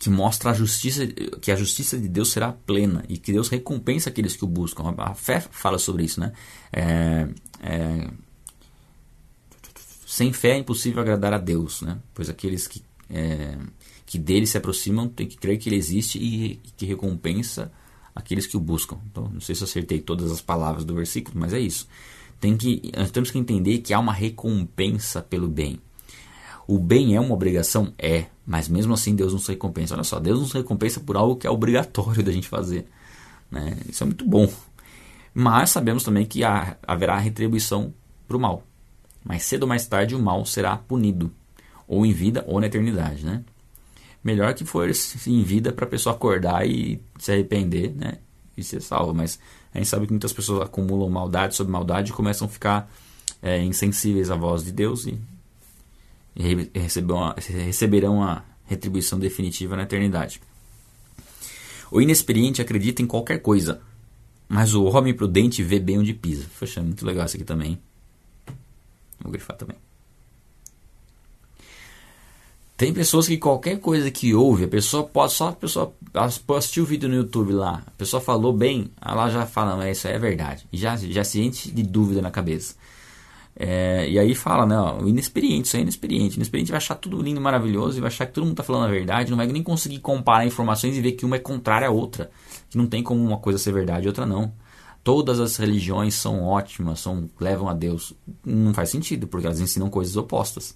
que 0.04 0.10
mostra 0.10 0.50
a 0.50 0.52
justiça, 0.52 1.06
que 1.40 1.50
a 1.50 1.56
justiça 1.56 1.98
de 1.98 2.08
Deus 2.08 2.30
será 2.30 2.52
plena 2.52 3.02
e 3.08 3.16
que 3.16 3.32
Deus 3.32 3.48
recompensa 3.48 4.10
aqueles 4.10 4.36
que 4.36 4.44
o 4.44 4.46
buscam. 4.46 4.94
A 4.98 5.14
fé 5.14 5.40
fala 5.40 5.78
sobre 5.78 6.04
isso, 6.04 6.20
né? 6.20 6.32
É, 6.70 7.26
é, 7.62 8.10
sem 10.14 10.32
fé 10.32 10.50
é 10.50 10.58
impossível 10.58 11.02
agradar 11.02 11.34
a 11.34 11.38
Deus, 11.38 11.82
né? 11.82 11.98
Pois 12.14 12.30
aqueles 12.30 12.68
que, 12.68 12.84
é, 13.10 13.58
que 14.06 14.16
dele 14.16 14.46
se 14.46 14.56
aproximam 14.56 15.08
têm 15.08 15.26
que 15.26 15.36
crer 15.36 15.58
que 15.58 15.68
ele 15.68 15.74
existe 15.74 16.20
e, 16.20 16.52
e 16.52 16.70
que 16.76 16.86
recompensa 16.86 17.72
aqueles 18.14 18.46
que 18.46 18.56
o 18.56 18.60
buscam. 18.60 18.96
Então, 19.10 19.28
não 19.28 19.40
sei 19.40 19.56
se 19.56 19.64
acertei 19.64 19.98
todas 19.98 20.30
as 20.30 20.40
palavras 20.40 20.84
do 20.84 20.94
versículo, 20.94 21.40
mas 21.40 21.52
é 21.52 21.58
isso. 21.58 21.88
Tem 22.40 22.56
que, 22.56 22.92
nós 22.96 23.10
temos 23.10 23.32
que 23.32 23.38
entender 23.38 23.78
que 23.78 23.92
há 23.92 23.98
uma 23.98 24.12
recompensa 24.12 25.20
pelo 25.20 25.48
bem. 25.48 25.80
O 26.68 26.78
bem 26.78 27.16
é 27.16 27.20
uma 27.20 27.34
obrigação? 27.34 27.92
É, 27.98 28.26
mas 28.46 28.68
mesmo 28.68 28.94
assim 28.94 29.16
Deus 29.16 29.32
nos 29.32 29.48
recompensa. 29.48 29.94
Olha 29.94 30.04
só, 30.04 30.20
Deus 30.20 30.38
nos 30.38 30.52
recompensa 30.52 31.00
por 31.00 31.16
algo 31.16 31.34
que 31.34 31.48
é 31.48 31.50
obrigatório 31.50 32.22
da 32.22 32.30
gente 32.30 32.46
fazer. 32.46 32.86
Né? 33.50 33.76
Isso 33.88 34.04
é 34.04 34.06
muito 34.06 34.24
bom. 34.24 34.48
Mas 35.34 35.70
sabemos 35.70 36.04
também 36.04 36.24
que 36.24 36.44
há, 36.44 36.76
haverá 36.86 37.18
retribuição 37.18 37.92
para 38.28 38.36
o 38.36 38.40
mal. 38.40 38.62
Mas 39.24 39.44
cedo 39.44 39.62
ou 39.62 39.68
mais 39.68 39.86
tarde 39.86 40.14
o 40.14 40.18
mal 40.18 40.44
será 40.44 40.76
punido, 40.76 41.32
ou 41.88 42.04
em 42.04 42.12
vida 42.12 42.44
ou 42.46 42.60
na 42.60 42.66
eternidade. 42.66 43.24
Né? 43.24 43.42
Melhor 44.22 44.52
que 44.54 44.64
for 44.64 44.90
em 45.26 45.42
vida 45.42 45.72
para 45.72 45.86
a 45.86 45.88
pessoa 45.88 46.14
acordar 46.14 46.66
e 46.68 47.00
se 47.18 47.32
arrepender 47.32 47.94
né? 47.96 48.18
e 48.56 48.62
ser 48.62 48.82
salvo. 48.82 49.14
Mas 49.14 49.38
a 49.72 49.78
gente 49.78 49.88
sabe 49.88 50.06
que 50.06 50.12
muitas 50.12 50.32
pessoas 50.32 50.62
acumulam 50.62 51.08
maldade 51.08 51.54
sobre 51.54 51.72
maldade 51.72 52.10
e 52.10 52.14
começam 52.14 52.46
a 52.46 52.50
ficar 52.50 52.92
é, 53.42 53.62
insensíveis 53.62 54.30
à 54.30 54.36
voz 54.36 54.62
de 54.62 54.72
Deus 54.72 55.06
e 55.06 55.18
e 56.36 56.70
receberão 57.64 58.22
a 58.22 58.42
retribuição 58.64 59.18
definitiva 59.18 59.76
na 59.76 59.84
eternidade. 59.84 60.40
O 61.90 62.00
inexperiente 62.00 62.60
acredita 62.60 63.02
em 63.02 63.06
qualquer 63.06 63.38
coisa, 63.38 63.80
mas 64.48 64.74
o 64.74 64.84
homem 64.84 65.14
prudente 65.14 65.62
vê 65.62 65.78
bem 65.78 65.98
onde 65.98 66.12
pisa. 66.12 66.46
Poxa, 66.58 66.82
muito 66.82 67.06
legal 67.06 67.26
isso 67.26 67.36
aqui 67.36 67.44
também. 67.44 67.78
Vou 69.20 69.32
grifar 69.32 69.56
também. 69.56 69.76
Tem 72.76 72.92
pessoas 72.92 73.28
que 73.28 73.38
qualquer 73.38 73.78
coisa 73.78 74.10
que 74.10 74.34
ouve, 74.34 74.64
a 74.64 74.68
pessoa 74.68 75.04
pode 75.04 75.32
só 75.32 75.48
a 75.48 75.52
pessoa 75.52 75.94
assistir 76.56 76.80
o 76.80 76.84
vídeo 76.84 77.08
no 77.08 77.14
YouTube 77.14 77.52
lá, 77.52 77.84
a 77.86 77.90
pessoa 77.92 78.20
falou 78.20 78.52
bem, 78.52 78.90
ela 79.00 79.30
já 79.30 79.46
fala, 79.46 79.76
mas 79.76 79.98
isso 79.98 80.08
é 80.08 80.18
verdade. 80.18 80.66
Já, 80.72 80.96
já 80.96 81.22
se 81.22 81.40
enche 81.40 81.70
de 81.70 81.84
dúvida 81.84 82.20
na 82.20 82.32
cabeça. 82.32 82.74
É, 83.56 84.08
e 84.10 84.18
aí 84.18 84.34
fala, 84.34 84.66
né, 84.66 84.76
ó, 84.76 84.98
inexperiente, 85.06 85.68
isso 85.68 85.76
é 85.76 85.80
inexperiente. 85.80 86.36
Inexperiente 86.36 86.72
vai 86.72 86.78
achar 86.78 86.96
tudo 86.96 87.22
lindo 87.22 87.40
maravilhoso 87.40 87.96
e 87.96 88.00
vai 88.00 88.08
achar 88.08 88.26
que 88.26 88.32
todo 88.32 88.42
mundo 88.42 88.54
está 88.54 88.64
falando 88.64 88.86
a 88.86 88.90
verdade, 88.90 89.30
não 89.30 89.36
vai 89.36 89.46
nem 89.46 89.62
conseguir 89.62 90.00
comparar 90.00 90.44
informações 90.44 90.96
e 90.96 91.00
ver 91.00 91.12
que 91.12 91.24
uma 91.24 91.36
é 91.36 91.38
contrária 91.38 91.86
à 91.86 91.90
outra. 91.92 92.30
Que 92.68 92.76
não 92.76 92.86
tem 92.88 93.04
como 93.04 93.22
uma 93.22 93.38
coisa 93.38 93.58
ser 93.58 93.72
verdade 93.72 94.06
e 94.06 94.08
outra 94.08 94.26
não. 94.26 94.52
Todas 95.04 95.38
as 95.38 95.56
religiões 95.56 96.14
são 96.14 96.42
ótimas, 96.42 96.98
são, 97.00 97.28
levam 97.38 97.68
a 97.68 97.74
Deus. 97.74 98.14
Não 98.42 98.72
faz 98.72 98.88
sentido, 98.88 99.26
porque 99.26 99.46
elas 99.46 99.60
ensinam 99.60 99.90
coisas 99.90 100.16
opostas. 100.16 100.74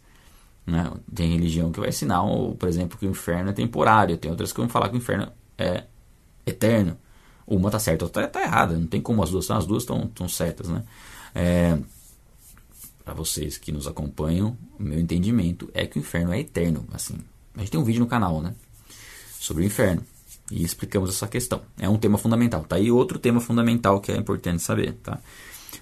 Né? 0.66 0.92
Tem 1.14 1.32
religião 1.32 1.72
que 1.72 1.80
vai 1.80 1.88
ensinar, 1.88 2.20
por 2.58 2.68
exemplo, 2.68 2.98
que 2.98 3.06
o 3.06 3.10
inferno 3.10 3.48
é 3.48 3.52
temporário, 3.54 4.18
tem 4.18 4.30
outras 4.30 4.52
que 4.52 4.60
vão 4.60 4.68
falar 4.68 4.90
que 4.90 4.96
o 4.96 4.98
inferno 4.98 5.32
é 5.56 5.84
eterno. 6.44 6.98
Uma 7.46 7.68
está 7.68 7.78
certa, 7.78 8.04
outra 8.04 8.24
está 8.24 8.42
errada. 8.42 8.76
Não 8.76 8.86
tem 8.86 9.00
como 9.00 9.22
as 9.22 9.30
duas, 9.30 9.50
as 9.50 9.66
duas 9.66 9.84
estão 9.84 10.28
certas. 10.28 10.68
Né? 10.68 10.84
É, 11.34 11.78
para 13.02 13.14
vocês 13.14 13.56
que 13.56 13.72
nos 13.72 13.86
acompanham, 13.86 14.58
o 14.78 14.82
meu 14.82 15.00
entendimento 15.00 15.70
é 15.72 15.86
que 15.86 15.98
o 15.98 16.00
inferno 16.00 16.34
é 16.34 16.40
eterno. 16.40 16.86
Assim, 16.92 17.16
a 17.54 17.60
gente 17.60 17.70
tem 17.70 17.80
um 17.80 17.84
vídeo 17.84 18.00
no 18.00 18.06
canal, 18.06 18.42
né, 18.42 18.54
sobre 19.40 19.62
o 19.62 19.66
inferno 19.66 20.04
e 20.50 20.64
explicamos 20.64 21.10
essa 21.10 21.26
questão. 21.26 21.62
É 21.78 21.88
um 21.88 21.98
tema 21.98 22.18
fundamental. 22.18 22.64
Tá 22.64 22.76
aí 22.76 22.90
outro 22.90 23.18
tema 23.18 23.40
fundamental 23.40 24.00
que 24.00 24.12
é 24.12 24.16
importante 24.16 24.62
saber, 24.62 24.94
tá? 25.02 25.18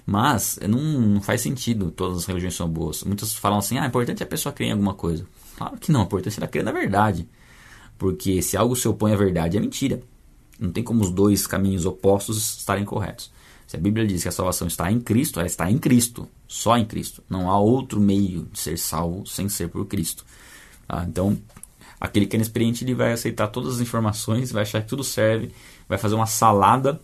Mas 0.05 0.59
não, 0.67 0.79
não 0.79 1.21
faz 1.21 1.41
sentido. 1.41 1.91
Todas 1.91 2.19
as 2.19 2.25
religiões 2.25 2.55
são 2.55 2.67
boas. 2.67 3.03
Muitos 3.03 3.35
falam 3.35 3.59
assim: 3.59 3.77
ah, 3.77 3.85
é 3.85 3.87
importante 3.87 4.23
a 4.23 4.25
pessoa 4.25 4.53
crer 4.53 4.69
em 4.69 4.71
alguma 4.71 4.93
coisa. 4.93 5.25
Claro 5.57 5.77
que 5.77 5.91
não. 5.91 6.01
É 6.01 6.03
importante 6.03 6.37
ela 6.39 6.47
crer 6.47 6.63
na 6.63 6.71
verdade. 6.71 7.27
Porque 7.97 8.41
se 8.41 8.55
algo 8.55 8.75
se 8.75 8.87
opõe 8.87 9.13
à 9.13 9.15
verdade, 9.15 9.57
é 9.57 9.59
mentira. 9.59 10.01
Não 10.59 10.71
tem 10.71 10.83
como 10.83 11.03
os 11.03 11.11
dois 11.11 11.47
caminhos 11.47 11.85
opostos 11.85 12.57
estarem 12.57 12.85
corretos. 12.85 13.31
Se 13.65 13.75
a 13.75 13.79
Bíblia 13.79 14.07
diz 14.07 14.23
que 14.23 14.29
a 14.29 14.31
salvação 14.31 14.67
está 14.67 14.89
em 14.91 14.99
Cristo, 14.99 15.39
ela 15.39 15.47
está 15.47 15.69
em 15.69 15.77
Cristo, 15.77 16.27
só 16.47 16.77
em 16.77 16.85
Cristo. 16.85 17.21
Não 17.29 17.51
há 17.51 17.59
outro 17.59 17.99
meio 17.99 18.47
de 18.51 18.59
ser 18.59 18.77
salvo 18.77 19.25
sem 19.25 19.49
ser 19.49 19.67
por 19.67 19.85
Cristo. 19.85 20.25
Tá? 20.87 21.05
Então, 21.07 21.37
aquele 21.99 22.25
que 22.25 22.35
é 22.35 22.37
inexperiente 22.37 22.83
ele 22.83 22.93
vai 22.93 23.13
aceitar 23.13 23.47
todas 23.47 23.75
as 23.75 23.81
informações, 23.81 24.51
vai 24.51 24.63
achar 24.63 24.81
que 24.81 24.87
tudo 24.87 25.03
serve, 25.03 25.51
vai 25.87 25.97
fazer 25.97 26.15
uma 26.15 26.25
salada 26.25 26.99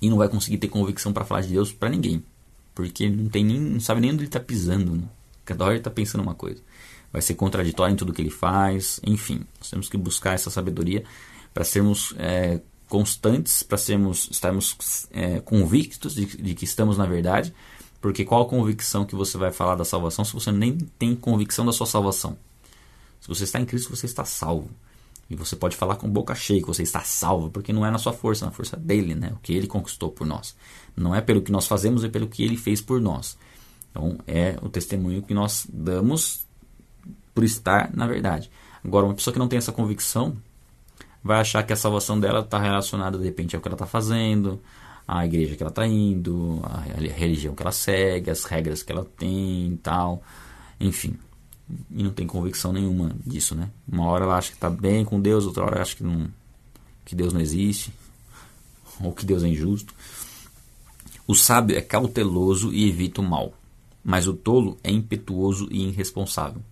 e 0.00 0.08
não 0.08 0.16
vai 0.16 0.28
conseguir 0.28 0.58
ter 0.58 0.68
convicção 0.68 1.12
para 1.12 1.24
falar 1.24 1.42
de 1.42 1.48
Deus 1.48 1.72
para 1.72 1.88
ninguém, 1.88 2.22
porque 2.74 3.08
não 3.08 3.28
tem 3.28 3.44
nem, 3.44 3.58
não 3.58 3.80
sabe 3.80 4.00
nem 4.00 4.10
onde 4.10 4.20
ele 4.20 4.28
está 4.28 4.40
pisando. 4.40 4.92
Né? 4.92 5.04
Cada 5.44 5.64
hora 5.64 5.74
ele 5.74 5.80
está 5.80 5.90
pensando 5.90 6.22
uma 6.22 6.34
coisa. 6.34 6.60
Vai 7.12 7.22
ser 7.22 7.34
contraditório 7.34 7.92
em 7.92 7.96
tudo 7.96 8.12
que 8.12 8.20
ele 8.20 8.30
faz, 8.30 9.00
enfim. 9.04 9.40
Nós 9.58 9.70
temos 9.70 9.88
que 9.88 9.96
buscar 9.96 10.34
essa 10.34 10.50
sabedoria 10.50 11.04
para 11.54 11.64
sermos 11.64 12.14
é, 12.18 12.60
constantes 12.88 13.62
para 13.62 13.76
sermos 13.76 14.28
estarmos 14.30 15.06
é, 15.12 15.40
convictos 15.40 16.14
de, 16.14 16.24
de, 16.24 16.54
que 16.54 16.64
estamos 16.64 16.96
na 16.96 17.06
verdade, 17.06 17.54
porque 18.00 18.24
qual 18.24 18.42
a 18.42 18.48
convicção 18.48 19.04
que 19.04 19.14
você 19.14 19.36
vai 19.36 19.52
falar 19.52 19.74
da 19.74 19.84
salvação 19.84 20.24
se 20.24 20.32
você 20.32 20.50
nem 20.50 20.76
tem 20.98 21.14
convicção 21.14 21.66
da 21.66 21.72
sua 21.72 21.86
salvação? 21.86 22.36
Se 23.20 23.28
você 23.28 23.44
está 23.44 23.60
em 23.60 23.64
Cristo, 23.64 23.94
você 23.94 24.06
está 24.06 24.24
salvo. 24.24 24.70
E 25.30 25.36
você 25.36 25.54
pode 25.54 25.76
falar 25.76 25.96
com 25.96 26.08
boca 26.08 26.34
cheia 26.34 26.60
que 26.60 26.66
você 26.66 26.82
está 26.82 27.00
salvo, 27.00 27.50
porque 27.50 27.72
não 27.72 27.84
é 27.84 27.90
na 27.90 27.98
sua 27.98 28.12
força, 28.12 28.44
é 28.44 28.46
na 28.46 28.52
força 28.52 28.76
dele, 28.76 29.14
né? 29.14 29.32
O 29.34 29.38
que 29.38 29.52
ele 29.52 29.66
conquistou 29.66 30.10
por 30.10 30.26
nós. 30.26 30.56
Não 30.96 31.14
é 31.14 31.20
pelo 31.20 31.42
que 31.42 31.52
nós 31.52 31.66
fazemos, 31.66 32.02
é 32.02 32.08
pelo 32.08 32.28
que 32.28 32.42
ele 32.42 32.56
fez 32.56 32.80
por 32.80 33.00
nós. 33.00 33.36
Então, 33.90 34.18
é 34.26 34.56
o 34.62 34.68
testemunho 34.68 35.22
que 35.22 35.34
nós 35.34 35.66
damos 35.70 36.46
por 37.34 37.44
estar 37.44 37.94
na 37.94 38.06
verdade. 38.06 38.50
Agora, 38.82 39.06
uma 39.06 39.14
pessoa 39.14 39.32
que 39.32 39.38
não 39.38 39.48
tem 39.48 39.58
essa 39.58 39.72
convicção, 39.72 40.36
vai 41.22 41.40
achar 41.40 41.62
que 41.62 41.72
a 41.72 41.76
salvação 41.76 42.18
dela 42.18 42.40
está 42.40 42.58
relacionada 42.58 43.18
de 43.18 43.24
repente 43.24 43.54
ao 43.54 43.60
que 43.60 43.68
ela 43.68 43.74
está 43.74 43.86
fazendo, 43.86 44.60
à 45.06 45.26
igreja 45.26 45.56
que 45.56 45.62
ela 45.62 45.70
está 45.70 45.86
indo, 45.86 46.60
à 46.64 46.80
religião 46.80 47.54
que 47.54 47.62
ela 47.62 47.72
segue, 47.72 48.30
as 48.30 48.44
regras 48.44 48.82
que 48.82 48.92
ela 48.92 49.04
tem 49.04 49.72
e 49.72 49.76
tal, 49.82 50.22
enfim. 50.80 51.18
E 51.90 52.02
não 52.02 52.10
tem 52.10 52.26
convicção 52.26 52.72
nenhuma 52.72 53.14
disso, 53.24 53.54
né? 53.54 53.70
Uma 53.86 54.06
hora 54.06 54.24
ela 54.24 54.36
acha 54.36 54.50
que 54.50 54.56
está 54.56 54.70
bem 54.70 55.04
com 55.04 55.20
Deus, 55.20 55.44
outra 55.44 55.64
hora 55.64 55.82
acha 55.82 55.96
que, 55.96 56.02
não, 56.02 56.28
que 57.04 57.14
Deus 57.14 57.32
não 57.32 57.40
existe, 57.40 57.92
ou 59.00 59.12
que 59.12 59.26
Deus 59.26 59.42
é 59.42 59.48
injusto. 59.48 59.94
O 61.26 61.34
sábio 61.34 61.76
é 61.76 61.82
cauteloso 61.82 62.72
e 62.72 62.88
evita 62.88 63.20
o 63.20 63.24
mal, 63.24 63.52
mas 64.02 64.26
o 64.26 64.32
tolo 64.32 64.78
é 64.82 64.90
impetuoso 64.90 65.68
e 65.70 65.88
irresponsável. 65.88 66.62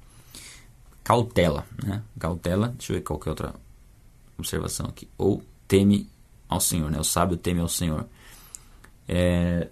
Cautela, 1.05 1.67
né? 1.85 2.03
Cautela, 2.19 2.69
deixa 2.69 2.93
eu 2.93 2.97
ver 2.97 3.03
qual 3.03 3.19
que 3.19 3.29
é 3.29 3.31
outra 3.31 3.55
observação 4.39 4.87
aqui. 4.87 5.09
Ou 5.19 5.43
teme 5.69 6.09
ao 6.49 6.61
Senhor, 6.61 6.91
né? 6.91 6.99
O 6.99 7.05
sábio 7.05 7.37
teme 7.37 7.61
ao 7.61 7.69
Senhor. 7.69 8.07
É, 9.07 9.69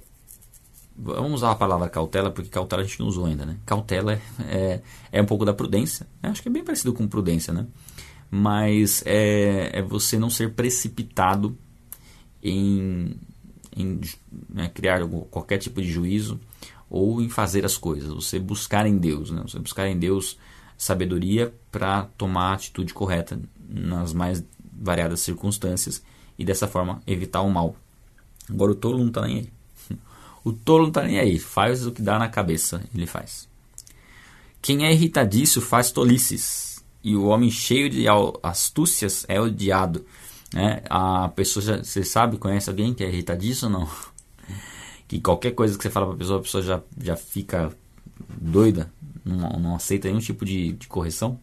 vamos 0.96 1.35
usar 1.35 1.50
a 1.50 1.57
palavra 1.57 1.88
cautela, 1.88 2.30
porque 2.30 2.48
cautela 2.48 2.83
a 2.83 2.85
gente 2.85 3.00
não 3.00 3.07
usou 3.07 3.26
ainda, 3.26 3.44
né? 3.44 3.57
Cautela 3.66 4.14
é, 4.14 4.20
é, 4.40 4.83
é 5.12 5.22
um 5.22 5.26
pouco 5.26 5.44
da 5.44 5.52
prudência. 5.52 6.07
Né? 6.22 6.30
Acho 6.30 6.42
que 6.42 6.48
é 6.48 6.52
bem 6.52 6.64
parecido 6.64 6.92
com 6.92 7.07
prudência, 7.09 7.52
né? 7.52 7.66
Mas 8.30 9.02
é, 9.07 9.78
é 9.78 9.83
você 9.83 10.18
não 10.18 10.30
ser 10.30 10.52
precipitado 10.54 11.57
em, 12.42 13.16
em 13.76 14.00
né, 14.48 14.68
criar 14.68 15.07
qualquer 15.30 15.59
tipo 15.59 15.80
de 15.80 15.90
juízo 15.90 16.40
ou 16.88 17.20
em 17.20 17.28
fazer 17.28 17.64
as 17.64 17.76
coisas. 17.76 18.11
Você 18.11 18.38
buscar 18.38 18.87
em 18.87 18.96
Deus, 18.96 19.30
né? 19.30 19.42
Você 19.42 19.59
buscar 19.59 19.88
em 19.88 19.98
Deus 19.98 20.38
sabedoria 20.76 21.54
para 21.70 22.04
tomar 22.18 22.50
a 22.50 22.54
atitude 22.54 22.92
correta 22.92 23.40
nas 23.68 24.12
mais 24.12 24.44
variadas 24.72 25.20
circunstâncias 25.20 26.02
e 26.38 26.44
dessa 26.44 26.66
forma 26.66 27.00
evitar 27.07 27.42
o 27.42 27.50
mal. 27.50 27.76
Agora 28.50 28.72
o 28.72 28.74
tolo 28.74 28.98
não 28.98 29.09
está 29.09 29.22
nem 29.22 29.38
aí. 29.38 29.53
O 30.44 30.52
tolo 30.52 30.83
não 30.83 30.88
está 30.88 31.02
nem 31.02 31.18
aí, 31.18 31.38
faz 31.38 31.87
o 31.87 31.90
que 31.90 32.02
dá 32.02 32.18
na 32.18 32.28
cabeça, 32.28 32.85
ele 32.94 33.07
faz. 33.07 33.48
Quem 34.61 34.85
é 34.85 34.92
irritadiço 34.92 35.61
faz 35.61 35.90
tolices, 35.90 36.85
e 37.02 37.16
o 37.16 37.24
homem 37.24 37.50
cheio 37.50 37.88
de 37.88 38.07
astúcias 38.42 39.24
é 39.28 39.40
odiado. 39.40 40.04
Né? 40.52 40.83
A 40.88 41.28
pessoa, 41.28 41.62
já, 41.62 41.76
você 41.78 42.02
sabe, 42.02 42.38
conhece 42.38 42.70
alguém 42.70 42.94
que 42.94 43.04
é 43.04 43.09
irritadiço 43.09 43.66
ou 43.66 43.72
não? 43.72 43.88
Que 45.07 45.20
qualquer 45.20 45.50
coisa 45.50 45.76
que 45.76 45.83
você 45.83 45.90
fala 45.90 46.07
para 46.07 46.14
a 46.14 46.18
pessoa, 46.18 46.38
a 46.38 46.42
pessoa 46.42 46.62
já, 46.62 46.83
já 46.98 47.14
fica 47.14 47.70
doida, 48.40 48.90
não, 49.22 49.50
não 49.61 49.76
aceita 49.76 50.09
nenhum 50.09 50.18
tipo 50.18 50.46
de, 50.46 50.72
de 50.72 50.88
correção. 50.88 51.38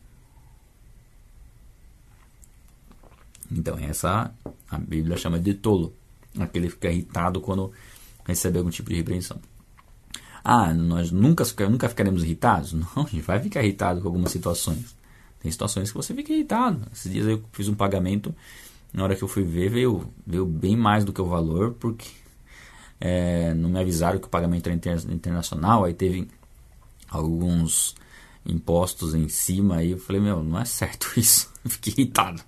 Então, 3.52 3.78
essa 3.78 4.34
a 4.70 4.78
Bíblia 4.80 5.16
chama 5.16 5.40
de 5.40 5.54
tolo, 5.54 5.94
aquele 6.40 6.68
que 6.68 6.74
fica 6.74 6.90
irritado 6.90 7.40
quando 7.40 7.72
recebe 8.32 8.58
algum 8.58 8.70
tipo 8.70 8.90
de 8.90 8.96
repreensão. 8.96 9.40
Ah, 10.44 10.74
nós 10.74 11.12
nunca, 11.12 11.44
nunca 11.70 11.88
ficaremos 11.88 12.24
irritados? 12.24 12.74
Não, 12.74 12.88
a 12.96 13.02
gente 13.08 13.22
vai 13.22 13.40
ficar 13.40 13.64
irritado 13.64 14.02
com 14.02 14.08
algumas 14.08 14.32
situações. 14.32 14.96
Tem 15.40 15.52
situações 15.52 15.92
que 15.92 15.98
você 15.98 16.14
fica 16.14 16.34
irritado. 16.34 16.82
Esses 16.92 17.12
dias 17.12 17.28
eu 17.28 17.44
fiz 17.52 17.68
um 17.68 17.76
pagamento, 17.76 18.34
na 18.94 19.04
hora 19.04 19.16
que 19.16 19.24
eu 19.24 19.28
fui 19.28 19.44
ver, 19.44 19.70
veio, 19.70 20.12
veio 20.26 20.46
bem 20.46 20.76
mais 20.76 21.06
do 21.06 21.14
que 21.14 21.22
o 21.22 21.26
valor, 21.26 21.74
porque 21.80 22.08
é, 23.00 23.54
não 23.54 23.70
me 23.70 23.80
avisaram 23.80 24.20
que 24.20 24.28
o 24.28 24.30
pagamento 24.30 24.68
era 24.68 24.76
internacional, 24.76 25.84
aí 25.84 25.94
teve 25.94 26.28
alguns 27.10 27.96
impostos 28.46 29.14
em 29.16 29.28
cima, 29.28 29.78
aí 29.78 29.92
eu 29.92 29.98
falei, 29.98 30.22
meu, 30.22 30.44
não 30.44 30.60
é 30.60 30.66
certo 30.66 31.12
isso. 31.18 31.52
fiquei 31.66 31.94
irritado. 31.94 32.44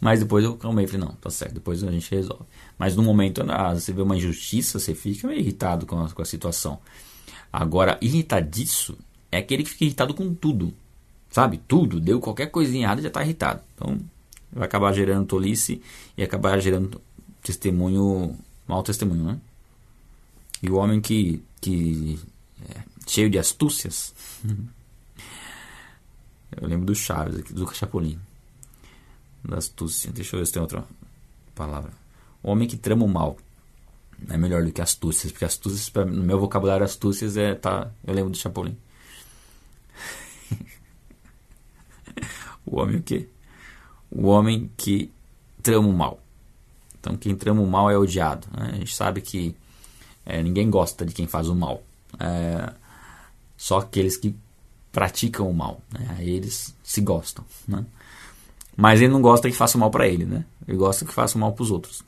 Mas 0.00 0.20
depois 0.20 0.44
eu 0.44 0.56
calmei 0.56 0.86
e 0.86 0.88
falei, 0.88 1.06
não, 1.06 1.14
tá 1.14 1.28
certo, 1.28 1.54
depois 1.54 1.84
a 1.84 1.90
gente 1.90 2.10
resolve. 2.10 2.44
Mas 2.78 2.96
no 2.96 3.02
momento, 3.02 3.44
ah, 3.48 3.74
você 3.74 3.92
vê 3.92 4.00
uma 4.00 4.16
injustiça, 4.16 4.78
você 4.78 4.94
fica 4.94 5.28
meio 5.28 5.40
irritado 5.40 5.84
com 5.84 6.00
a, 6.00 6.08
com 6.08 6.22
a 6.22 6.24
situação. 6.24 6.78
Agora, 7.52 7.98
irritadiço 8.00 8.96
é 9.30 9.38
aquele 9.38 9.62
que 9.62 9.70
fica 9.70 9.84
irritado 9.84 10.14
com 10.14 10.32
tudo. 10.32 10.72
Sabe? 11.30 11.60
Tudo. 11.68 12.00
Deu 12.00 12.18
qualquer 12.18 12.46
coisinha 12.46 12.86
errada 12.86 13.02
já 13.02 13.08
está 13.08 13.22
irritado. 13.22 13.60
Então, 13.74 13.98
vai 14.50 14.64
acabar 14.64 14.92
gerando 14.94 15.26
tolice 15.26 15.82
e 16.16 16.22
acabar 16.22 16.58
gerando 16.60 17.00
testemunho, 17.42 18.36
mau 18.66 18.82
testemunho, 18.82 19.24
né? 19.24 19.38
E 20.62 20.70
o 20.70 20.76
homem 20.76 21.00
que, 21.00 21.42
que 21.60 22.18
é, 22.68 22.80
cheio 23.06 23.28
de 23.28 23.38
astúcias. 23.38 24.14
Eu 26.60 26.66
lembro 26.66 26.86
do 26.86 26.94
Chaves 26.94 27.44
do 27.52 27.72
Chapolin. 27.72 28.18
Astúcia. 29.52 30.12
Deixa 30.12 30.36
eu 30.36 30.40
ver 30.40 30.46
se 30.46 30.52
tem 30.52 30.62
outra 30.62 30.84
palavra. 31.54 31.90
O 32.42 32.50
homem 32.50 32.68
que 32.68 32.76
trama 32.76 33.04
o 33.04 33.08
mal. 33.08 33.36
É 34.28 34.36
melhor 34.36 34.62
do 34.62 34.70
que 34.70 34.82
astúcias, 34.82 35.32
porque 35.32 35.46
astúcias, 35.46 35.90
no 36.06 36.22
meu 36.22 36.38
vocabulário, 36.38 36.84
astúcias 36.84 37.36
é. 37.36 37.54
Tá, 37.54 37.90
eu 38.06 38.14
lembro 38.14 38.30
do 38.30 38.36
Chapolin. 38.36 38.76
o 42.66 42.78
homem 42.78 42.96
o 42.96 43.02
quê? 43.02 43.26
O 44.10 44.26
homem 44.26 44.70
que 44.76 45.10
trama 45.62 45.88
o 45.88 45.92
mal. 45.92 46.20
Então, 46.98 47.16
quem 47.16 47.34
trama 47.34 47.62
o 47.62 47.66
mal 47.66 47.90
é 47.90 47.96
odiado. 47.96 48.46
Né? 48.52 48.72
A 48.72 48.76
gente 48.76 48.94
sabe 48.94 49.22
que 49.22 49.56
é, 50.26 50.42
ninguém 50.42 50.70
gosta 50.70 51.06
de 51.06 51.14
quem 51.14 51.26
faz 51.26 51.48
o 51.48 51.54
mal. 51.54 51.82
É, 52.18 52.74
só 53.56 53.78
aqueles 53.78 54.18
que 54.18 54.36
praticam 54.92 55.48
o 55.48 55.54
mal. 55.54 55.80
Né? 55.90 56.18
Eles 56.20 56.74
se 56.82 57.00
gostam. 57.00 57.42
Né? 57.66 57.86
Mas 58.80 59.02
ele 59.02 59.12
não 59.12 59.20
gosta 59.20 59.50
que 59.50 59.54
faça 59.54 59.76
mal 59.76 59.90
para 59.90 60.08
ele. 60.08 60.24
Né? 60.24 60.42
Ele 60.66 60.78
gosta 60.78 61.04
que 61.04 61.12
faça 61.12 61.38
mal 61.38 61.52
para 61.52 61.62
os 61.62 61.70
outros. 61.70 62.02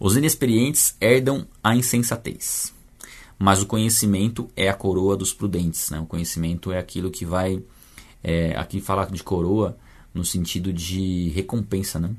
Os 0.00 0.16
inexperientes 0.16 0.96
herdam 1.00 1.46
a 1.62 1.76
insensatez. 1.76 2.74
Mas 3.38 3.62
o 3.62 3.66
conhecimento 3.66 4.50
é 4.56 4.68
a 4.68 4.74
coroa 4.74 5.16
dos 5.16 5.32
prudentes. 5.32 5.90
Né? 5.90 6.00
O 6.00 6.06
conhecimento 6.06 6.72
é 6.72 6.78
aquilo 6.80 7.08
que 7.08 7.24
vai. 7.24 7.62
É, 8.20 8.56
aqui 8.56 8.80
falar 8.80 9.12
de 9.12 9.22
coroa 9.22 9.78
no 10.12 10.24
sentido 10.24 10.72
de 10.72 11.28
recompensa, 11.28 12.00
né? 12.00 12.10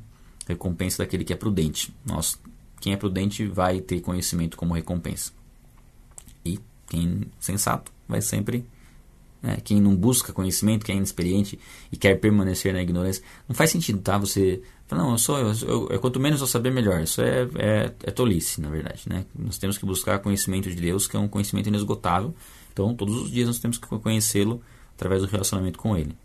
Recompensa 0.47 0.99
daquele 0.99 1.25
que 1.25 1.33
é 1.33 1.35
prudente. 1.35 1.93
Nós, 2.05 2.39
quem 2.79 2.93
é 2.93 2.95
prudente 2.95 3.45
vai 3.47 3.81
ter 3.81 3.99
conhecimento 3.99 4.55
como 4.55 4.73
recompensa. 4.73 5.33
E 6.45 6.57
quem 6.87 7.23
sensato 7.37 7.91
vai 8.07 8.21
sempre. 8.21 8.65
Né? 9.45 9.59
Quem 9.63 9.79
não 9.79 9.95
busca 9.95 10.33
conhecimento, 10.33 10.83
quem 10.83 10.95
é 10.95 10.97
inexperiente 10.97 11.59
e 11.91 11.95
quer 11.95 12.15
permanecer 12.15 12.73
na 12.73 12.81
ignorância, 12.81 13.23
não 13.47 13.55
faz 13.55 13.69
sentido, 13.69 13.99
tá? 13.99 14.17
Você 14.17 14.63
não, 14.89 15.11
eu 15.11 15.17
sou, 15.19 15.37
eu, 15.37 15.87
eu, 15.89 15.99
quanto 15.99 16.19
menos 16.19 16.41
eu 16.41 16.47
saber, 16.47 16.71
melhor. 16.71 17.01
Isso 17.01 17.21
é, 17.21 17.47
é, 17.55 17.91
é 18.03 18.11
tolice, 18.11 18.59
na 18.59 18.69
verdade, 18.69 19.03
né? 19.07 19.23
Nós 19.37 19.59
temos 19.59 19.77
que 19.77 19.85
buscar 19.85 20.17
conhecimento 20.17 20.67
de 20.69 20.75
Deus, 20.75 21.07
que 21.07 21.15
é 21.15 21.19
um 21.19 21.27
conhecimento 21.27 21.67
inesgotável. 21.67 22.33
Então, 22.73 22.95
todos 22.95 23.15
os 23.21 23.31
dias 23.31 23.47
nós 23.47 23.59
temos 23.59 23.77
que 23.77 23.87
conhecê-lo 23.87 24.61
através 24.95 25.21
do 25.21 25.27
relacionamento 25.27 25.77
com 25.77 25.95
Ele. 25.95 26.15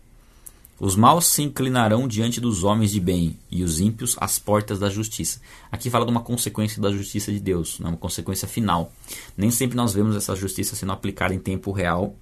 Os 0.79 0.95
maus 0.95 1.27
se 1.27 1.43
inclinarão 1.43 2.07
diante 2.07 2.41
dos 2.41 2.63
homens 2.63 2.89
de 2.89 2.99
bem 2.99 3.37
e 3.51 3.63
os 3.63 3.79
ímpios 3.79 4.15
às 4.19 4.39
portas 4.39 4.79
da 4.79 4.89
justiça. 4.89 5.39
Aqui 5.71 5.91
fala 5.91 6.05
de 6.05 6.11
uma 6.11 6.21
consequência 6.21 6.81
da 6.81 6.91
justiça 6.91 7.31
de 7.31 7.39
Deus, 7.39 7.79
né? 7.79 7.87
uma 7.87 7.97
consequência 7.97 8.47
final. 8.47 8.91
Nem 9.37 9.51
sempre 9.51 9.77
nós 9.77 9.93
vemos 9.93 10.15
essa 10.15 10.35
justiça 10.35 10.75
sendo 10.75 10.91
aplicada 10.91 11.35
em 11.35 11.39
tempo 11.39 11.71
real, 11.71 12.15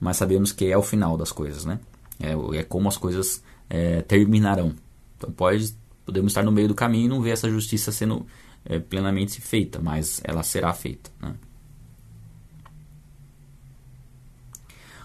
mas 0.00 0.16
sabemos 0.16 0.50
que 0.50 0.66
é 0.66 0.76
o 0.76 0.82
final 0.82 1.16
das 1.16 1.30
coisas, 1.30 1.64
né? 1.64 1.78
É, 2.18 2.32
é 2.58 2.62
como 2.64 2.88
as 2.88 2.96
coisas 2.96 3.42
é, 3.68 4.00
terminarão. 4.02 4.74
Então 5.16 5.30
pode, 5.30 5.74
podemos 6.04 6.32
estar 6.32 6.42
no 6.42 6.50
meio 6.50 6.68
do 6.68 6.74
caminho 6.74 7.04
e 7.06 7.08
não 7.08 7.20
ver 7.20 7.30
essa 7.30 7.48
justiça 7.48 7.92
sendo 7.92 8.26
é, 8.64 8.78
plenamente 8.78 9.40
feita, 9.40 9.78
mas 9.78 10.20
ela 10.24 10.42
será 10.42 10.72
feita. 10.72 11.10
Né? 11.20 11.34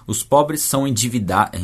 Os 0.07 0.23
pobres 0.23 0.61
são 0.61 0.87
endividados. 0.87 1.59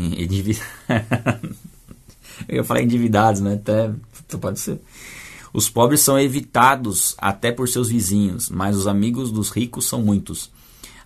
Eu 2.48 2.64
falar 2.64 2.82
endividados, 2.82 3.40
né? 3.40 3.54
Até 3.54 3.94
pode 4.38 4.60
ser. 4.60 4.82
Os 5.54 5.70
pobres 5.70 6.00
são 6.02 6.20
evitados 6.20 7.14
até 7.18 7.52
por 7.52 7.68
seus 7.68 7.90
vizinhos, 7.90 8.50
mas 8.50 8.76
os 8.76 8.88
amigos 8.88 9.32
dos 9.32 9.50
ricos 9.50 9.86
são 9.86 10.02
muitos. 10.02 10.50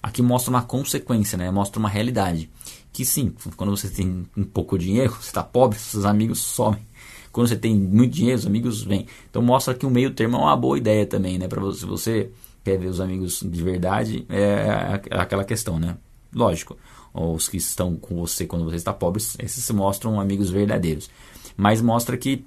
Aqui 0.06 0.22
mostra 0.22 0.52
uma 0.52 0.62
consequência, 0.62 1.36
né? 1.36 1.50
Mostra 1.50 1.80
uma 1.80 1.90
realidade. 1.90 2.48
Que 2.94 3.04
sim, 3.04 3.34
quando 3.58 3.76
você 3.76 3.90
tem 3.90 4.24
um 4.38 4.44
pouco 4.44 4.78
de 4.78 4.86
dinheiro, 4.86 5.12
você 5.12 5.30
está 5.30 5.42
pobre, 5.42 5.80
seus 5.80 6.06
amigos 6.06 6.42
somem. 6.42 6.86
Quando 7.32 7.48
você 7.48 7.56
tem 7.56 7.76
muito 7.76 8.14
dinheiro, 8.14 8.38
os 8.38 8.46
amigos 8.46 8.84
vêm. 8.84 9.08
Então 9.28 9.42
mostra 9.42 9.74
que 9.74 9.84
o 9.84 9.90
meio 9.90 10.12
termo 10.12 10.38
é 10.38 10.40
uma 10.42 10.56
boa 10.56 10.78
ideia 10.78 11.08
também, 11.08 11.40
né? 11.40 11.48
Para 11.48 11.60
você, 11.60 11.80
se 11.80 11.86
você 11.88 12.30
quer 12.64 12.78
ver 12.78 12.86
os 12.86 13.02
amigos 13.02 13.40
de 13.44 13.64
verdade, 13.64 14.28
é 14.30 15.02
aquela 15.10 15.44
questão, 15.44 15.80
né? 15.80 15.98
Lógico, 16.32 16.78
os 17.12 17.50
que 17.50 17.58
estão 17.58 17.96
com 17.96 18.16
você 18.16 18.46
quando 18.46 18.64
você 18.64 18.76
está 18.76 18.94
pobre, 18.94 19.24
esses 19.40 19.64
se 19.64 19.74
mostram 19.74 20.20
amigos 20.20 20.52
verdadeiros. 20.52 21.10
Mas 21.58 21.82
mostra 21.82 22.16
que 22.16 22.46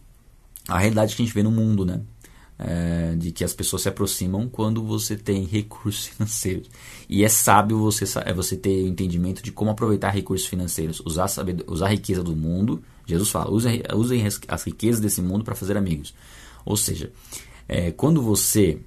a 0.69 0.79
realidade 0.79 1.17
que 1.17 1.23
a 1.23 1.25
gente 1.25 1.35
vê 1.35 1.43
no 1.43 1.51
mundo, 1.51 1.85
né? 1.85 2.03
É, 2.61 3.15
de 3.17 3.31
que 3.31 3.45
as 3.45 3.55
pessoas 3.55 3.83
se 3.83 3.89
aproximam 3.89 4.49
quando 4.49 4.83
você 4.83 5.17
tem 5.17 5.45
recursos 5.45 6.07
financeiros. 6.11 6.69
E 7.09 7.23
é 7.23 7.29
sábio 7.29 7.79
você, 7.79 8.05
é 8.25 8.35
você 8.35 8.57
ter 8.57 8.85
entendimento 8.85 9.41
de 9.45 9.53
como 9.53 9.71
aproveitar 9.71 10.11
recursos 10.11 10.49
financeiros, 10.49 11.01
usar, 11.07 11.29
usar 11.69 11.87
a 11.87 11.91
riqueza 11.91 12.23
do 12.23 12.35
mundo. 12.35 12.83
Jesus 13.07 13.31
fala: 13.31 13.51
usem, 13.53 13.81
usem 13.95 14.25
as 14.49 14.63
riquezas 14.65 15.01
desse 15.01 15.23
mundo 15.23 15.45
para 15.45 15.55
fazer 15.55 15.77
amigos. 15.77 16.13
Ou 16.65 16.77
seja, 16.77 17.13
é, 17.69 17.91
quando 17.91 18.23
você. 18.23 18.79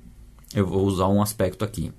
Eu 0.54 0.68
vou 0.68 0.86
usar 0.86 1.08
um 1.08 1.22
aspecto 1.22 1.64
aqui. 1.64 1.94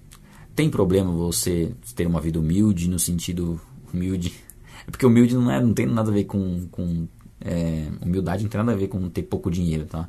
Tem 0.54 0.68
problema 0.68 1.10
você 1.10 1.74
ter 1.96 2.06
uma 2.06 2.20
vida 2.20 2.38
humilde 2.38 2.88
no 2.88 2.98
sentido 2.98 3.60
humilde. 3.92 4.32
É 4.86 4.90
porque 4.90 5.06
humilde 5.06 5.34
não, 5.34 5.50
é, 5.50 5.60
não 5.60 5.72
tem 5.72 5.86
nada 5.86 6.10
a 6.10 6.14
ver 6.14 6.24
com. 6.24 6.66
com 6.70 7.06
é, 7.40 7.88
humildade 8.00 8.42
não 8.42 8.50
tem 8.50 8.58
nada 8.58 8.72
a 8.72 8.76
ver 8.76 8.88
com 8.88 9.08
ter 9.08 9.22
pouco 9.22 9.50
dinheiro, 9.50 9.86
tá? 9.86 10.08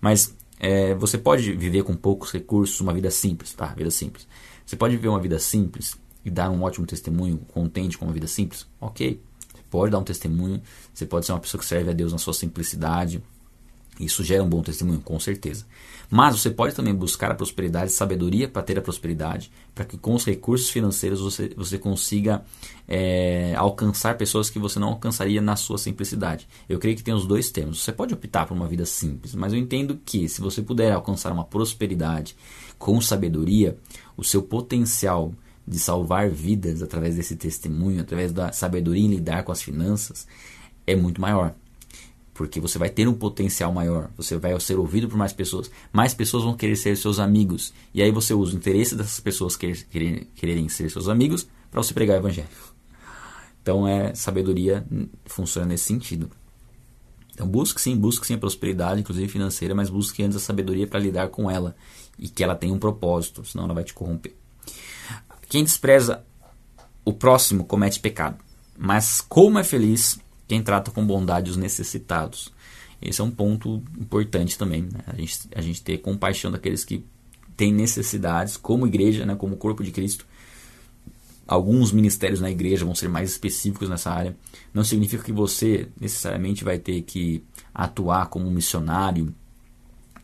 Mas 0.00 0.34
é, 0.62 0.94
você 0.94 1.18
pode 1.18 1.52
viver 1.54 1.82
com 1.82 1.96
poucos 1.96 2.30
recursos 2.30 2.80
uma 2.80 2.94
vida 2.94 3.10
simples, 3.10 3.52
tá? 3.52 3.66
Vida 3.74 3.90
simples. 3.90 4.28
Você 4.64 4.76
pode 4.76 4.94
viver 4.94 5.08
uma 5.08 5.18
vida 5.18 5.36
simples 5.40 5.98
e 6.24 6.30
dar 6.30 6.50
um 6.50 6.62
ótimo 6.62 6.86
testemunho, 6.86 7.38
contente 7.48 7.98
com 7.98 8.04
uma 8.04 8.14
vida 8.14 8.28
simples? 8.28 8.64
Ok. 8.80 9.20
Você 9.52 9.62
pode 9.68 9.90
dar 9.90 9.98
um 9.98 10.04
testemunho, 10.04 10.62
você 10.94 11.04
pode 11.04 11.26
ser 11.26 11.32
uma 11.32 11.40
pessoa 11.40 11.58
que 11.60 11.66
serve 11.66 11.90
a 11.90 11.92
Deus 11.92 12.12
na 12.12 12.18
sua 12.18 12.32
simplicidade. 12.32 13.20
Isso 13.98 14.22
gera 14.22 14.44
um 14.44 14.48
bom 14.48 14.62
testemunho, 14.62 15.00
com 15.00 15.18
certeza. 15.18 15.66
Mas 16.14 16.38
você 16.38 16.50
pode 16.50 16.74
também 16.74 16.94
buscar 16.94 17.30
a 17.30 17.34
prosperidade, 17.34 17.90
sabedoria 17.90 18.46
para 18.46 18.60
ter 18.60 18.78
a 18.78 18.82
prosperidade, 18.82 19.50
para 19.74 19.86
que 19.86 19.96
com 19.96 20.12
os 20.12 20.26
recursos 20.26 20.68
financeiros 20.68 21.22
você, 21.22 21.54
você 21.56 21.78
consiga 21.78 22.44
é, 22.86 23.54
alcançar 23.56 24.18
pessoas 24.18 24.50
que 24.50 24.58
você 24.58 24.78
não 24.78 24.88
alcançaria 24.88 25.40
na 25.40 25.56
sua 25.56 25.78
simplicidade. 25.78 26.46
Eu 26.68 26.78
creio 26.78 26.94
que 26.94 27.02
tem 27.02 27.14
os 27.14 27.26
dois 27.26 27.50
termos. 27.50 27.82
Você 27.82 27.92
pode 27.92 28.12
optar 28.12 28.44
por 28.44 28.52
uma 28.52 28.68
vida 28.68 28.84
simples, 28.84 29.34
mas 29.34 29.54
eu 29.54 29.58
entendo 29.58 29.98
que 30.04 30.28
se 30.28 30.42
você 30.42 30.60
puder 30.60 30.92
alcançar 30.92 31.32
uma 31.32 31.44
prosperidade 31.44 32.36
com 32.78 33.00
sabedoria, 33.00 33.78
o 34.14 34.22
seu 34.22 34.42
potencial 34.42 35.32
de 35.66 35.78
salvar 35.78 36.28
vidas 36.28 36.82
através 36.82 37.16
desse 37.16 37.36
testemunho, 37.36 38.02
através 38.02 38.34
da 38.34 38.52
sabedoria 38.52 39.02
em 39.06 39.08
lidar 39.08 39.44
com 39.44 39.52
as 39.52 39.62
finanças, 39.62 40.26
é 40.86 40.94
muito 40.94 41.22
maior 41.22 41.54
porque 42.42 42.58
você 42.58 42.76
vai 42.76 42.90
ter 42.90 43.06
um 43.06 43.14
potencial 43.14 43.72
maior, 43.72 44.10
você 44.16 44.36
vai 44.36 44.58
ser 44.58 44.76
ouvido 44.76 45.08
por 45.08 45.16
mais 45.16 45.32
pessoas, 45.32 45.70
mais 45.92 46.12
pessoas 46.12 46.42
vão 46.42 46.56
querer 46.56 46.74
ser 46.74 46.96
seus 46.96 47.20
amigos, 47.20 47.72
e 47.94 48.02
aí 48.02 48.10
você 48.10 48.34
usa 48.34 48.52
o 48.52 48.56
interesse 48.56 48.96
dessas 48.96 49.20
pessoas 49.20 49.56
querer, 49.56 49.84
querer, 49.84 50.28
quererem 50.34 50.68
ser 50.68 50.90
seus 50.90 51.08
amigos 51.08 51.46
para 51.70 51.80
você 51.80 51.94
pregar 51.94 52.16
o 52.16 52.20
evangelho. 52.20 52.48
Então, 53.62 53.86
é 53.86 54.12
sabedoria 54.12 54.84
funciona 55.24 55.68
nesse 55.68 55.84
sentido. 55.84 56.28
Então, 57.32 57.46
busque 57.46 57.80
sim, 57.80 57.96
busque 57.96 58.26
sim 58.26 58.34
a 58.34 58.38
prosperidade, 58.38 58.98
inclusive 58.98 59.28
financeira, 59.28 59.72
mas 59.72 59.88
busque 59.88 60.24
antes 60.24 60.36
a 60.36 60.40
sabedoria 60.40 60.88
para 60.88 60.98
lidar 60.98 61.28
com 61.28 61.48
ela 61.48 61.76
e 62.18 62.28
que 62.28 62.42
ela 62.42 62.56
tenha 62.56 62.74
um 62.74 62.78
propósito, 62.78 63.44
senão 63.44 63.66
ela 63.66 63.74
vai 63.74 63.84
te 63.84 63.94
corromper. 63.94 64.34
Quem 65.48 65.62
despreza 65.62 66.24
o 67.04 67.12
próximo 67.12 67.64
comete 67.64 68.00
pecado, 68.00 68.38
mas 68.76 69.20
como 69.20 69.60
é 69.60 69.64
feliz 69.64 70.18
quem 70.46 70.62
trata 70.62 70.90
com 70.90 71.06
bondade 71.06 71.50
os 71.50 71.56
necessitados. 71.56 72.52
Esse 73.00 73.20
é 73.20 73.24
um 73.24 73.30
ponto 73.30 73.82
importante 73.98 74.56
também, 74.56 74.82
né? 74.82 75.00
a, 75.06 75.16
gente, 75.16 75.38
a 75.54 75.60
gente 75.60 75.82
ter 75.82 75.98
compaixão 75.98 76.52
daqueles 76.52 76.84
que 76.84 77.04
têm 77.56 77.72
necessidades, 77.72 78.56
como 78.56 78.86
igreja, 78.86 79.26
né? 79.26 79.34
como 79.34 79.56
corpo 79.56 79.82
de 79.82 79.90
Cristo. 79.90 80.24
Alguns 81.46 81.90
ministérios 81.90 82.40
na 82.40 82.50
igreja 82.50 82.84
vão 82.84 82.94
ser 82.94 83.08
mais 83.08 83.30
específicos 83.30 83.88
nessa 83.88 84.10
área. 84.10 84.36
Não 84.72 84.84
significa 84.84 85.24
que 85.24 85.32
você 85.32 85.88
necessariamente 86.00 86.62
vai 86.62 86.78
ter 86.78 87.02
que 87.02 87.44
atuar 87.74 88.26
como 88.26 88.50
missionário 88.50 89.34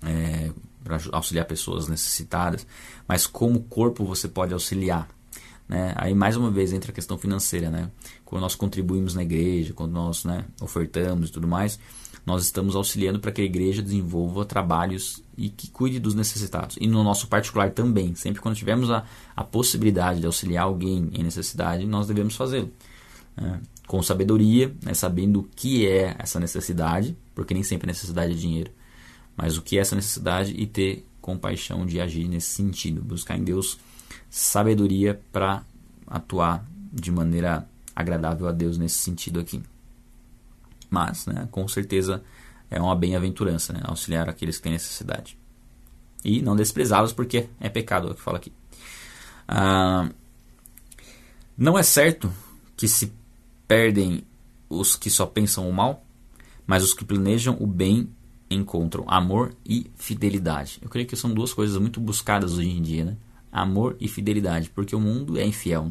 é, 0.02 0.50
para 0.84 1.00
auxiliar 1.12 1.44
pessoas 1.46 1.88
necessitadas, 1.88 2.66
mas 3.06 3.26
como 3.26 3.60
corpo 3.64 4.04
você 4.04 4.28
pode 4.28 4.52
auxiliar. 4.52 5.08
Né? 5.68 5.92
Aí 5.96 6.14
mais 6.14 6.36
uma 6.36 6.50
vez 6.50 6.72
entra 6.72 6.90
a 6.90 6.94
questão 6.94 7.18
financeira, 7.18 7.70
né? 7.70 7.90
Quando 8.24 8.42
nós 8.42 8.54
contribuímos 8.54 9.14
na 9.14 9.22
igreja, 9.22 9.74
quando 9.74 9.92
nós 9.92 10.24
né, 10.24 10.44
ofertamos 10.60 11.28
e 11.28 11.32
tudo 11.32 11.46
mais, 11.46 11.78
nós 12.24 12.42
estamos 12.44 12.74
auxiliando 12.74 13.20
para 13.20 13.32
que 13.32 13.42
a 13.42 13.44
igreja 13.44 13.82
desenvolva 13.82 14.44
trabalhos 14.44 15.22
e 15.36 15.48
que 15.48 15.70
cuide 15.70 15.98
dos 15.98 16.14
necessitados. 16.14 16.76
E 16.80 16.86
no 16.86 17.02
nosso 17.04 17.28
particular 17.28 17.70
também, 17.70 18.14
sempre 18.14 18.40
quando 18.40 18.56
tivermos 18.56 18.90
a, 18.90 19.04
a 19.36 19.44
possibilidade 19.44 20.20
de 20.20 20.26
auxiliar 20.26 20.64
alguém 20.64 21.10
em 21.12 21.22
necessidade, 21.22 21.86
nós 21.86 22.06
devemos 22.06 22.34
fazê-lo. 22.34 22.70
É, 23.36 23.58
com 23.86 24.02
sabedoria, 24.02 24.74
né, 24.82 24.92
sabendo 24.92 25.40
o 25.40 25.48
que 25.54 25.86
é 25.86 26.16
essa 26.18 26.38
necessidade, 26.40 27.16
porque 27.34 27.54
nem 27.54 27.62
sempre 27.62 27.86
a 27.86 27.92
necessidade 27.92 28.32
é 28.32 28.36
dinheiro, 28.36 28.70
mas 29.36 29.56
o 29.56 29.62
que 29.62 29.78
é 29.78 29.80
essa 29.80 29.94
necessidade 29.94 30.52
e 30.56 30.66
ter 30.66 31.06
compaixão 31.20 31.86
de 31.86 32.00
agir 32.00 32.28
nesse 32.28 32.48
sentido, 32.48 33.02
buscar 33.02 33.38
em 33.38 33.44
Deus 33.44 33.78
sabedoria 34.31 35.20
para 35.33 35.64
atuar 36.07 36.66
de 36.93 37.11
maneira 37.11 37.68
agradável 37.95 38.49
a 38.49 38.53
Deus 38.53 38.79
nesse 38.79 38.99
sentido 38.99 39.41
aqui. 39.41 39.62
Mas, 40.91 41.26
né, 41.26 41.49
com 41.51 41.66
certeza, 41.68 42.22
é 42.70 42.81
uma 42.81 42.95
bem-aventurança 42.97 43.72
né, 43.72 43.81
auxiliar 43.85 44.29
aqueles 44.29 44.57
que 44.57 44.62
têm 44.62 44.72
necessidade. 44.72 45.39
E 46.24 46.43
não 46.43 46.57
desprezá-los, 46.57 47.12
porque 47.12 47.49
é 47.61 47.68
pecado, 47.68 48.09
é 48.09 48.11
o 48.12 48.14
que 48.14 48.20
fala 48.20 48.39
aqui. 48.39 48.53
Ah, 49.47 50.09
não 51.57 51.79
é 51.79 51.83
certo 51.83 52.33
que 52.76 52.89
se 52.89 53.12
perdem 53.66 54.22
os 54.68 54.95
que 54.95 55.11
só 55.11 55.26
pensam 55.26 55.68
o 55.68 55.72
mal, 55.72 56.05
mas 56.66 56.85
os 56.85 56.95
que 56.95 57.05
planejam 57.05 57.57
o 57.59 57.66
bem 57.66 58.09
encontram 58.51 59.05
amor 59.09 59.55
e 59.64 59.91
fidelidade. 59.97 60.79
Eu 60.83 60.89
creio 60.89 61.07
que 61.07 61.16
são 61.16 61.33
duas 61.33 61.53
coisas 61.53 61.76
muito 61.79 62.01
buscadas 62.01 62.55
hoje 62.55 62.70
em 62.70 62.83
dia, 62.83 63.05
né? 63.05 63.16
Amor 63.51 63.96
e 64.01 64.09
fidelidade, 64.09 64.70
porque 64.70 64.94
o 64.94 65.01
mundo 65.01 65.38
é 65.38 65.44
infiel. 65.44 65.90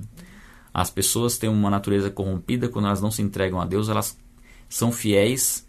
As 0.73 0.89
pessoas 0.89 1.37
têm 1.37 1.49
uma 1.49 1.69
natureza 1.69 2.11
corrompida, 2.11 2.69
quando 2.69 2.85
elas 2.85 3.01
não 3.01 3.09
se 3.09 3.21
entregam 3.21 3.59
a 3.59 3.65
Deus, 3.65 3.89
elas 3.89 4.17
são 4.69 4.91
fiéis 4.91 5.65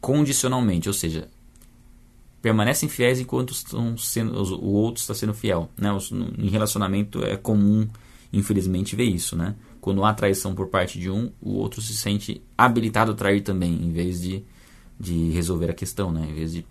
condicionalmente, 0.00 0.88
ou 0.88 0.94
seja, 0.94 1.28
permanecem 2.40 2.88
fiéis 2.88 3.20
enquanto 3.20 3.52
estão 3.52 3.96
sendo, 3.96 4.32
o 4.56 4.72
outro 4.72 5.00
está 5.00 5.14
sendo 5.14 5.34
fiel. 5.34 5.68
Né? 5.76 5.90
Em 6.38 6.48
relacionamento 6.48 7.22
é 7.24 7.36
comum, 7.36 7.88
infelizmente, 8.32 8.96
ver 8.96 9.04
isso. 9.04 9.36
Né? 9.36 9.54
Quando 9.80 10.04
há 10.04 10.14
traição 10.14 10.54
por 10.54 10.68
parte 10.68 10.98
de 10.98 11.10
um, 11.10 11.30
o 11.40 11.54
outro 11.54 11.82
se 11.82 11.94
sente 11.94 12.40
habilitado 12.56 13.12
a 13.12 13.14
trair 13.14 13.42
também, 13.42 13.74
em 13.74 13.92
vez 13.92 14.22
de, 14.22 14.42
de 14.98 15.30
resolver 15.30 15.70
a 15.70 15.74
questão, 15.74 16.12
né? 16.12 16.26
em 16.30 16.34
vez 16.34 16.52
de, 16.52 16.64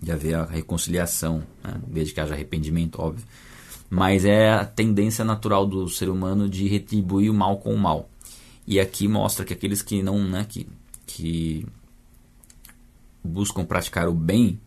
de 0.00 0.12
haver 0.12 0.36
a 0.36 0.44
reconciliação, 0.44 1.42
né? 1.62 1.80
desde 1.86 2.14
que 2.14 2.20
haja 2.20 2.34
arrependimento, 2.34 3.00
óbvio. 3.00 3.26
Mas 3.94 4.24
é 4.24 4.50
a 4.50 4.64
tendência 4.64 5.24
natural 5.24 5.64
do 5.64 5.88
ser 5.88 6.08
humano 6.08 6.48
de 6.48 6.66
retribuir 6.66 7.30
o 7.30 7.34
mal 7.34 7.58
com 7.58 7.72
o 7.72 7.78
mal. 7.78 8.10
E 8.66 8.80
aqui 8.80 9.06
mostra 9.06 9.44
que 9.44 9.52
aqueles 9.52 9.82
que 9.82 10.02
não, 10.02 10.18
né, 10.18 10.44
que 10.48 10.66
que 11.06 11.64
buscam 13.22 13.64
praticar 13.64 14.08
o 14.08 14.14
bem, 14.14 14.58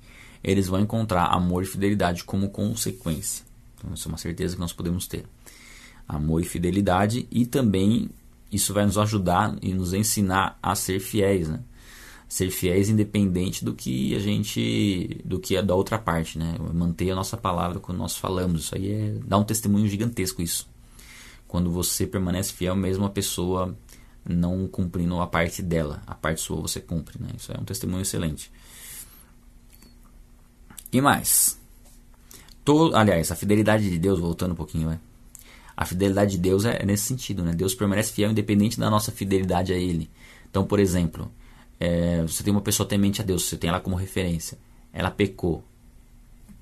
eles 0.42 0.68
vão 0.68 0.80
encontrar 0.80 1.26
amor 1.26 1.64
e 1.64 1.66
fidelidade 1.66 2.24
como 2.24 2.50
consequência. 2.50 3.46
Então, 3.76 3.94
isso 3.94 4.08
é 4.08 4.12
uma 4.12 4.18
certeza 4.18 4.56
que 4.56 4.62
nós 4.62 4.72
podemos 4.72 5.08
ter. 5.08 5.26
Amor 6.08 6.42
e 6.42 6.46
fidelidade, 6.46 7.28
e 7.30 7.46
também 7.46 8.10
isso 8.50 8.74
vai 8.74 8.86
nos 8.86 8.98
ajudar 8.98 9.58
e 9.62 9.74
nos 9.74 9.94
ensinar 9.94 10.58
a 10.64 10.74
ser 10.74 11.02
fiéis, 11.02 11.50
né? 11.50 11.60
Ser 12.28 12.50
fiéis 12.52 12.90
independente 12.90 13.64
do 13.64 13.74
que 13.74 14.14
a 14.16 14.20
gente, 14.20 15.22
do 15.24 15.40
que 15.40 15.56
é 15.56 15.64
da 15.64 15.74
outra 15.74 15.98
parte, 15.98 16.38
né? 16.38 16.56
Manter 16.74 17.12
a 17.12 17.16
nossa 17.16 17.38
palavra 17.38 17.80
quando 17.80 18.00
nós 18.00 18.18
falamos. 18.18 18.66
Isso 18.66 18.76
aí 18.76 18.92
é, 18.92 19.20
dá 19.26 19.38
um 19.38 19.44
testemunho 19.44 19.88
gigantesco 19.88 20.42
isso. 20.42 20.70
Quando 21.48 21.72
você 21.72 22.06
permanece 22.06 22.52
fiel, 22.52 22.76
mesmo 22.76 23.06
a 23.06 23.10
pessoa 23.10 23.76
não 24.28 24.68
cumprindo 24.68 25.20
a 25.22 25.28
parte 25.28 25.62
dela. 25.62 26.02
A 26.06 26.14
parte 26.14 26.42
sua 26.42 26.62
você 26.62 26.82
cumpre. 26.82 27.18
Né? 27.22 27.30
Isso 27.38 27.52
é 27.52 27.60
um 27.60 27.64
testemunho 27.64 28.02
excelente. 28.02 28.52
E 30.92 31.00
mais? 31.00 31.58
Todo, 32.66 32.96
aliás, 32.96 33.32
a 33.32 33.36
fidelidade 33.36 33.90
de 33.90 33.98
Deus, 33.98 34.20
voltando 34.20 34.52
um 34.52 34.56
pouquinho, 34.56 34.90
né? 34.90 35.00
a 35.76 35.86
fidelidade 35.86 36.32
de 36.32 36.38
Deus 36.40 36.66
é, 36.66 36.84
nesse 36.86 37.06
sentido. 37.06 37.44
Né? 37.44 37.54
Deus 37.54 37.74
permanece 37.76 38.12
fiel 38.12 38.32
independente 38.32 38.80
da 38.80 38.90
nossa 38.90 39.12
fidelidade 39.12 39.72
a 39.72 39.78
Ele. 39.78 40.10
Então, 40.50 40.66
por 40.66 40.80
exemplo, 40.80 41.32
é, 41.80 42.22
você 42.22 42.44
tem 42.44 42.52
uma 42.52 42.62
pessoa 42.62 42.88
temente 42.88 43.22
a 43.22 43.24
Deus, 43.24 43.44
você 43.44 43.58
tem 43.58 43.70
ela 43.70 43.80
como 43.80 43.96
referência. 43.96 44.58
Ela 44.92 45.12
pecou. 45.12 45.64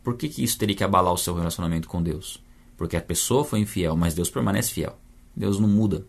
Por 0.04 0.16
que, 0.18 0.30
que 0.30 0.44
isso 0.44 0.58
teria 0.58 0.76
que 0.76 0.84
abalar 0.84 1.14
o 1.14 1.18
seu 1.18 1.34
relacionamento 1.34 1.88
com 1.88 2.02
Deus? 2.02 2.44
Porque 2.78 2.98
a 2.98 3.02
pessoa 3.02 3.46
foi 3.46 3.60
infiel, 3.60 3.96
mas 3.96 4.14
Deus 4.14 4.30
permanece 4.30 4.72
fiel. 4.72 4.98
Deus 5.36 5.60
não 5.60 5.68
muda. 5.68 6.06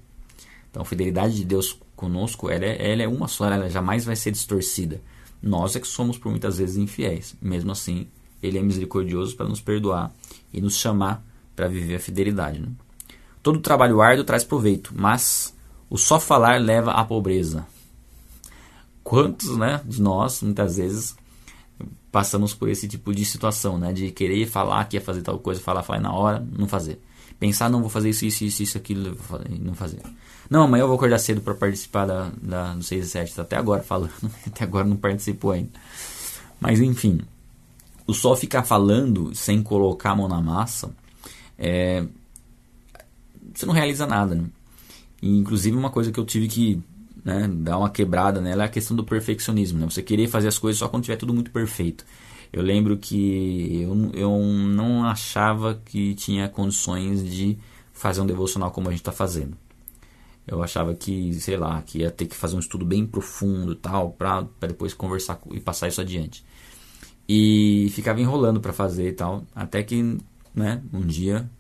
Então, 0.71 0.83
a 0.83 0.85
fidelidade 0.85 1.37
de 1.37 1.45
Deus 1.45 1.79
conosco, 1.95 2.51
ela 2.51 2.65
é, 2.65 2.93
ela 2.93 3.03
é 3.03 3.09
uma 3.09 3.29
só, 3.29 3.51
ela 3.51 3.71
jamais 3.71 4.05
vai 4.05 4.17
ser 4.17 4.31
distorcida. 4.31 5.01
Nós 5.43 5.77
é 5.77 5.81
que 5.81 5.87
somos 5.87 6.19
por 6.19 6.31
muitas 6.31 6.59
vezes 6.59 6.77
infiéis. 6.77 7.35
Mesmo 7.41 7.73
assim, 7.73 8.09
Ele 8.43 8.59
é 8.59 8.63
misericordioso 8.63 9.37
para 9.37 9.49
nos 9.49 9.61
perdoar 9.61 10.13
e 10.53 10.61
nos 10.61 10.77
chamar 10.77 11.25
para 11.55 11.69
viver 11.69 11.95
a 11.95 12.01
fidelidade. 12.01 12.61
Né? 12.61 12.69
Todo 13.43 13.61
trabalho 13.61 14.03
árduo 14.03 14.25
traz 14.25 14.45
proveito, 14.45 14.93
mas 14.95 15.55
o 15.89 15.97
só 15.97 16.19
falar 16.19 16.61
leva 16.61 16.91
à 16.91 17.05
pobreza. 17.05 17.67
Quantos 19.07 19.57
né, 19.57 19.81
de 19.85 20.03
nós, 20.03 20.43
muitas 20.43 20.79
vezes, 20.79 21.15
passamos 22.11 22.53
por 22.53 22.69
esse 22.69 22.89
tipo 22.89 23.15
de 23.15 23.25
situação, 23.25 23.79
né? 23.79 23.93
De 23.93 24.11
querer 24.11 24.49
falar 24.49 24.85
que 24.87 24.97
ia 24.97 25.01
fazer 25.01 25.23
tal 25.23 25.39
coisa, 25.39 25.61
falar, 25.61 25.85
falar 25.85 26.01
na 26.01 26.13
hora, 26.13 26.45
não 26.59 26.67
fazer. 26.67 27.01
Pensar, 27.39 27.71
não 27.71 27.83
vou 27.83 27.89
fazer 27.89 28.11
isso, 28.11 28.25
isso, 28.25 28.43
isso, 28.43 28.65
isso, 28.65 28.77
aquilo, 28.77 29.17
não 29.61 29.75
fazer. 29.75 30.01
Não, 30.51 30.65
amanhã 30.65 30.83
eu 30.83 30.89
vou 30.89 30.97
acordar 30.97 31.21
cedo 31.21 31.41
para 31.41 31.55
participar 31.55 32.05
da, 32.05 32.33
da, 32.43 32.75
do 32.75 32.83
6 32.83 33.07
e 33.07 33.09
7. 33.09 33.35
Tá 33.37 33.43
até 33.43 33.57
agora 33.57 33.81
falando. 33.81 34.11
Até 34.45 34.65
agora 34.65 34.85
não 34.85 34.97
participou 34.97 35.53
ainda. 35.53 35.71
Mas 36.61 36.81
enfim. 36.81 37.21
O 38.09 38.13
só 38.13 38.35
ficar 38.35 38.65
falando 38.65 39.33
sem 39.37 39.63
colocar 39.63 40.11
a 40.11 40.17
mão 40.17 40.27
na 40.27 40.43
massa. 40.43 40.91
É, 41.57 42.05
você 43.55 43.65
não 43.65 43.73
realiza 43.73 44.05
nada. 44.05 44.35
Né? 44.35 44.47
Inclusive, 45.23 45.77
uma 45.77 45.91
coisa 45.91 46.11
que 46.11 46.19
eu 46.19 46.25
tive 46.25 46.49
que 46.49 46.83
né, 47.27 47.49
dar 47.49 47.77
uma 47.79 47.91
quebrada 47.91 48.41
nela 48.41 48.63
é 48.63 48.67
a 48.67 48.69
questão 48.69 48.97
do 48.97 49.03
perfeccionismo. 49.03 49.81
Né? 49.81 49.91
Você 49.91 50.01
querer 50.01 50.29
fazer 50.29 50.47
as 50.47 50.59
coisas 50.59 50.79
só 50.79 50.89
quando 50.89 51.03
tiver 51.03 51.17
tudo 51.17 51.35
muito 51.35 51.51
perfeito. 51.51 52.07
Eu 52.53 52.63
lembro 52.63 52.97
que 52.97 53.83
eu, 53.83 54.13
eu 54.15 54.39
não 54.39 55.05
achava 55.05 55.75
que 55.85 56.15
tinha 56.15 56.49
condições 56.49 57.29
de 57.29 57.59
fazer 57.93 58.21
um 58.21 58.27
devocional 58.27 58.71
como 58.71 58.87
a 58.87 58.93
gente 58.93 59.01
está 59.01 59.11
fazendo. 59.11 59.57
Eu 60.47 60.63
achava 60.63 60.95
que, 60.95 61.35
sei 61.35 61.57
lá, 61.57 61.83
que 61.83 61.99
ia 61.99 62.13
ter 62.13 62.27
que 62.27 62.37
fazer 62.37 62.55
um 62.55 62.61
estudo 62.61 62.85
bem 62.85 63.05
profundo 63.05 63.75
tal, 63.75 64.11
para 64.13 64.47
depois 64.61 64.95
conversar 64.95 65.41
e 65.51 65.59
passar 65.59 65.89
isso 65.89 66.01
adiante. 66.01 66.45
E 67.29 67.91
ficava 67.93 68.21
enrolando 68.21 68.61
para 68.61 68.73
fazer 68.73 69.09
e 69.09 69.13
tal, 69.13 69.45
até 69.53 69.83
que, 69.83 70.17
né, 70.55 70.81
um 70.93 71.05
dia, 71.05 71.51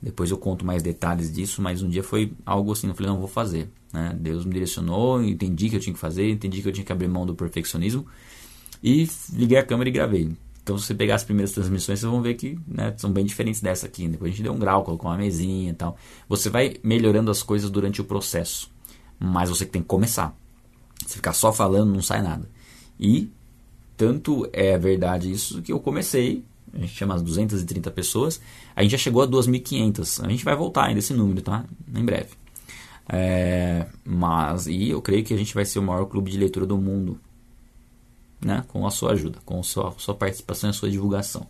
depois 0.00 0.30
eu 0.30 0.38
conto 0.38 0.64
mais 0.64 0.84
detalhes 0.84 1.32
disso, 1.32 1.60
mas 1.60 1.82
um 1.82 1.88
dia 1.88 2.04
foi 2.04 2.32
algo 2.46 2.70
assim, 2.70 2.86
eu 2.86 2.94
falei, 2.94 3.10
não, 3.10 3.18
vou 3.18 3.26
fazer. 3.26 3.68
Né? 3.92 4.16
Deus 4.18 4.44
me 4.44 4.52
direcionou, 4.52 5.22
entendi 5.22 5.68
que 5.68 5.76
eu 5.76 5.80
tinha 5.80 5.94
que 5.94 6.00
fazer, 6.00 6.30
entendi 6.30 6.62
que 6.62 6.68
eu 6.68 6.72
tinha 6.72 6.84
que 6.84 6.92
abrir 6.92 7.08
mão 7.08 7.26
do 7.26 7.34
perfeccionismo 7.34 8.06
e 8.82 9.08
liguei 9.32 9.58
a 9.58 9.64
câmera 9.64 9.88
e 9.88 9.92
gravei. 9.92 10.30
Então, 10.62 10.78
se 10.78 10.86
você 10.86 10.94
pegar 10.94 11.16
as 11.16 11.24
primeiras 11.24 11.52
transmissões, 11.52 11.98
vocês 11.98 12.10
vão 12.10 12.22
ver 12.22 12.34
que 12.34 12.58
né, 12.66 12.94
são 12.96 13.10
bem 13.10 13.24
diferentes 13.24 13.60
dessa 13.60 13.86
aqui. 13.86 14.06
Depois 14.06 14.30
a 14.30 14.34
gente 14.34 14.44
deu 14.44 14.52
um 14.52 14.58
grau, 14.58 14.84
colocou 14.84 15.10
uma 15.10 15.16
mesinha 15.16 15.70
e 15.70 15.74
tal. 15.74 15.96
Você 16.28 16.48
vai 16.48 16.76
melhorando 16.82 17.30
as 17.30 17.42
coisas 17.42 17.70
durante 17.70 18.00
o 18.00 18.04
processo. 18.04 18.70
Mas 19.18 19.48
você 19.48 19.66
tem 19.66 19.82
que 19.82 19.88
começar. 19.88 20.36
Se 21.06 21.16
ficar 21.16 21.32
só 21.32 21.52
falando, 21.52 21.92
não 21.92 22.02
sai 22.02 22.22
nada. 22.22 22.48
E 22.98 23.30
tanto 23.96 24.48
é 24.52 24.78
verdade 24.78 25.32
isso 25.32 25.60
que 25.60 25.72
eu 25.72 25.80
comecei. 25.80 26.44
A 26.72 26.78
gente 26.78 26.94
tinha 26.94 27.06
umas 27.06 27.22
230 27.22 27.90
pessoas. 27.90 28.40
A 28.76 28.82
gente 28.82 28.92
já 28.92 28.98
chegou 28.98 29.22
a 29.22 29.26
2.500. 29.26 30.24
A 30.24 30.28
gente 30.28 30.44
vai 30.44 30.54
voltar 30.54 30.84
ainda 30.84 31.00
esse 31.00 31.12
número, 31.12 31.42
tá? 31.42 31.64
Em 31.92 32.04
breve. 32.04 32.28
É, 33.12 33.86
mas, 34.04 34.68
e 34.68 34.90
eu 34.90 35.02
creio 35.02 35.24
que 35.24 35.34
a 35.34 35.36
gente 35.36 35.52
vai 35.52 35.64
ser 35.64 35.80
o 35.80 35.82
maior 35.82 36.06
clube 36.06 36.30
de 36.30 36.38
leitura 36.38 36.64
do 36.64 36.78
mundo 36.78 37.18
né, 38.40 38.64
com 38.68 38.86
a 38.86 38.90
sua 38.90 39.12
ajuda, 39.12 39.38
com 39.44 39.58
a 39.58 39.62
sua, 39.64 39.92
sua 39.98 40.14
participação 40.14 40.70
e 40.70 40.70
a 40.70 40.74
sua 40.74 40.88
divulgação. 40.88 41.46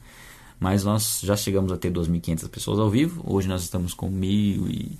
Mas 0.59 0.85
nós 0.85 1.21
já 1.23 1.37
chegamos 1.37 1.71
a 1.71 1.77
ter 1.77 1.93
2.500 1.93 2.49
pessoas 2.49 2.79
ao 2.79 2.91
vivo. 2.91 3.23
Hoje 3.25 3.47
nós 3.47 3.63
estamos 3.63 3.95
com 3.95 4.11
1.000 4.11 4.71
e... 4.71 4.99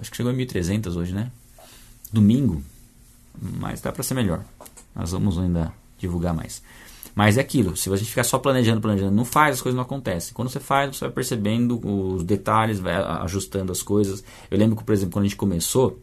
Acho 0.00 0.10
que 0.10 0.16
chegou 0.16 0.32
a 0.32 0.34
1.300 0.34 0.96
hoje, 0.96 1.12
né? 1.12 1.30
Domingo. 2.12 2.62
Mas 3.40 3.80
dá 3.80 3.92
para 3.92 4.02
ser 4.02 4.14
melhor. 4.14 4.44
Nós 4.94 5.12
vamos 5.12 5.38
ainda 5.38 5.72
divulgar 5.98 6.34
mais. 6.34 6.62
Mas 7.16 7.38
é 7.38 7.40
aquilo, 7.40 7.74
se 7.76 7.90
a 7.90 7.96
gente 7.96 8.10
ficar 8.10 8.22
só 8.24 8.38
planejando, 8.38 8.80
planejando, 8.80 9.10
não 9.10 9.24
faz, 9.24 9.56
as 9.56 9.62
coisas 9.62 9.74
não 9.74 9.82
acontecem. 9.82 10.34
Quando 10.34 10.50
você 10.50 10.60
faz, 10.60 10.94
você 10.94 11.06
vai 11.06 11.14
percebendo 11.14 11.80
os 11.82 12.22
detalhes, 12.22 12.78
vai 12.78 12.94
ajustando 12.94 13.72
as 13.72 13.82
coisas. 13.82 14.22
Eu 14.50 14.58
lembro 14.58 14.76
que, 14.76 14.84
por 14.84 14.92
exemplo, 14.92 15.14
quando 15.14 15.24
a 15.24 15.28
gente 15.28 15.36
começou, 15.36 15.98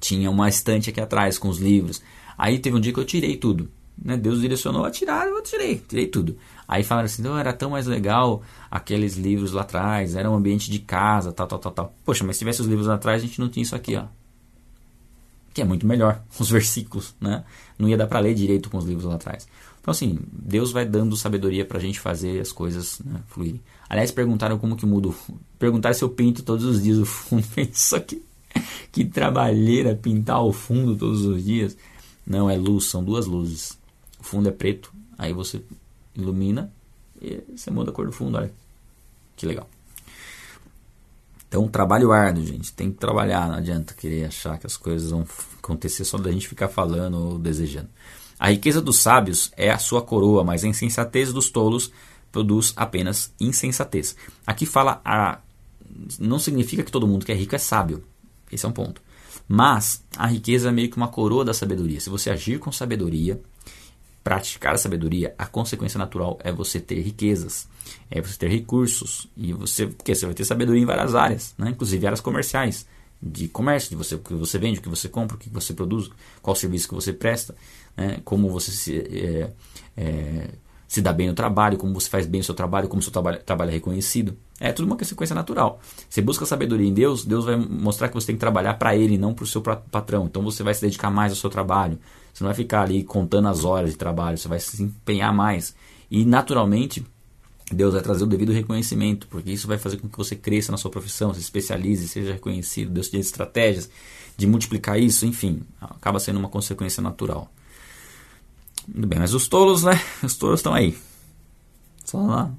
tinha 0.00 0.30
uma 0.30 0.48
estante 0.48 0.88
aqui 0.88 1.00
atrás 1.00 1.38
com 1.38 1.48
os 1.48 1.58
livros. 1.58 2.02
Aí 2.36 2.58
teve 2.58 2.74
um 2.74 2.80
dia 2.80 2.94
que 2.94 2.98
eu 2.98 3.04
tirei 3.04 3.36
tudo 3.36 3.68
né, 4.02 4.16
Deus 4.16 4.40
direcionou 4.40 4.84
a 4.84 4.90
tirar, 4.90 5.26
eu 5.26 5.42
tirei, 5.42 5.76
tirei 5.76 6.06
tudo. 6.06 6.36
Aí 6.66 6.82
falaram 6.84 7.06
assim, 7.06 7.22
não, 7.22 7.38
era 7.38 7.52
tão 7.52 7.70
mais 7.70 7.86
legal 7.86 8.42
aqueles 8.70 9.16
livros 9.16 9.52
lá 9.52 9.62
atrás, 9.62 10.14
era 10.14 10.30
um 10.30 10.34
ambiente 10.34 10.70
de 10.70 10.78
casa, 10.78 11.32
tal, 11.32 11.46
tal, 11.46 11.58
tal, 11.58 11.72
tal. 11.72 11.94
Poxa, 12.04 12.24
mas 12.24 12.36
se 12.36 12.40
tivesse 12.40 12.60
os 12.60 12.66
livros 12.66 12.86
lá 12.86 12.94
atrás, 12.94 13.22
a 13.22 13.26
gente 13.26 13.40
não 13.40 13.48
tinha 13.48 13.62
isso 13.62 13.74
aqui, 13.74 13.96
ó. 13.96 14.04
Que 15.52 15.62
é 15.62 15.64
muito 15.64 15.86
melhor, 15.86 16.22
os 16.38 16.50
versículos, 16.50 17.14
né? 17.20 17.44
Não 17.78 17.88
ia 17.88 17.96
dar 17.96 18.06
para 18.06 18.20
ler 18.20 18.34
direito 18.34 18.70
com 18.70 18.78
os 18.78 18.84
livros 18.84 19.04
lá 19.04 19.16
atrás. 19.16 19.48
Então, 19.88 19.92
assim, 19.92 20.18
Deus 20.30 20.70
vai 20.70 20.84
dando 20.84 21.16
sabedoria 21.16 21.64
para 21.64 21.78
a 21.78 21.80
gente 21.80 21.98
fazer 21.98 22.38
as 22.42 22.52
coisas 22.52 23.00
né, 23.02 23.22
fluírem. 23.26 23.58
Aliás, 23.88 24.10
perguntaram 24.10 24.58
como 24.58 24.76
que 24.76 24.84
muda. 24.84 25.08
Perguntaram 25.58 25.94
se 25.94 26.04
eu 26.04 26.10
pinto 26.10 26.42
todos 26.42 26.66
os 26.66 26.82
dias 26.82 26.98
o 26.98 27.06
fundo. 27.06 27.46
Só 27.72 27.98
que, 27.98 28.22
que 28.92 29.06
trabalheira 29.06 29.94
pintar 29.94 30.44
o 30.44 30.52
fundo 30.52 30.94
todos 30.94 31.24
os 31.24 31.42
dias. 31.42 31.74
Não, 32.26 32.50
é 32.50 32.56
luz, 32.58 32.84
são 32.84 33.02
duas 33.02 33.24
luzes. 33.24 33.78
O 34.20 34.24
fundo 34.24 34.50
é 34.50 34.52
preto, 34.52 34.92
aí 35.16 35.32
você 35.32 35.62
ilumina 36.14 36.70
e 37.18 37.42
você 37.56 37.70
muda 37.70 37.90
a 37.90 37.94
cor 37.94 38.04
do 38.04 38.12
fundo, 38.12 38.36
olha. 38.36 38.52
Que 39.36 39.46
legal. 39.46 39.66
Então, 41.48 41.66
trabalho 41.66 42.12
árduo, 42.12 42.44
gente. 42.44 42.74
Tem 42.74 42.92
que 42.92 42.98
trabalhar, 42.98 43.48
não 43.48 43.54
adianta 43.54 43.94
querer 43.94 44.26
achar 44.26 44.58
que 44.58 44.66
as 44.66 44.76
coisas 44.76 45.12
vão 45.12 45.26
acontecer 45.58 46.04
só 46.04 46.18
da 46.18 46.30
gente 46.30 46.46
ficar 46.46 46.68
falando 46.68 47.14
ou 47.16 47.38
desejando. 47.38 47.88
A 48.38 48.50
riqueza 48.50 48.80
dos 48.80 48.98
sábios 48.98 49.50
é 49.56 49.70
a 49.70 49.78
sua 49.78 50.02
coroa, 50.02 50.44
mas 50.44 50.64
a 50.64 50.68
insensatez 50.68 51.32
dos 51.32 51.50
tolos 51.50 51.90
produz 52.30 52.72
apenas 52.76 53.32
insensatez. 53.40 54.16
Aqui 54.46 54.66
fala 54.66 55.00
a. 55.04 55.38
Não 56.18 56.38
significa 56.38 56.82
que 56.82 56.92
todo 56.92 57.08
mundo 57.08 57.24
que 57.24 57.32
é 57.32 57.34
rico 57.34 57.54
é 57.54 57.58
sábio. 57.58 58.04
Esse 58.52 58.64
é 58.64 58.68
um 58.68 58.72
ponto. 58.72 59.02
Mas 59.48 60.04
a 60.16 60.26
riqueza 60.26 60.68
é 60.68 60.72
meio 60.72 60.90
que 60.90 60.96
uma 60.96 61.08
coroa 61.08 61.44
da 61.44 61.54
sabedoria. 61.54 62.00
Se 62.00 62.10
você 62.10 62.30
agir 62.30 62.58
com 62.58 62.70
sabedoria, 62.70 63.40
praticar 64.22 64.74
a 64.74 64.78
sabedoria, 64.78 65.34
a 65.38 65.46
consequência 65.46 65.98
natural 65.98 66.38
é 66.44 66.52
você 66.52 66.78
ter 66.78 67.00
riquezas, 67.00 67.66
é 68.10 68.20
você 68.20 68.36
ter 68.36 68.48
recursos 68.48 69.26
e 69.34 69.54
você, 69.54 69.86
porque 69.86 70.14
você 70.14 70.26
vai 70.26 70.34
ter 70.34 70.44
sabedoria 70.44 70.82
em 70.82 70.86
várias 70.86 71.14
áreas, 71.14 71.54
né? 71.56 71.70
inclusive 71.70 72.06
áreas 72.06 72.20
comerciais, 72.20 72.86
de 73.20 73.48
comércio, 73.48 73.90
de 73.90 73.96
você, 73.96 74.14
o 74.14 74.18
que 74.18 74.34
você 74.34 74.58
vende, 74.58 74.78
o 74.78 74.82
que 74.82 74.88
você 74.88 75.08
compra, 75.08 75.36
o 75.36 75.38
que 75.38 75.50
você 75.50 75.74
produz, 75.74 76.10
qual 76.40 76.54
serviço 76.54 76.88
que 76.88 76.94
você 76.94 77.12
presta, 77.12 77.54
né? 77.96 78.20
como 78.24 78.48
você 78.48 78.70
se, 78.70 78.96
é, 78.96 79.50
é, 79.96 80.50
se 80.86 81.02
dá 81.02 81.12
bem 81.12 81.26
no 81.26 81.34
trabalho, 81.34 81.76
como 81.76 81.92
você 81.92 82.08
faz 82.08 82.26
bem 82.26 82.40
o 82.40 82.44
seu 82.44 82.54
trabalho, 82.54 82.88
como 82.88 83.00
o 83.00 83.02
seu 83.02 83.12
trabalho, 83.12 83.42
trabalho 83.42 83.70
é 83.70 83.74
reconhecido. 83.74 84.36
É 84.60 84.72
tudo 84.72 84.86
uma 84.86 84.96
consequência 84.96 85.34
natural. 85.34 85.80
Você 86.08 86.20
busca 86.20 86.46
sabedoria 86.46 86.88
em 86.88 86.94
Deus, 86.94 87.24
Deus 87.24 87.44
vai 87.44 87.56
mostrar 87.56 88.08
que 88.08 88.14
você 88.14 88.28
tem 88.28 88.36
que 88.36 88.40
trabalhar 88.40 88.74
para 88.74 88.96
Ele, 88.96 89.18
não 89.18 89.34
para 89.34 89.44
o 89.44 89.46
seu 89.46 89.60
patrão. 89.60 90.26
Então 90.26 90.42
você 90.42 90.62
vai 90.62 90.74
se 90.74 90.80
dedicar 90.80 91.10
mais 91.10 91.32
ao 91.32 91.36
seu 91.36 91.50
trabalho, 91.50 91.98
você 92.32 92.42
não 92.42 92.48
vai 92.48 92.56
ficar 92.56 92.82
ali 92.82 93.04
contando 93.04 93.48
as 93.48 93.64
horas 93.64 93.90
de 93.90 93.96
trabalho, 93.96 94.38
você 94.38 94.48
vai 94.48 94.58
se 94.58 94.82
empenhar 94.82 95.32
mais. 95.32 95.74
E 96.10 96.24
naturalmente, 96.24 97.04
Deus 97.70 97.92
vai 97.92 98.02
trazer 98.02 98.24
o 98.24 98.26
devido 98.26 98.52
reconhecimento, 98.52 99.26
porque 99.28 99.50
isso 99.50 99.68
vai 99.68 99.78
fazer 99.78 99.98
com 99.98 100.08
que 100.08 100.16
você 100.16 100.34
cresça 100.34 100.72
na 100.72 100.78
sua 100.78 100.90
profissão, 100.90 101.34
se 101.34 101.40
especialize, 101.40 102.08
seja 102.08 102.32
reconhecido. 102.32 102.90
Deus 102.90 103.08
te 103.08 103.12
dê 103.12 103.18
estratégias 103.18 103.90
de 104.36 104.46
multiplicar 104.46 104.98
isso, 104.98 105.26
enfim, 105.26 105.62
acaba 105.80 106.18
sendo 106.18 106.38
uma 106.38 106.48
consequência 106.48 107.02
natural. 107.02 107.50
Muito 108.86 109.06
bem, 109.06 109.18
mas 109.18 109.34
os 109.34 109.48
tolos, 109.48 109.82
né? 109.82 110.00
Os 110.22 110.34
tolos 110.34 110.60
estão 110.60 110.72
aí. 110.72 110.96
Só 112.04 112.18
lá. 112.20 112.50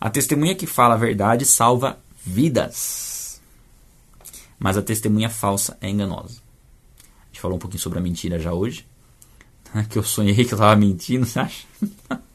A 0.00 0.08
testemunha 0.08 0.54
que 0.54 0.66
fala 0.66 0.94
a 0.94 0.98
verdade 0.98 1.44
salva 1.44 1.98
vidas. 2.24 3.40
Mas 4.58 4.76
a 4.76 4.82
testemunha 4.82 5.28
falsa 5.28 5.76
é 5.80 5.88
enganosa. 5.88 6.40
A 7.22 7.26
gente 7.26 7.40
falou 7.40 7.56
um 7.56 7.60
pouquinho 7.60 7.82
sobre 7.82 7.98
a 7.98 8.02
mentira 8.02 8.38
já 8.38 8.52
hoje. 8.52 8.86
que 9.90 9.98
eu 9.98 10.02
sonhei 10.02 10.34
que 10.34 10.52
eu 10.52 10.56
estava 10.56 10.76
mentindo, 10.76 11.26
você 11.26 11.40
acha? 11.40 11.66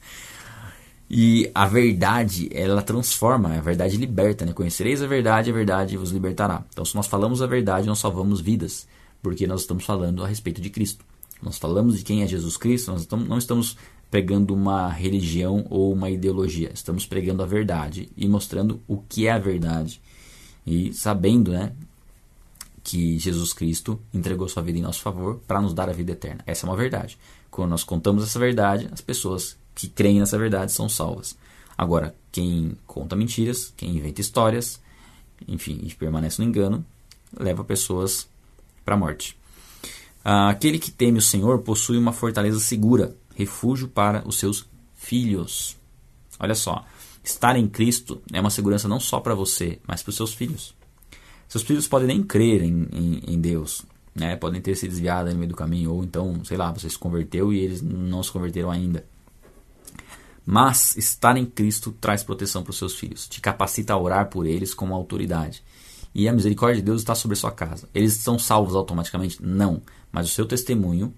e 1.09 1.49
a 1.53 1.67
verdade, 1.67 2.49
ela 2.51 2.81
transforma, 2.81 3.53
a 3.53 3.61
verdade 3.61 3.95
liberta, 3.95 4.45
né? 4.45 4.53
Conhecereis 4.53 5.01
a 5.01 5.07
verdade, 5.07 5.51
a 5.51 5.53
verdade 5.53 5.97
vos 5.97 6.11
libertará. 6.11 6.63
Então, 6.69 6.83
se 6.83 6.95
nós 6.95 7.05
falamos 7.05 7.41
a 7.41 7.47
verdade, 7.47 7.87
nós 7.87 7.99
salvamos 7.99 8.41
vidas, 8.41 8.87
porque 9.21 9.45
nós 9.45 9.61
estamos 9.61 9.85
falando 9.85 10.23
a 10.23 10.27
respeito 10.27 10.59
de 10.59 10.69
Cristo. 10.69 11.05
Nós 11.41 11.57
falamos 11.57 11.97
de 11.97 12.03
quem 12.03 12.23
é 12.23 12.27
Jesus 12.27 12.57
Cristo, 12.57 12.91
nós 12.91 13.07
não 13.07 13.37
estamos 13.37 13.77
pregando 14.09 14.53
uma 14.53 14.89
religião 14.89 15.65
ou 15.69 15.93
uma 15.93 16.09
ideologia, 16.09 16.71
estamos 16.73 17.05
pregando 17.05 17.43
a 17.43 17.45
verdade 17.45 18.09
e 18.15 18.27
mostrando 18.27 18.81
o 18.87 18.97
que 18.97 19.27
é 19.27 19.31
a 19.31 19.37
verdade. 19.37 20.01
E 20.65 20.91
sabendo, 20.93 21.51
né, 21.51 21.73
que 22.83 23.17
Jesus 23.19 23.51
Cristo 23.51 23.99
entregou 24.13 24.47
sua 24.47 24.63
vida 24.63 24.77
em 24.77 24.81
nosso 24.81 25.01
favor 25.01 25.39
para 25.47 25.59
nos 25.59 25.73
dar 25.73 25.89
a 25.89 25.93
vida 25.93 26.13
eterna. 26.13 26.41
Essa 26.45 26.65
é 26.65 26.69
uma 26.69 26.77
verdade. 26.77 27.17
Quando 27.51 27.71
nós 27.71 27.83
contamos 27.83 28.23
essa 28.23 28.39
verdade, 28.39 28.87
as 28.91 29.01
pessoas 29.01 29.57
que 29.75 29.87
creem 29.87 30.19
nessa 30.19 30.37
verdade 30.37 30.71
são 30.71 30.89
salvas. 30.89 31.37
Agora, 31.77 32.15
quem 32.31 32.77
conta 32.87 33.15
mentiras, 33.15 33.73
quem 33.75 33.97
inventa 33.97 34.21
histórias, 34.21 34.81
enfim, 35.47 35.79
e 35.83 35.93
permanece 35.93 36.41
no 36.41 36.47
engano, 36.47 36.85
leva 37.37 37.63
pessoas 37.63 38.27
para 38.83 38.95
a 38.95 38.97
morte. 38.97 39.37
Aquele 40.23 40.79
que 40.79 40.89
teme 40.89 41.19
o 41.19 41.21
Senhor 41.21 41.59
possui 41.59 41.97
uma 41.97 42.13
fortaleza 42.13 42.59
segura, 42.59 43.15
refúgio 43.35 43.87
para 43.87 44.27
os 44.27 44.39
seus 44.39 44.65
filhos. 44.95 45.77
Olha 46.39 46.55
só, 46.55 46.83
estar 47.23 47.55
em 47.55 47.67
Cristo 47.67 48.21
é 48.31 48.39
uma 48.39 48.49
segurança 48.49 48.87
não 48.87 48.99
só 48.99 49.19
para 49.19 49.35
você, 49.35 49.79
mas 49.85 50.01
para 50.01 50.09
os 50.09 50.15
seus 50.15 50.33
filhos. 50.33 50.73
Seus 51.47 51.63
filhos 51.63 51.87
podem 51.87 52.07
nem 52.07 52.23
crer 52.23 52.63
em, 52.63 52.87
em, 52.91 53.21
em 53.27 53.39
Deus, 53.39 53.83
né? 54.15 54.35
podem 54.35 54.61
ter 54.61 54.75
se 54.75 54.87
desviado 54.87 55.29
no 55.29 55.37
meio 55.37 55.49
do 55.49 55.55
caminho, 55.55 55.91
ou 55.91 56.03
então, 56.03 56.43
sei 56.43 56.57
lá, 56.57 56.71
você 56.71 56.89
se 56.89 56.97
converteu 56.97 57.53
e 57.53 57.59
eles 57.59 57.81
não 57.81 58.23
se 58.23 58.31
converteram 58.31 58.71
ainda. 58.71 59.05
Mas 60.45 60.95
estar 60.95 61.35
em 61.37 61.45
Cristo 61.45 61.91
traz 61.99 62.23
proteção 62.23 62.61
para 62.61 62.71
os 62.71 62.77
seus 62.77 62.95
filhos, 62.95 63.27
te 63.27 63.41
capacita 63.41 63.93
a 63.93 63.97
orar 63.97 64.29
por 64.29 64.45
eles 64.45 64.73
como 64.73 64.93
autoridade. 64.93 65.63
E 66.13 66.29
a 66.29 66.33
misericórdia 66.33 66.81
de 66.81 66.85
Deus 66.85 67.01
está 67.01 67.15
sobre 67.15 67.33
a 67.33 67.39
sua 67.39 67.51
casa. 67.51 67.89
Eles 67.93 68.13
são 68.13 68.37
salvos 68.37 68.75
automaticamente? 68.75 69.43
Não. 69.43 69.81
Mas 70.11 70.27
o 70.27 70.33
seu 70.33 70.45
testemunho 70.45 71.13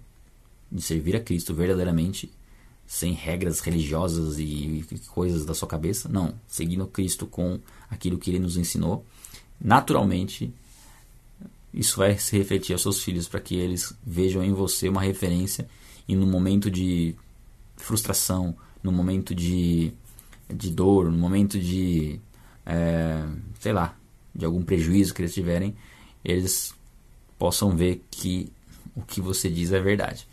de 0.71 0.81
servir 0.81 1.15
a 1.15 1.19
Cristo 1.19 1.53
verdadeiramente, 1.53 2.31
sem 2.85 3.13
regras 3.13 3.59
religiosas 3.59 4.39
e 4.39 4.83
coisas 5.09 5.45
da 5.45 5.53
sua 5.53 5.67
cabeça, 5.67 6.09
não. 6.09 6.33
Seguindo 6.47 6.87
Cristo 6.87 7.27
com 7.27 7.59
aquilo 7.89 8.17
que 8.17 8.31
ele 8.31 8.39
nos 8.39 8.57
ensinou, 8.57 9.05
naturalmente 9.59 10.53
isso 11.73 11.97
vai 11.97 12.17
se 12.17 12.35
refletir 12.37 12.73
aos 12.73 12.81
seus 12.81 13.03
filhos 13.03 13.27
para 13.27 13.39
que 13.39 13.55
eles 13.55 13.93
vejam 14.03 14.43
em 14.43 14.53
você 14.53 14.89
uma 14.89 15.01
referência 15.01 15.69
e 16.07 16.15
no 16.15 16.25
momento 16.25 16.71
de 16.71 17.13
frustração, 17.75 18.55
no 18.83 18.91
momento 18.91 19.33
de, 19.33 19.93
de 20.53 20.71
dor, 20.71 21.11
no 21.11 21.17
momento 21.17 21.59
de 21.59 22.19
é, 22.65 23.25
sei 23.59 23.71
lá, 23.71 23.97
de 24.35 24.45
algum 24.45 24.61
prejuízo 24.61 25.13
que 25.13 25.21
eles 25.21 25.33
tiverem, 25.33 25.75
eles 26.23 26.73
possam 27.39 27.75
ver 27.75 28.03
que 28.11 28.51
o 28.95 29.01
que 29.01 29.21
você 29.21 29.49
diz 29.49 29.71
é 29.71 29.79
verdade. 29.79 30.27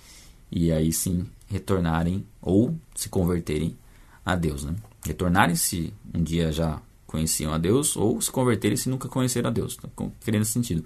E 0.50 0.72
aí 0.72 0.92
sim 0.92 1.26
retornarem 1.46 2.26
ou 2.42 2.76
se 2.94 3.08
converterem 3.08 3.76
a 4.24 4.34
Deus. 4.34 4.64
Né? 4.64 4.74
Retornarem 5.04 5.54
se 5.54 5.92
um 6.12 6.22
dia 6.22 6.50
já 6.50 6.80
conheciam 7.06 7.52
a 7.52 7.58
Deus 7.58 7.96
ou 7.96 8.20
se 8.20 8.30
converterem 8.30 8.76
se 8.76 8.88
nunca 8.88 9.08
conheceram 9.08 9.48
a 9.48 9.52
Deus. 9.52 9.76
Tá 9.76 9.88
querendo 10.20 10.44
sentido. 10.44 10.84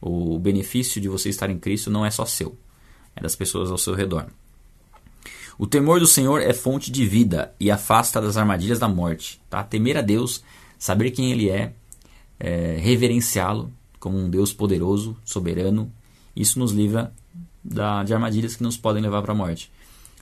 O 0.00 0.38
benefício 0.38 1.00
de 1.00 1.08
você 1.08 1.28
estar 1.28 1.48
em 1.50 1.58
Cristo 1.58 1.90
não 1.90 2.04
é 2.04 2.10
só 2.10 2.24
seu, 2.24 2.56
é 3.14 3.22
das 3.22 3.36
pessoas 3.36 3.70
ao 3.70 3.78
seu 3.78 3.94
redor. 3.94 4.26
O 5.58 5.66
temor 5.66 5.98
do 5.98 6.06
Senhor 6.06 6.40
é 6.40 6.52
fonte 6.52 6.88
de 6.88 7.04
vida 7.04 7.52
e 7.58 7.68
afasta 7.68 8.20
das 8.20 8.36
armadilhas 8.36 8.78
da 8.78 8.86
morte. 8.88 9.40
Tá? 9.50 9.64
Temer 9.64 9.96
a 9.96 10.00
Deus, 10.00 10.44
saber 10.78 11.10
quem 11.10 11.32
Ele 11.32 11.50
é, 11.50 11.72
é 12.38 12.76
reverenciá-lo 12.80 13.72
como 13.98 14.16
um 14.16 14.30
Deus 14.30 14.52
poderoso, 14.52 15.16
soberano, 15.24 15.92
isso 16.36 16.60
nos 16.60 16.70
livra 16.70 17.12
da, 17.64 18.04
de 18.04 18.14
armadilhas 18.14 18.54
que 18.54 18.62
nos 18.62 18.76
podem 18.76 19.02
levar 19.02 19.20
para 19.22 19.32
a 19.32 19.34
morte. 19.34 19.72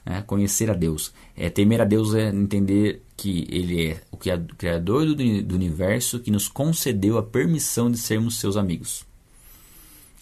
É, 0.07 0.23
conhecer 0.23 0.71
a 0.71 0.75
Deus. 0.75 1.13
É, 1.37 1.51
temer 1.51 1.83
a 1.83 1.85
Deus 1.85 2.15
é 2.15 2.29
entender 2.29 3.03
que 3.15 3.47
Ele 3.51 3.89
é 3.89 4.03
o 4.11 4.17
Criador 4.17 5.05
do, 5.05 5.43
do 5.43 5.55
universo 5.55 6.21
que 6.21 6.31
nos 6.31 6.49
concedeu 6.49 7.19
a 7.19 7.23
permissão 7.23 7.91
de 7.91 7.99
sermos 7.99 8.39
seus 8.39 8.57
amigos. 8.57 9.05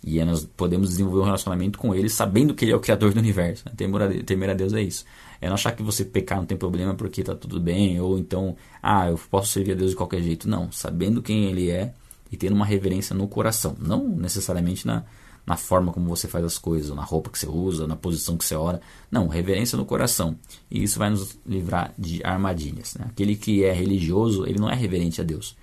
E 0.06 0.20
é, 0.20 0.24
nós 0.24 0.44
podemos 0.44 0.90
desenvolver 0.90 1.20
um 1.20 1.24
relacionamento 1.24 1.78
com 1.78 1.94
Ele 1.94 2.10
sabendo 2.10 2.54
que 2.54 2.64
Ele 2.64 2.72
é 2.72 2.76
o 2.76 2.80
Criador 2.80 3.14
do 3.14 3.20
universo. 3.20 3.64
Né? 3.64 3.72
Temer, 3.74 4.02
a, 4.02 4.22
temer 4.22 4.50
a 4.50 4.54
Deus 4.54 4.74
é 4.74 4.82
isso. 4.82 5.04
É 5.40 5.46
não 5.46 5.54
achar 5.54 5.72
que 5.72 5.82
você 5.82 6.04
pecar 6.04 6.38
não 6.38 6.46
tem 6.46 6.58
problema 6.58 6.94
porque 6.94 7.22
está 7.22 7.34
tudo 7.34 7.58
bem, 7.58 7.98
ou 8.00 8.18
então, 8.18 8.54
ah, 8.82 9.08
eu 9.08 9.18
posso 9.30 9.52
servir 9.52 9.72
a 9.72 9.74
Deus 9.74 9.90
de 9.90 9.96
qualquer 9.96 10.22
jeito. 10.22 10.48
Não, 10.48 10.70
sabendo 10.70 11.22
quem 11.22 11.46
Ele 11.46 11.70
é 11.70 11.94
e 12.30 12.36
tendo 12.36 12.54
uma 12.54 12.66
reverência 12.66 13.16
no 13.16 13.26
coração, 13.26 13.74
não 13.80 14.06
necessariamente 14.06 14.86
na, 14.86 15.04
na 15.46 15.56
forma 15.56 15.90
como 15.90 16.06
você 16.08 16.28
faz 16.28 16.44
as 16.44 16.58
coisas, 16.58 16.94
na 16.94 17.02
roupa 17.02 17.30
que 17.30 17.38
você 17.38 17.48
usa, 17.48 17.86
na 17.86 17.96
posição 17.96 18.36
que 18.36 18.44
você 18.44 18.54
ora. 18.54 18.82
Não, 19.10 19.26
reverência 19.26 19.78
no 19.78 19.86
coração. 19.86 20.36
E 20.70 20.82
isso 20.82 20.98
vai 20.98 21.08
nos 21.08 21.38
livrar 21.46 21.94
de 21.98 22.22
armadilhas. 22.24 22.94
Né? 22.94 23.06
Aquele 23.08 23.36
que 23.36 23.64
é 23.64 23.72
religioso, 23.72 24.46
ele 24.46 24.58
não 24.58 24.68
é 24.68 24.74
reverente 24.74 25.20
a 25.20 25.24
Deus. 25.24 25.56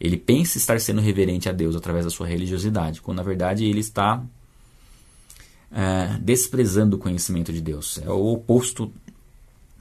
Ele 0.00 0.16
pensa 0.16 0.58
estar 0.58 0.80
sendo 0.80 1.00
reverente 1.00 1.48
a 1.48 1.52
Deus 1.52 1.74
através 1.74 2.04
da 2.04 2.10
sua 2.10 2.26
religiosidade, 2.26 3.00
quando 3.00 3.18
na 3.18 3.24
verdade 3.24 3.64
ele 3.64 3.80
está 3.80 4.22
é, 5.72 6.18
desprezando 6.20 6.96
o 6.96 6.98
conhecimento 6.98 7.52
de 7.52 7.60
Deus. 7.60 7.98
É 7.98 8.10
o 8.10 8.32
oposto 8.32 8.92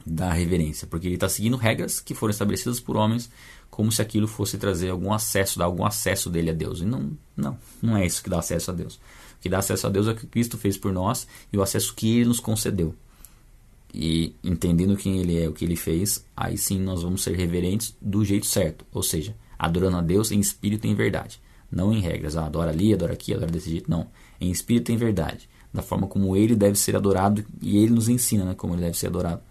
da 0.05 0.32
reverência, 0.32 0.88
porque 0.88 1.07
ele 1.07 1.15
está 1.15 1.28
seguindo 1.28 1.57
regras 1.57 1.99
que 1.99 2.15
foram 2.15 2.32
estabelecidas 2.32 2.80
por 2.80 2.95
homens, 2.95 3.30
como 3.70 3.91
se 3.91 4.01
aquilo 4.01 4.28
fosse 4.28 4.57
trazer 4.57 4.89
algum 4.89 5.13
acesso, 5.13 5.59
dar 5.59 5.65
algum 5.65 5.86
acesso 5.86 6.30
dele 6.30 6.49
a 6.49 6.53
Deus. 6.53 6.82
E 6.82 6.86
não, 6.86 7.11
não, 7.36 7.57
não 7.82 7.97
é 7.97 8.05
isso 8.05 8.24
que 8.24 8.30
dá 8.30 8.39
acesso 8.39 8.72
a 8.72 8.74
Deus. 8.74 8.95
O 8.95 9.41
que 9.41 9.49
dá 9.49 9.59
acesso 9.59 9.86
a 9.86 9.89
Deus 9.89 10.07
é 10.07 10.11
o 10.11 10.15
que 10.15 10.26
Cristo 10.26 10.57
fez 10.57 10.78
por 10.78 10.91
nós 10.91 11.28
e 11.51 11.57
o 11.57 11.61
acesso 11.61 11.93
que 11.93 12.18
Ele 12.18 12.26
nos 12.26 12.39
concedeu. 12.39 12.95
E 13.93 14.34
entendendo 14.43 14.97
quem 14.97 15.20
Ele 15.20 15.41
é, 15.41 15.47
o 15.47 15.53
que 15.53 15.65
Ele 15.65 15.76
fez, 15.76 16.26
aí 16.36 16.57
sim 16.57 16.80
nós 16.80 17.03
vamos 17.03 17.22
ser 17.22 17.36
reverentes 17.36 17.95
do 18.01 18.24
jeito 18.26 18.45
certo, 18.45 18.86
ou 18.91 19.03
seja, 19.03 19.36
adorando 19.58 19.97
a 19.97 20.01
Deus 20.01 20.32
em 20.32 20.39
espírito 20.39 20.86
e 20.86 20.89
em 20.89 20.95
verdade, 20.95 21.41
não 21.72 21.93
em 21.93 21.99
regras. 21.99 22.36
Ah, 22.38 22.45
adora 22.45 22.72
ali, 22.72 22.93
adora 22.93 23.14
aqui, 23.14 23.34
adora 23.34 23.51
desse 23.51 23.70
jeito, 23.70 23.89
não. 23.89 24.08
Em 24.39 24.51
espírito 24.51 24.91
e 24.91 24.95
em 24.95 24.97
verdade, 24.97 25.49
da 25.74 25.82
forma 25.82 26.08
como 26.08 26.36
Ele 26.36 26.55
deve 26.55 26.78
ser 26.78 26.95
adorado 26.95 27.43
e 27.62 27.78
Ele 27.78 27.93
nos 27.93 28.10
ensina 28.10 28.45
né, 28.45 28.53
como 28.55 28.74
Ele 28.74 28.82
deve 28.82 28.97
ser 28.97 29.08
adorado. 29.08 29.41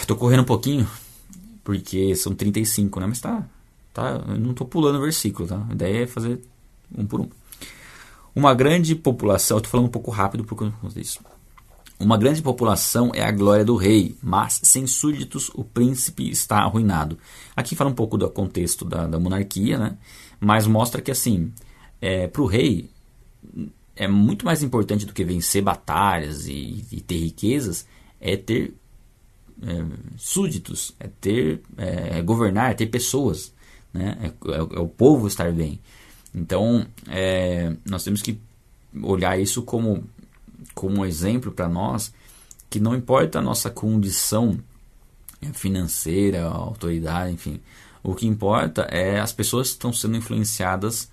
Estou 0.00 0.16
correndo 0.16 0.42
um 0.42 0.46
pouquinho, 0.46 0.88
porque 1.64 2.14
são 2.14 2.34
35, 2.34 3.00
né? 3.00 3.06
Mas 3.06 3.20
tá. 3.20 3.44
tá 3.92 4.22
eu 4.28 4.38
não 4.38 4.52
estou 4.52 4.66
pulando 4.66 4.98
o 4.98 5.02
versículo, 5.02 5.48
tá? 5.48 5.66
A 5.68 5.72
ideia 5.72 6.04
é 6.04 6.06
fazer 6.06 6.40
um 6.96 7.06
por 7.06 7.20
um. 7.20 7.28
Uma 8.34 8.54
grande 8.54 8.94
população, 8.94 9.58
estou 9.58 9.70
falando 9.70 9.86
um 9.86 9.90
pouco 9.90 10.10
rápido 10.10 10.44
por 10.44 10.56
causa 10.56 10.98
disso. 10.98 11.20
Uma 12.02 12.18
grande 12.18 12.42
população 12.42 13.12
é 13.14 13.22
a 13.22 13.30
glória 13.30 13.64
do 13.64 13.76
rei, 13.76 14.16
mas 14.20 14.58
sem 14.64 14.88
súditos 14.88 15.52
o 15.54 15.62
príncipe 15.62 16.28
está 16.28 16.58
arruinado. 16.58 17.16
Aqui 17.54 17.76
fala 17.76 17.90
um 17.90 17.94
pouco 17.94 18.18
do 18.18 18.28
contexto 18.28 18.84
da, 18.84 19.06
da 19.06 19.20
monarquia, 19.20 19.78
né? 19.78 19.96
mas 20.40 20.66
mostra 20.66 21.00
que 21.00 21.12
assim, 21.12 21.52
é, 22.00 22.26
para 22.26 22.42
o 22.42 22.46
rei 22.46 22.90
é 23.94 24.08
muito 24.08 24.44
mais 24.44 24.64
importante 24.64 25.06
do 25.06 25.12
que 25.12 25.22
vencer 25.22 25.62
batalhas 25.62 26.48
e, 26.48 26.84
e 26.90 27.00
ter 27.00 27.18
riquezas, 27.18 27.86
é 28.20 28.36
ter 28.36 28.74
é, 29.62 29.84
súditos, 30.16 30.96
é 30.98 31.08
ter 31.20 31.62
é, 31.76 32.20
governar, 32.20 32.72
é 32.72 32.74
ter 32.74 32.86
pessoas, 32.86 33.52
né? 33.94 34.18
É, 34.20 34.26
é, 34.26 34.56
é, 34.56 34.80
o 34.80 34.88
povo 34.88 35.28
estar 35.28 35.52
bem. 35.52 35.78
Então 36.34 36.84
é, 37.08 37.76
nós 37.88 38.02
temos 38.02 38.22
que 38.22 38.40
olhar 39.00 39.38
isso 39.38 39.62
como 39.62 40.02
como 40.74 41.04
exemplo 41.04 41.52
para 41.52 41.68
nós 41.68 42.12
que 42.68 42.80
não 42.80 42.94
importa 42.94 43.38
a 43.38 43.42
nossa 43.42 43.70
condição 43.70 44.58
financeira, 45.52 46.44
autoridade, 46.44 47.32
enfim, 47.32 47.60
o 48.02 48.14
que 48.14 48.26
importa 48.26 48.82
é 48.82 49.20
as 49.20 49.32
pessoas 49.32 49.68
que 49.68 49.74
estão 49.74 49.92
sendo 49.92 50.16
influenciadas 50.16 51.10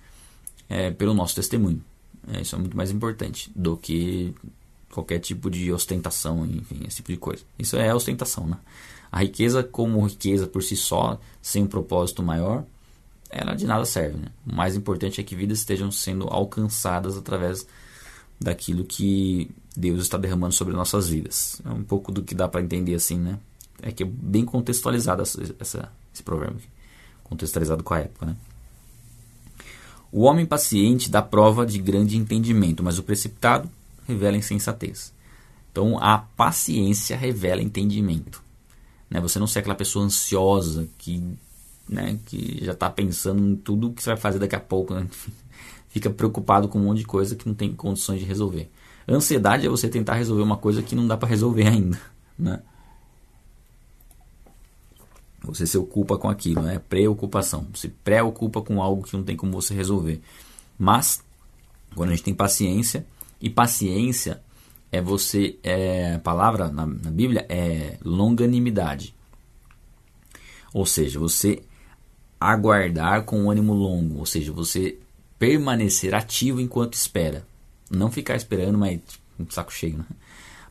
pelo 0.96 1.12
nosso 1.12 1.34
testemunho. 1.34 1.82
isso 2.40 2.54
é 2.54 2.58
muito 2.58 2.76
mais 2.76 2.90
importante 2.90 3.50
do 3.54 3.76
que 3.76 4.34
qualquer 4.90 5.18
tipo 5.18 5.50
de 5.50 5.72
ostentação, 5.72 6.46
enfim, 6.46 6.80
esse 6.86 6.96
tipo 6.96 7.12
de 7.12 7.18
coisa. 7.18 7.42
Isso 7.58 7.76
é 7.76 7.94
ostentação, 7.94 8.46
né? 8.46 8.56
A 9.12 9.20
riqueza 9.20 9.62
como 9.62 10.04
riqueza 10.06 10.46
por 10.46 10.62
si 10.62 10.76
só, 10.76 11.20
sem 11.42 11.64
um 11.64 11.66
propósito 11.66 12.22
maior, 12.22 12.64
ela 13.28 13.54
de 13.54 13.66
nada 13.66 13.84
serve. 13.84 14.18
Né? 14.18 14.28
O 14.46 14.54
mais 14.54 14.76
importante 14.76 15.20
é 15.20 15.24
que 15.24 15.34
vidas 15.34 15.58
estejam 15.58 15.90
sendo 15.90 16.28
alcançadas 16.28 17.16
através 17.16 17.66
daquilo 18.40 18.84
que 18.84 19.50
Deus 19.76 20.02
está 20.02 20.16
derramando 20.16 20.54
sobre 20.54 20.74
nossas 20.74 21.08
vidas. 21.08 21.60
É 21.64 21.70
um 21.70 21.82
pouco 21.82 22.10
do 22.10 22.22
que 22.22 22.34
dá 22.34 22.48
para 22.48 22.62
entender 22.62 22.94
assim, 22.94 23.18
né? 23.18 23.38
É 23.82 23.92
que 23.92 24.02
é 24.02 24.06
bem 24.06 24.44
contextualizado 24.44 25.22
essa, 25.22 25.54
essa, 25.58 25.92
esse 26.12 26.22
provérbio, 26.22 26.56
aqui. 26.58 26.68
contextualizado 27.24 27.82
com 27.82 27.94
a 27.94 28.00
época, 28.00 28.26
né? 28.26 28.36
O 30.12 30.22
homem 30.22 30.44
paciente 30.44 31.10
dá 31.10 31.22
prova 31.22 31.64
de 31.64 31.78
grande 31.78 32.16
entendimento, 32.16 32.82
mas 32.82 32.98
o 32.98 33.02
precipitado 33.02 33.70
revela 34.08 34.36
insensatez. 34.36 35.12
Então 35.70 35.98
a 36.02 36.18
paciência 36.18 37.16
revela 37.16 37.62
entendimento. 37.62 38.42
Né? 39.08 39.20
Você 39.20 39.38
não 39.38 39.46
ser 39.46 39.60
aquela 39.60 39.74
pessoa 39.76 40.04
ansiosa 40.04 40.88
que, 40.98 41.22
né, 41.88 42.18
que 42.26 42.64
já 42.64 42.72
está 42.72 42.90
pensando 42.90 43.46
em 43.46 43.56
tudo 43.56 43.92
que 43.92 44.02
você 44.02 44.10
vai 44.10 44.18
fazer 44.18 44.40
daqui 44.40 44.56
a 44.56 44.60
pouco. 44.60 44.94
Né? 44.94 45.06
Fica 45.90 46.08
preocupado 46.08 46.68
com 46.68 46.78
um 46.78 46.84
monte 46.84 46.98
de 46.98 47.04
coisa 47.04 47.36
que 47.36 47.46
não 47.46 47.54
tem 47.54 47.74
condições 47.74 48.20
de 48.20 48.24
resolver. 48.24 48.70
Ansiedade 49.08 49.66
é 49.66 49.68
você 49.68 49.88
tentar 49.88 50.14
resolver 50.14 50.42
uma 50.42 50.56
coisa 50.56 50.82
que 50.82 50.94
não 50.94 51.06
dá 51.06 51.16
para 51.16 51.28
resolver 51.28 51.66
ainda. 51.68 52.00
Né? 52.38 52.62
Você 55.42 55.66
se 55.66 55.76
ocupa 55.76 56.16
com 56.16 56.28
aquilo, 56.28 56.62
né? 56.62 56.80
Preocupação. 56.88 57.66
Se 57.74 57.88
preocupa 57.88 58.62
com 58.62 58.80
algo 58.80 59.02
que 59.02 59.16
não 59.16 59.24
tem 59.24 59.36
como 59.36 59.52
você 59.52 59.74
resolver. 59.74 60.20
Mas, 60.78 61.24
quando 61.94 62.10
a 62.10 62.12
gente 62.12 62.24
tem 62.24 62.34
paciência, 62.34 63.04
e 63.40 63.50
paciência 63.50 64.40
é 64.92 65.00
você, 65.00 65.58
é, 65.62 66.14
a 66.14 66.18
palavra 66.20 66.68
na, 66.68 66.86
na 66.86 67.10
Bíblia 67.10 67.44
é 67.48 67.98
longanimidade. 68.04 69.14
Ou 70.72 70.86
seja, 70.86 71.18
você 71.18 71.62
aguardar 72.38 73.24
com 73.24 73.50
ânimo 73.50 73.74
longo, 73.74 74.18
ou 74.18 74.26
seja, 74.26 74.52
você 74.52 74.98
permanecer 75.40 76.14
ativo 76.14 76.60
enquanto 76.60 76.92
espera. 76.92 77.46
Não 77.90 78.12
ficar 78.12 78.36
esperando, 78.36 78.76
mas 78.76 79.00
um 79.38 79.50
saco 79.50 79.72
cheio. 79.72 79.96
Né? 79.96 80.04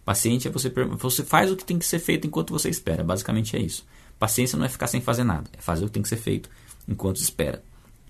Paciente 0.06 0.48
é 0.48 0.52
você, 0.52 0.70
você 0.70 1.24
faz 1.24 1.52
o 1.52 1.58
que 1.58 1.66
tem 1.66 1.80
que 1.80 1.86
ser 1.86 1.98
feito 1.98 2.28
enquanto 2.28 2.52
você 2.52 2.70
espera. 2.70 3.04
Basicamente 3.04 3.58
é 3.58 3.60
isso. 3.60 3.84
Paciência 4.20 4.58
não 4.58 4.66
é 4.66 4.70
ficar 4.70 4.86
sem 4.86 5.02
fazer 5.02 5.24
nada, 5.24 5.50
é 5.58 5.60
fazer 5.60 5.84
o 5.84 5.88
que 5.88 5.94
tem 5.94 6.04
que 6.04 6.08
ser 6.08 6.18
feito 6.18 6.50
enquanto 6.88 7.18
espera. 7.18 7.64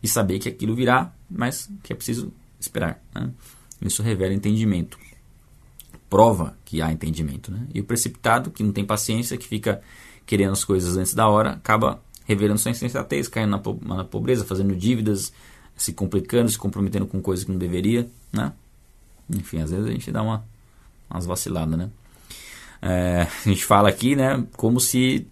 E 0.04 0.08
saber 0.08 0.38
que 0.40 0.50
aquilo 0.50 0.76
virá, 0.76 1.14
mas 1.30 1.70
que 1.82 1.94
é 1.94 1.96
preciso 1.96 2.32
esperar. 2.60 3.02
Né? 3.16 3.32
Isso 3.82 4.04
revela 4.04 4.34
entendimento. 4.34 5.00
Prova 6.10 6.58
que 6.66 6.82
há 6.82 6.92
entendimento. 6.92 7.52
Né? 7.52 7.68
E 7.74 7.80
o 7.80 7.86
precipitado, 7.86 8.52
que 8.52 8.64
não 8.64 8.74
tem 8.74 8.84
paciência, 8.84 9.38
que 9.38 9.48
fica 9.48 9.82
querendo 10.26 10.52
as 10.52 10.66
coisas 10.66 10.98
antes 10.98 11.14
da 11.14 11.28
hora, 11.30 11.52
acaba 11.52 12.02
revelando 12.26 12.60
sua 12.60 12.72
insensatez, 12.72 13.30
caindo 13.30 13.52
na, 13.52 13.96
na 13.96 14.04
pobreza, 14.04 14.44
fazendo 14.44 14.76
dívidas, 14.76 15.32
se 15.80 15.94
complicando, 15.94 16.50
se 16.50 16.58
comprometendo 16.58 17.08
com 17.08 17.22
coisas 17.22 17.46
que 17.46 17.52
não 17.52 17.58
deveria. 17.58 18.08
Né? 18.32 18.52
Enfim, 19.30 19.62
às 19.62 19.72
vezes 19.72 19.88
a 19.88 19.92
gente 19.92 20.12
dá 20.12 20.22
uma, 20.22 20.46
umas 21.10 21.26
vaciladas. 21.26 21.80
Né? 21.80 21.90
É, 22.82 23.28
a 23.46 23.50
gente 23.50 23.64
fala 23.64 23.88
aqui 23.88 24.16
né, 24.16 24.46
como 24.58 24.80
se 24.80 25.26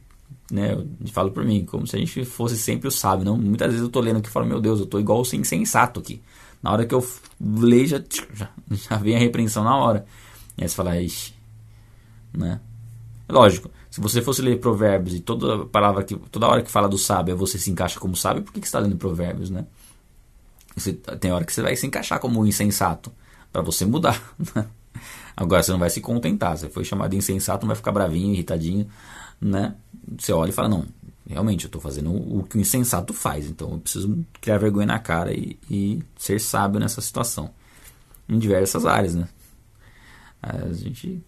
né, 0.49 0.73
eu 0.73 0.87
falo 1.11 1.31
por 1.31 1.43
mim, 1.43 1.65
como 1.65 1.85
se 1.85 1.97
a 1.97 1.99
gente 1.99 2.23
fosse 2.23 2.57
sempre 2.57 2.87
o 2.87 2.91
sábio. 2.91 3.25
Não? 3.25 3.37
Muitas 3.37 3.67
vezes 3.67 3.81
eu 3.81 3.87
estou 3.87 4.01
lendo 4.01 4.17
aqui 4.17 4.29
e 4.29 4.31
falo, 4.31 4.45
meu 4.45 4.61
Deus, 4.61 4.79
eu 4.79 4.85
estou 4.85 4.99
igual 4.99 5.21
o 5.21 5.35
insensato 5.35 5.99
aqui. 5.99 6.21
Na 6.63 6.71
hora 6.71 6.85
que 6.85 6.95
eu 6.95 7.05
leio, 7.39 7.87
já, 7.87 8.01
já, 8.33 8.49
já 8.71 8.95
vem 8.95 9.17
a 9.17 9.19
repreensão 9.19 9.65
na 9.65 9.75
hora. 9.75 10.05
E 10.57 10.63
aí 10.63 10.69
você 10.69 10.75
fala, 10.75 10.99
ixi. 10.99 11.33
Né? 12.33 12.59
Lógico, 13.29 13.69
se 13.89 13.99
você 13.99 14.21
fosse 14.21 14.41
ler 14.41 14.59
provérbios 14.59 15.13
e 15.15 15.19
toda 15.19 15.65
palavra 15.65 16.03
que 16.03 16.15
toda 16.15 16.47
hora 16.47 16.61
que 16.61 16.71
fala 16.71 16.87
do 16.87 16.97
sábio 16.97 17.35
você 17.35 17.59
se 17.59 17.69
encaixa 17.69 17.99
como 17.99 18.15
sábio, 18.15 18.43
por 18.43 18.53
que, 18.53 18.61
que 18.61 18.67
você 18.67 18.69
está 18.69 18.79
lendo 18.79 18.95
provérbios, 18.95 19.49
né? 19.49 19.65
Você, 20.77 20.93
tem 20.93 21.31
hora 21.31 21.43
que 21.43 21.51
você 21.51 21.61
vai 21.61 21.75
se 21.75 21.87
encaixar 21.87 22.19
como 22.19 22.45
insensato 22.45 23.11
para 23.51 23.61
você 23.61 23.85
mudar. 23.85 24.21
Né? 24.55 24.65
Agora 25.35 25.61
você 25.61 25.71
não 25.71 25.79
vai 25.79 25.89
se 25.89 26.01
contentar. 26.01 26.57
Você 26.57 26.69
foi 26.69 26.83
chamado 26.83 27.11
de 27.11 27.17
insensato, 27.17 27.65
não 27.65 27.69
vai 27.69 27.75
ficar 27.75 27.91
bravinho, 27.91 28.33
irritadinho, 28.33 28.87
né? 29.39 29.75
Você 30.17 30.31
olha 30.31 30.49
e 30.49 30.53
fala, 30.53 30.69
não, 30.69 30.85
realmente 31.27 31.65
eu 31.65 31.67
estou 31.67 31.81
fazendo 31.81 32.11
o 32.11 32.43
que 32.43 32.57
o 32.57 32.61
insensato 32.61 33.13
faz, 33.13 33.47
então 33.47 33.71
eu 33.71 33.79
preciso 33.79 34.25
criar 34.41 34.57
vergonha 34.57 34.87
na 34.87 34.99
cara 34.99 35.33
e, 35.33 35.59
e 35.69 36.01
ser 36.15 36.39
sábio 36.39 36.79
nessa 36.79 37.01
situação. 37.01 37.51
Em 38.27 38.39
diversas 38.39 38.85
áreas, 38.85 39.15
né? 39.15 39.27
A 40.41 40.73
gente... 40.73 41.21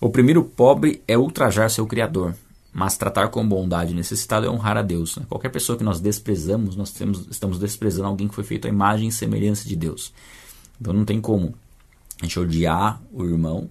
O 0.00 0.10
pobre 0.44 1.02
é 1.08 1.18
ultrajar 1.18 1.68
seu 1.70 1.86
Criador, 1.86 2.34
mas 2.78 2.96
tratar 2.96 3.26
com 3.28 3.46
bondade 3.46 3.92
necessitado 3.92 4.46
é 4.46 4.48
honrar 4.48 4.76
a 4.76 4.82
Deus. 4.82 5.16
Né? 5.16 5.26
Qualquer 5.28 5.48
pessoa 5.48 5.76
que 5.76 5.82
nós 5.82 5.98
desprezamos, 5.98 6.76
nós 6.76 6.92
temos, 6.92 7.26
estamos 7.28 7.58
desprezando 7.58 8.06
alguém 8.06 8.28
que 8.28 8.34
foi 8.36 8.44
feito 8.44 8.68
à 8.68 8.70
imagem 8.70 9.08
e 9.08 9.12
semelhança 9.12 9.68
de 9.68 9.74
Deus. 9.74 10.12
Então 10.80 10.92
não 10.92 11.04
tem 11.04 11.20
como 11.20 11.56
a 12.20 12.24
gente 12.24 12.38
odiar 12.38 13.02
o 13.12 13.24
irmão 13.24 13.68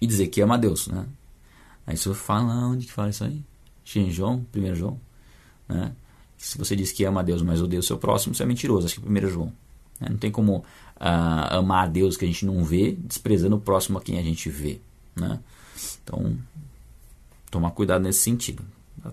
e 0.00 0.06
dizer 0.06 0.28
que 0.28 0.40
ama 0.40 0.54
a 0.54 0.58
Deus, 0.58 0.86
né? 0.86 1.06
Aí 1.84 1.96
você 1.96 2.14
fala, 2.14 2.68
onde 2.68 2.86
que 2.86 2.92
fala 2.92 3.10
isso 3.10 3.24
aí? 3.24 3.42
em 3.96 4.10
João, 4.12 4.46
1 4.54 4.74
João, 4.76 5.00
né? 5.68 5.90
Se 6.38 6.56
você 6.56 6.76
diz 6.76 6.92
que 6.92 7.04
ama 7.04 7.22
a 7.22 7.24
Deus, 7.24 7.42
mas 7.42 7.60
odeia 7.60 7.80
o 7.80 7.82
seu 7.82 7.98
próximo, 7.98 8.32
você 8.32 8.44
é 8.44 8.46
mentiroso. 8.46 8.86
Acho 8.86 9.00
que 9.00 9.08
é 9.08 9.26
1 9.26 9.28
João. 9.28 9.52
Né? 10.00 10.08
Não 10.08 10.18
tem 10.18 10.30
como 10.30 10.58
uh, 10.58 10.64
amar 11.50 11.86
a 11.86 11.88
Deus 11.88 12.16
que 12.16 12.24
a 12.24 12.28
gente 12.28 12.46
não 12.46 12.62
vê, 12.62 12.92
desprezando 12.92 13.56
o 13.56 13.60
próximo 13.60 13.98
a 13.98 14.00
quem 14.00 14.20
a 14.20 14.22
gente 14.22 14.48
vê. 14.48 14.78
Né? 15.16 15.40
Então, 16.04 16.36
tomar 17.50 17.70
cuidado 17.70 18.02
nesse 18.02 18.20
sentido. 18.20 18.64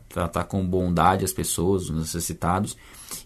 Tratar 0.09 0.45
com 0.45 0.65
bondade 0.65 1.23
as 1.23 1.33
pessoas, 1.33 1.89
os 1.89 1.97
necessitados. 1.97 2.75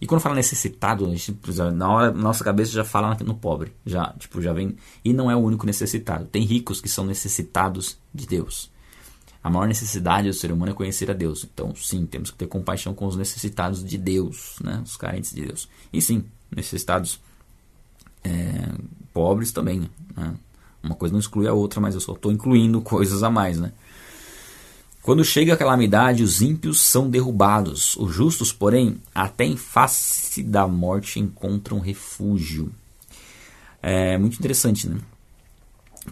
E 0.02 0.06
quando 0.06 0.22
fala 0.22 0.36
necessitado, 0.36 1.10
gente, 1.10 1.38
na 1.74 1.90
hora 1.90 2.12
nossa 2.12 2.44
cabeça 2.44 2.72
já 2.72 2.84
fala 2.84 3.16
no 3.24 3.36
pobre. 3.36 3.74
Já, 3.86 4.14
tipo, 4.20 4.42
já 4.42 4.52
vem. 4.52 4.76
E 5.04 5.14
não 5.14 5.32
é 5.32 5.36
o 5.36 5.40
único 5.40 5.66
necessitado. 5.66 6.26
Tem 6.26 6.44
ricos 6.44 6.82
que 6.82 6.90
são 6.90 7.06
necessitados 7.06 7.98
de 8.14 8.28
Deus. 8.28 8.70
A 9.48 9.50
maior 9.50 9.68
necessidade 9.68 10.28
do 10.28 10.34
ser 10.34 10.52
humano 10.52 10.74
é 10.74 10.76
conhecer 10.76 11.10
a 11.10 11.14
Deus. 11.14 11.48
Então, 11.50 11.74
sim, 11.74 12.06
temos 12.06 12.32
que 12.32 12.38
ter 12.38 12.48
compaixão 12.48 12.94
com 12.94 13.06
os 13.06 13.16
necessitados 13.16 13.82
de 13.82 13.98
Deus, 13.98 14.58
né? 14.62 14.82
os 14.84 14.98
carentes 14.98 15.34
de 15.34 15.46
Deus. 15.46 15.70
E 15.94 16.02
sim, 16.02 16.26
necessitados 16.54 17.20
é, 18.26 18.74
pobres 19.14 19.54
também. 19.54 19.90
Né? 20.16 20.36
Uma 20.84 20.96
coisa 20.96 21.14
não 21.14 21.20
exclui 21.20 21.48
a 21.48 21.54
outra, 21.54 21.80
mas 21.80 21.96
eu 21.96 22.02
só 22.02 22.12
estou 22.14 22.32
incluindo 22.32 22.82
coisas 22.84 23.24
a 23.24 23.30
mais. 23.30 23.58
Né? 23.58 23.72
Quando 25.08 25.24
chega 25.24 25.54
a 25.54 25.58
calamidade, 25.58 26.22
os 26.22 26.42
ímpios 26.42 26.82
são 26.82 27.10
derrubados. 27.10 27.96
Os 27.96 28.14
justos, 28.14 28.52
porém, 28.52 29.02
até 29.16 29.46
em 29.46 29.56
face 29.56 30.44
da 30.44 30.68
morte 30.68 31.18
encontram 31.18 31.80
refúgio. 31.80 32.74
É 33.82 34.18
muito 34.18 34.38
interessante, 34.38 34.86
né? 34.90 35.00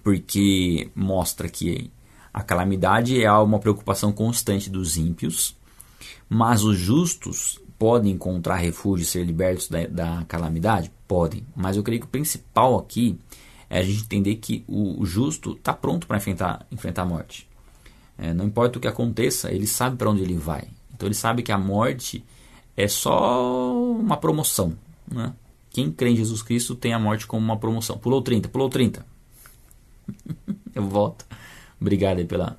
Porque 0.02 0.90
mostra 0.96 1.50
que 1.50 1.92
a 2.34 2.42
calamidade 2.42 3.22
é 3.22 3.30
uma 3.34 3.60
preocupação 3.60 4.14
constante 4.14 4.70
dos 4.70 4.96
ímpios, 4.96 5.58
mas 6.30 6.64
os 6.64 6.78
justos 6.78 7.60
podem 7.78 8.14
encontrar 8.14 8.56
refúgio 8.56 9.04
e 9.04 9.08
ser 9.08 9.26
libertos 9.26 9.68
da, 9.68 9.88
da 9.88 10.26
calamidade? 10.26 10.90
Podem. 11.06 11.46
Mas 11.54 11.76
eu 11.76 11.84
creio 11.84 12.00
que 12.00 12.08
o 12.08 12.10
principal 12.10 12.80
aqui 12.80 13.20
é 13.70 13.80
a 13.80 13.84
gente 13.84 14.04
entender 14.04 14.36
que 14.38 14.64
o 14.70 15.06
justo 15.06 15.52
está 15.52 15.74
pronto 15.74 16.08
para 16.08 16.16
enfrentar, 16.16 16.66
enfrentar 16.72 17.02
a 17.02 17.06
morte. 17.06 17.46
É, 18.18 18.34
não 18.34 18.46
importa 18.46 18.78
o 18.78 18.82
que 18.82 18.88
aconteça, 18.88 19.52
ele 19.52 19.68
sabe 19.68 19.98
para 19.98 20.10
onde 20.10 20.22
ele 20.22 20.38
vai. 20.38 20.68
Então 20.94 21.08
ele 21.08 21.16
sabe 21.16 21.44
que 21.44 21.52
a 21.52 21.58
morte 21.58 22.24
é 22.76 22.88
só 22.88 23.74
uma 23.74 24.18
promoção. 24.18 24.78
Né? 25.08 25.34
Quem 25.70 25.92
crê 25.92 26.12
em 26.12 26.16
Jesus 26.16 26.42
Cristo 26.42 26.76
tem 26.76 26.94
a 26.94 27.00
morte 27.00 27.28
como 27.28 27.44
uma 27.44 27.58
promoção. 27.58 27.98
Pulou 27.98 28.22
30, 28.22 28.48
pulou 28.50 28.70
30. 28.70 29.06
eu 30.74 30.88
volto. 30.88 31.26
Obrigado 31.80 32.20
aí 32.20 32.26
pela, 32.26 32.58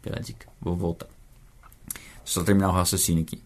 pela 0.00 0.20
dica. 0.20 0.46
Vou 0.60 0.76
voltar. 0.76 1.08
Só 2.24 2.44
terminar 2.44 2.68
o 2.68 2.72
raciocínio 2.72 3.22
aqui. 3.22 3.42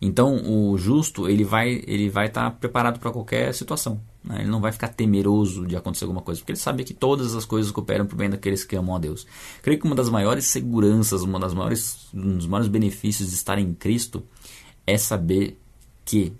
Então 0.00 0.36
o 0.50 0.78
justo 0.78 1.28
ele 1.28 1.44
vai 1.44 1.82
ele 1.86 2.08
vai 2.08 2.26
estar 2.26 2.50
tá 2.50 2.50
preparado 2.50 2.98
para 2.98 3.12
qualquer 3.12 3.52
situação. 3.52 4.00
Né? 4.22 4.40
Ele 4.40 4.50
não 4.50 4.60
vai 4.60 4.72
ficar 4.72 4.88
temeroso 4.88 5.66
de 5.66 5.76
acontecer 5.76 6.04
alguma 6.04 6.22
coisa, 6.22 6.40
porque 6.40 6.52
ele 6.52 6.58
sabe 6.58 6.84
que 6.84 6.94
todas 6.94 7.34
as 7.34 7.44
coisas 7.44 7.70
cooperam 7.72 8.06
para 8.06 8.14
o 8.14 8.18
bem 8.18 8.30
daqueles 8.30 8.64
que 8.64 8.76
amam 8.76 8.94
a 8.94 8.98
Deus. 8.98 9.26
Creio 9.62 9.78
que 9.78 9.86
uma 9.86 9.94
das 9.94 10.08
maiores 10.08 10.46
seguranças, 10.46 11.22
uma 11.22 11.38
das 11.38 11.54
maiores, 11.54 12.08
um 12.14 12.36
dos 12.36 12.46
maiores 12.46 12.68
benefícios 12.68 13.28
de 13.30 13.34
estar 13.34 13.58
em 13.58 13.72
Cristo 13.74 14.22
é 14.86 14.96
saber 14.98 15.58
que 16.04 16.32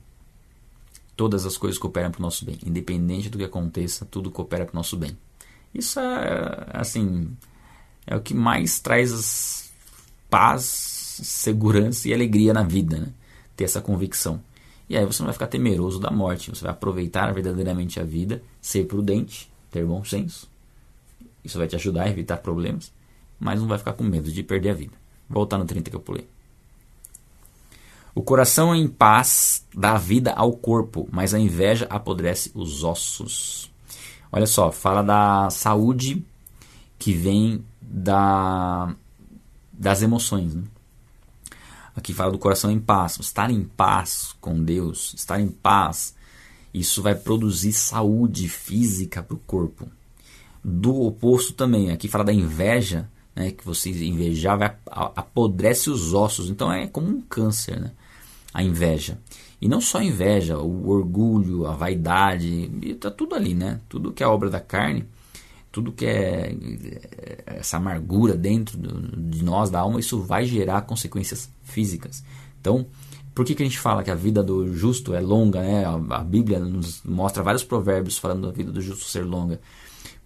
todas 1.16 1.44
as 1.44 1.56
coisas 1.56 1.78
cooperam 1.78 2.10
para 2.10 2.18
o 2.18 2.22
nosso 2.22 2.44
bem, 2.44 2.58
independente 2.64 3.28
do 3.28 3.38
que 3.38 3.44
aconteça, 3.44 4.06
tudo 4.06 4.30
coopera 4.30 4.64
para 4.64 4.72
o 4.72 4.76
nosso 4.76 4.96
bem. 4.96 5.16
Isso 5.74 6.00
é 6.00 6.66
assim 6.72 7.36
é 8.06 8.16
o 8.16 8.20
que 8.20 8.34
mais 8.34 8.80
traz 8.80 9.70
paz, 10.28 10.64
segurança 11.22 12.08
e 12.08 12.14
alegria 12.14 12.52
na 12.52 12.62
vida, 12.62 12.98
né? 12.98 13.12
ter 13.56 13.64
essa 13.64 13.80
convicção. 13.80 14.42
E 14.91 14.97
aí 14.97 15.07
você 15.07 15.22
não 15.22 15.28
vai 15.28 15.34
ficar 15.34 15.47
temeroso 15.47 16.01
da 16.01 16.11
morte, 16.11 16.51
você 16.51 16.62
vai 16.64 16.72
aproveitar 16.72 17.32
verdadeiramente 17.32 18.01
a 18.01 18.03
vida, 18.03 18.43
ser 18.61 18.86
prudente, 18.86 19.49
ter 19.70 19.86
bom 19.86 20.03
senso. 20.03 20.51
Isso 21.45 21.57
vai 21.57 21.68
te 21.68 21.76
ajudar 21.76 22.03
a 22.03 22.11
evitar 22.11 22.38
problemas, 22.38 22.93
mas 23.38 23.61
não 23.61 23.68
vai 23.68 23.78
ficar 23.78 23.93
com 23.93 24.03
medo 24.03 24.32
de 24.32 24.43
perder 24.43 24.70
a 24.70 24.74
vida. 24.74 24.93
Voltar 25.28 25.59
no 25.59 25.64
30 25.64 25.91
que 25.91 25.95
eu 25.95 26.01
pulei. 26.01 26.26
O 28.12 28.20
coração 28.20 28.74
em 28.74 28.88
paz 28.88 29.64
dá 29.72 29.97
vida 29.97 30.32
ao 30.32 30.53
corpo, 30.55 31.09
mas 31.12 31.34
a 31.34 31.38
inveja 31.38 31.86
apodrece 31.88 32.51
os 32.53 32.82
ossos. 32.82 33.70
Olha 34.32 34.47
só, 34.47 34.72
fala 34.72 35.03
da 35.03 35.51
saúde 35.51 36.26
que 36.99 37.12
vem 37.12 37.64
da, 37.80 38.93
das 39.72 40.03
emoções. 40.03 40.53
Né? 40.53 40.64
Aqui 41.95 42.12
fala 42.14 42.32
do 42.32 42.38
coração 42.38 42.70
em 42.70 42.78
paz. 42.78 43.18
Estar 43.18 43.51
em 43.51 43.62
paz 43.62 44.34
com 44.41 44.62
Deus, 44.62 45.14
estar 45.16 45.41
em 45.41 45.49
paz, 45.49 46.14
isso 46.72 47.03
vai 47.03 47.14
produzir 47.14 47.72
saúde 47.72 48.49
física 48.49 49.22
para 49.22 49.34
o 49.34 49.41
corpo. 49.41 49.88
Do 50.62 51.03
oposto 51.03 51.53
também, 51.53 51.91
aqui 51.91 52.07
fala 52.07 52.24
da 52.24 52.32
inveja, 52.32 53.09
né, 53.34 53.51
que 53.51 53.64
você 53.64 53.91
invejar 53.91 54.59
vai 54.59 54.76
apodrece 54.86 55.91
os 55.91 56.12
ossos. 56.14 56.51
Então 56.51 56.72
é 56.72 56.86
como 56.86 57.09
um 57.09 57.20
câncer, 57.20 57.80
né? 57.80 57.93
A 58.53 58.62
inveja. 58.62 59.18
E 59.61 59.68
não 59.68 59.80
só 59.80 59.99
a 59.99 60.05
inveja, 60.05 60.59
o 60.59 60.88
orgulho, 60.88 61.66
a 61.66 61.72
vaidade, 61.72 62.70
está 62.82 63.11
tudo 63.11 63.34
ali, 63.34 63.55
né? 63.55 63.80
Tudo 63.88 64.12
que 64.12 64.22
é 64.22 64.26
obra 64.26 64.51
da 64.51 64.61
carne 64.61 65.07
tudo 65.72 65.92
que 65.92 66.04
é, 66.04 66.52
é 66.52 67.58
essa 67.58 67.76
amargura 67.76 68.36
dentro 68.36 68.78
de 68.78 69.44
nós, 69.44 69.70
da 69.70 69.80
alma, 69.80 70.00
isso 70.00 70.20
vai 70.20 70.44
gerar 70.44 70.82
consequências 70.82 71.50
físicas. 71.62 72.24
Então, 72.60 72.86
por 73.34 73.44
que, 73.44 73.54
que 73.54 73.62
a 73.62 73.66
gente 73.66 73.78
fala 73.78 74.02
que 74.02 74.10
a 74.10 74.14
vida 74.14 74.42
do 74.42 74.74
justo 74.74 75.14
é 75.14 75.20
longa? 75.20 75.60
Né? 75.60 75.84
A, 76.10 76.24
Bíblia 76.24 76.58
nos 76.58 77.02
mostra 77.04 77.42
vários 77.42 77.62
provérbios 77.62 78.18
falando 78.18 78.48
da 78.48 78.52
vida 78.52 78.72
do 78.72 78.80
justo 78.80 79.04
ser 79.04 79.24
longa. 79.24 79.60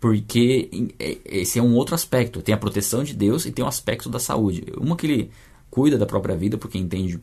Porque 0.01 0.93
é, 0.99 1.19
esse 1.25 1.59
é 1.59 1.63
um 1.63 1.75
outro 1.75 1.95
aspecto. 1.95 2.43
Tem 2.43 2.55
a 2.55 2.59
proteção 2.59 3.05
de 3.05 3.15
Deus 3.15 3.45
e 3.45 3.53
tem 3.53 3.63
o 3.63 3.67
um 3.67 3.69
aspecto 3.69 4.09
da 4.09 4.19
saúde. 4.19 4.65
Uma 4.79 4.97
que 4.97 5.07
ele 5.07 5.31
cuida 5.71 5.99
da 5.99 6.07
própria 6.07 6.37
vida, 6.37 6.57
porque 6.57 6.79
entende 6.79 7.21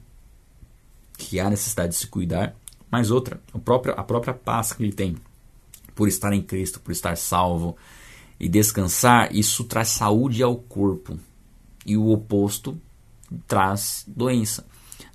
que 1.18 1.40
há 1.40 1.50
necessidade 1.50 1.90
de 1.90 1.96
se 1.96 2.08
cuidar. 2.08 2.56
Mas 2.90 3.10
outra, 3.10 3.40
a 3.54 3.60
própria, 3.60 3.94
a 3.94 4.04
própria 4.04 4.34
paz 4.34 4.74
que 4.74 4.84
ele 4.84 4.94
tem 4.94 5.16
por 5.96 6.08
estar 6.08 6.32
em 6.34 6.42
Cristo, 6.42 6.80
por 6.80 6.92
estar 6.92 7.18
salvo, 7.18 7.76
e 8.42 8.50
descansar, 8.50 9.34
isso 9.36 9.64
traz 9.66 9.90
saúde 9.90 10.42
ao 10.42 10.56
corpo. 10.56 11.16
E 11.86 11.96
o 11.96 12.10
oposto 12.10 12.76
traz 13.48 14.04
doença. 14.08 14.66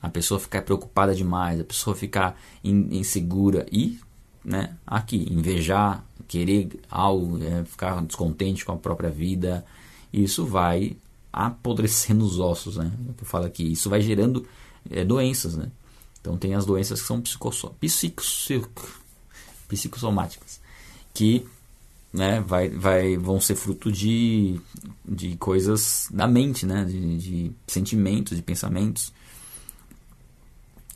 A 0.01 0.09
pessoa 0.09 0.39
ficar 0.39 0.63
preocupada 0.63 1.13
demais, 1.13 1.61
a 1.61 1.65
pessoa 1.65 1.97
ficar 1.97 2.41
insegura 2.63 3.67
e, 3.73 3.99
né, 4.45 4.77
aqui, 4.87 5.27
invejar, 5.29 6.05
querer 6.29 6.69
algo, 6.89 7.43
é, 7.43 7.65
ficar 7.65 8.01
descontente 8.05 8.65
com 8.65 8.71
a 8.71 8.77
própria 8.77 9.11
vida, 9.11 9.67
isso 10.13 10.47
vai 10.47 10.97
apodrecendo 11.33 12.25
os 12.25 12.39
ossos, 12.39 12.77
né? 12.77 12.93
É 13.09 13.11
eu 13.21 13.27
falo 13.27 13.47
aqui, 13.47 13.73
isso 13.73 13.91
vai 13.91 14.01
gerando 14.01 14.47
é, 14.89 15.05
doenças, 15.05 15.57
né? 15.57 15.69
Então 16.21 16.39
tem 16.39 16.55
as 16.55 16.65
doenças 16.65 17.01
que 17.01 17.09
são 17.09 17.21
psicossomáticas, 19.69 20.61
que 21.13 21.45
né, 22.17 22.41
vai, 22.41 22.71
vai, 22.71 23.17
vão 23.19 23.39
ser 23.39 23.55
fruto 23.55 23.93
de, 23.93 24.59
de 25.07 25.37
coisas 25.37 26.09
da 26.11 26.27
mente, 26.27 26.65
né, 26.65 26.83
de, 26.85 27.19
de 27.19 27.53
sentimentos, 27.67 28.35
de 28.35 28.43
pensamentos. 28.43 29.13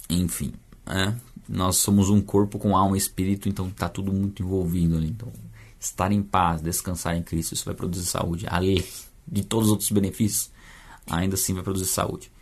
Enfim, 0.08 0.54
né, 0.86 1.14
nós 1.46 1.76
somos 1.76 2.08
um 2.08 2.22
corpo 2.22 2.58
com 2.58 2.74
alma 2.74 2.96
e 2.96 2.98
espírito, 2.98 3.50
então 3.50 3.68
está 3.68 3.86
tudo 3.86 4.10
muito 4.10 4.42
envolvido. 4.42 5.04
Então, 5.04 5.30
estar 5.78 6.10
em 6.10 6.22
paz, 6.22 6.62
descansar 6.62 7.14
em 7.14 7.22
Cristo, 7.22 7.52
isso 7.52 7.66
vai 7.66 7.74
produzir 7.74 8.06
saúde. 8.06 8.46
Além 8.48 8.82
de 9.28 9.44
todos 9.44 9.66
os 9.66 9.72
outros 9.72 9.90
benefícios, 9.90 10.50
ainda 11.06 11.34
assim 11.34 11.52
vai 11.52 11.62
produzir 11.62 11.86
saúde. 11.86 12.32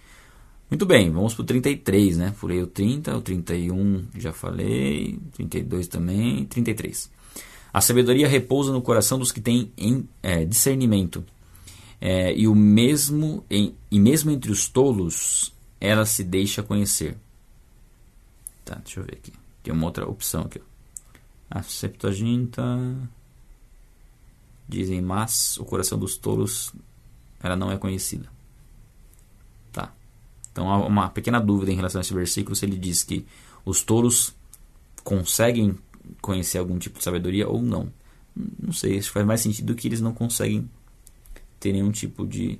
Muito 0.71 0.87
bem, 0.87 1.11
vamos 1.11 1.35
para 1.35 1.43
o 1.43 1.47
33, 1.47 2.19
né? 2.19 2.33
Furei 2.37 2.63
o 2.63 2.67
30, 2.67 3.17
o 3.17 3.23
31 3.23 4.07
já 4.17 4.33
falei, 4.33 5.19
32 5.33 5.89
também, 5.89 6.45
33. 6.45 7.11
A 7.79 7.81
sabedoria 7.81 8.27
repousa 8.27 8.73
no 8.73 8.83
coração 8.83 9.21
dos 9.21 9.31
que 9.31 9.41
têm 9.41 9.73
em, 9.79 10.09
é, 10.21 10.45
discernimento. 10.45 11.25
É, 12.01 12.37
e 12.37 12.49
o 12.49 12.53
mesmo 12.53 13.45
em, 13.49 13.73
e 13.89 14.01
mesmo 14.01 14.33
entre 14.33 14.51
os 14.51 14.69
tolos 14.69 15.55
ela 15.81 16.05
se 16.05 16.25
deixa 16.25 16.61
conhecer. 16.61 17.17
Tá, 18.65 18.75
deixa 18.83 18.99
eu 18.99 19.05
ver 19.05 19.13
aqui. 19.15 19.33
Tem 19.63 19.73
uma 19.73 19.85
outra 19.85 20.09
opção 20.09 20.43
aqui. 20.43 20.61
A 21.49 21.63
Septuaginta 21.63 22.61
dizem, 24.69 25.01
mas 25.01 25.57
o 25.59 25.65
coração 25.65 25.97
dos 25.97 26.17
tolos 26.17 26.73
ela 27.41 27.55
não 27.55 27.71
é 27.71 27.77
conhecida. 27.77 28.29
Tá. 29.71 29.95
Então 30.51 30.69
há 30.69 30.85
uma 30.85 31.11
pequena 31.11 31.39
dúvida 31.39 31.71
em 31.71 31.77
relação 31.77 32.01
a 32.01 32.03
esse 32.03 32.13
versículo 32.13 32.57
se 32.57 32.67
ele 32.67 32.77
diz 32.77 33.05
que 33.05 33.25
os 33.65 33.85
tolos 33.85 34.35
conseguem 35.05 35.79
conhecer 36.21 36.59
algum 36.59 36.79
tipo 36.79 36.99
de 36.99 37.05
sabedoria 37.05 37.49
ou 37.49 37.63
não. 37.63 37.93
Não 38.37 38.73
sei, 38.73 38.99
que 39.01 39.11
faz 39.11 39.27
mais 39.27 39.41
sentido 39.41 39.75
que 39.75 39.89
eles 39.89 40.01
não 40.01 40.13
conseguem 40.13 40.69
ter 41.59 41.73
nenhum 41.73 41.91
tipo 41.91 42.27
de. 42.27 42.59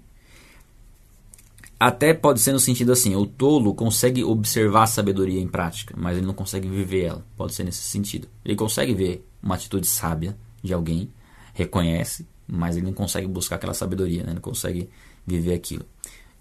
Até 1.79 2.13
pode 2.13 2.41
ser 2.41 2.53
no 2.53 2.59
sentido 2.59 2.93
assim: 2.93 3.15
o 3.15 3.27
tolo 3.27 3.75
consegue 3.75 4.25
observar 4.25 4.85
a 4.85 4.87
sabedoria 4.87 5.41
em 5.41 5.47
prática, 5.47 5.95
mas 5.97 6.17
ele 6.17 6.27
não 6.27 6.35
consegue 6.35 6.69
viver 6.69 7.05
ela. 7.05 7.27
Pode 7.37 7.55
ser 7.55 7.65
nesse 7.65 7.83
sentido. 7.83 8.29
Ele 8.45 8.57
consegue 8.57 8.95
ver 8.95 9.25
uma 9.43 9.55
atitude 9.55 9.87
sábia 9.87 10.37
de 10.63 10.75
alguém, 10.75 11.09
reconhece, 11.55 12.27
mas 12.47 12.77
ele 12.77 12.87
não 12.87 12.93
consegue 12.93 13.27
buscar 13.29 13.57
aquela 13.57 13.75
sabedoria, 13.75 14.25
né? 14.25 14.35
não 14.35 14.41
consegue 14.41 14.89
viver 15.27 15.55
aquilo. 15.55 15.85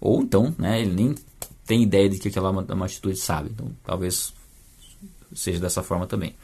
Ou 0.00 0.22
então, 0.22 0.54
né, 0.58 0.80
ele 0.80 0.92
nem 0.92 1.14
tem 1.66 1.82
ideia 1.82 2.08
de 2.08 2.18
que 2.18 2.28
aquela 2.28 2.48
é 2.68 2.72
uma 2.72 2.86
atitude 2.86 3.16
sábia. 3.16 3.50
Então, 3.52 3.70
talvez 3.84 4.32
seja 5.34 5.60
dessa 5.60 5.82
forma 5.82 6.06
também. 6.06 6.34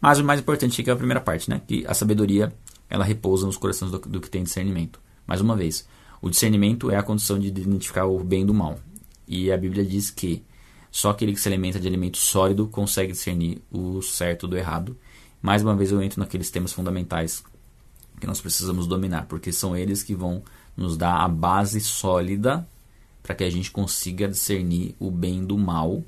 Mas 0.00 0.18
o 0.18 0.24
mais 0.24 0.40
importante 0.40 0.88
é 0.88 0.92
a 0.92 0.96
primeira 0.96 1.20
parte, 1.20 1.48
né? 1.48 1.60
Que 1.66 1.86
a 1.86 1.94
sabedoria 1.94 2.52
ela 2.88 3.04
repousa 3.04 3.46
nos 3.46 3.56
corações 3.56 3.90
do, 3.90 3.98
do, 3.98 4.20
que 4.20 4.28
tem 4.28 4.42
discernimento. 4.42 5.00
Mais 5.26 5.40
uma 5.40 5.56
vez, 5.56 5.86
o 6.20 6.28
discernimento 6.28 6.90
é 6.90 6.96
a 6.96 7.02
condição 7.02 7.38
de 7.38 7.46
identificar 7.46 8.04
o 8.06 8.22
bem 8.22 8.44
do 8.44 8.52
mal. 8.52 8.78
E 9.26 9.50
a 9.52 9.56
Bíblia 9.56 9.84
diz 9.84 10.10
que 10.10 10.42
só 10.90 11.10
aquele 11.10 11.32
que 11.32 11.40
se 11.40 11.48
alimenta 11.48 11.78
de 11.78 11.86
alimento 11.86 12.18
sólido 12.18 12.66
consegue 12.66 13.12
discernir 13.12 13.62
o 13.70 14.02
certo 14.02 14.48
do 14.48 14.56
errado. 14.56 14.96
Mais 15.40 15.62
uma 15.62 15.76
vez 15.76 15.92
eu 15.92 16.02
entro 16.02 16.18
naqueles 16.18 16.50
temas 16.50 16.72
fundamentais 16.72 17.44
que 18.20 18.26
nós 18.26 18.40
precisamos 18.40 18.86
dominar, 18.86 19.26
porque 19.26 19.52
são 19.52 19.76
eles 19.76 20.02
que 20.02 20.14
vão 20.14 20.42
nos 20.76 20.96
dar 20.96 21.20
a 21.20 21.28
base 21.28 21.80
sólida 21.80 22.68
para 23.22 23.34
que 23.34 23.44
a 23.44 23.50
gente 23.50 23.70
consiga 23.70 24.28
discernir 24.28 24.94
o 24.98 25.10
bem 25.10 25.44
do 25.44 25.56
mal 25.56 26.04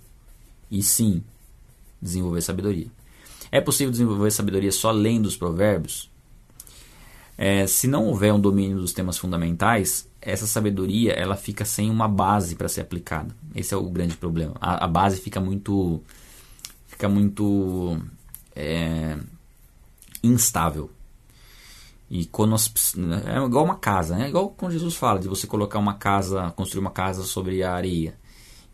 e 0.70 0.82
sim 0.82 1.22
desenvolver 2.00 2.40
sabedoria. 2.42 2.88
É 3.52 3.60
possível 3.60 3.90
desenvolver 3.90 4.30
sabedoria 4.30 4.72
só 4.72 4.90
lendo 4.90 5.26
os 5.26 5.36
provérbios? 5.36 6.10
É, 7.36 7.66
se 7.66 7.86
não 7.86 8.06
houver 8.06 8.32
um 8.32 8.40
domínio 8.40 8.78
dos 8.78 8.94
temas 8.94 9.18
fundamentais, 9.18 10.08
essa 10.22 10.46
sabedoria 10.46 11.12
ela 11.12 11.36
fica 11.36 11.62
sem 11.62 11.90
uma 11.90 12.08
base 12.08 12.56
para 12.56 12.68
ser 12.68 12.80
aplicada. 12.80 13.36
Esse 13.54 13.74
é 13.74 13.76
o 13.76 13.90
grande 13.90 14.16
problema. 14.16 14.54
A, 14.58 14.86
a 14.86 14.88
base 14.88 15.20
fica 15.20 15.38
muito, 15.38 16.02
fica 16.86 17.10
muito 17.10 18.00
é, 18.56 19.18
instável. 20.22 20.90
E 22.08 22.24
quando 22.26 22.56
é 22.56 23.44
igual 23.44 23.64
uma 23.64 23.76
casa, 23.76 24.16
né? 24.16 24.28
igual 24.28 24.48
quando 24.50 24.72
Jesus 24.72 24.94
fala 24.94 25.18
de 25.18 25.28
você 25.28 25.46
colocar 25.46 25.78
uma 25.78 25.94
casa, 25.94 26.50
construir 26.52 26.80
uma 26.80 26.90
casa 26.90 27.22
sobre 27.22 27.62
a 27.62 27.74
areia 27.74 28.14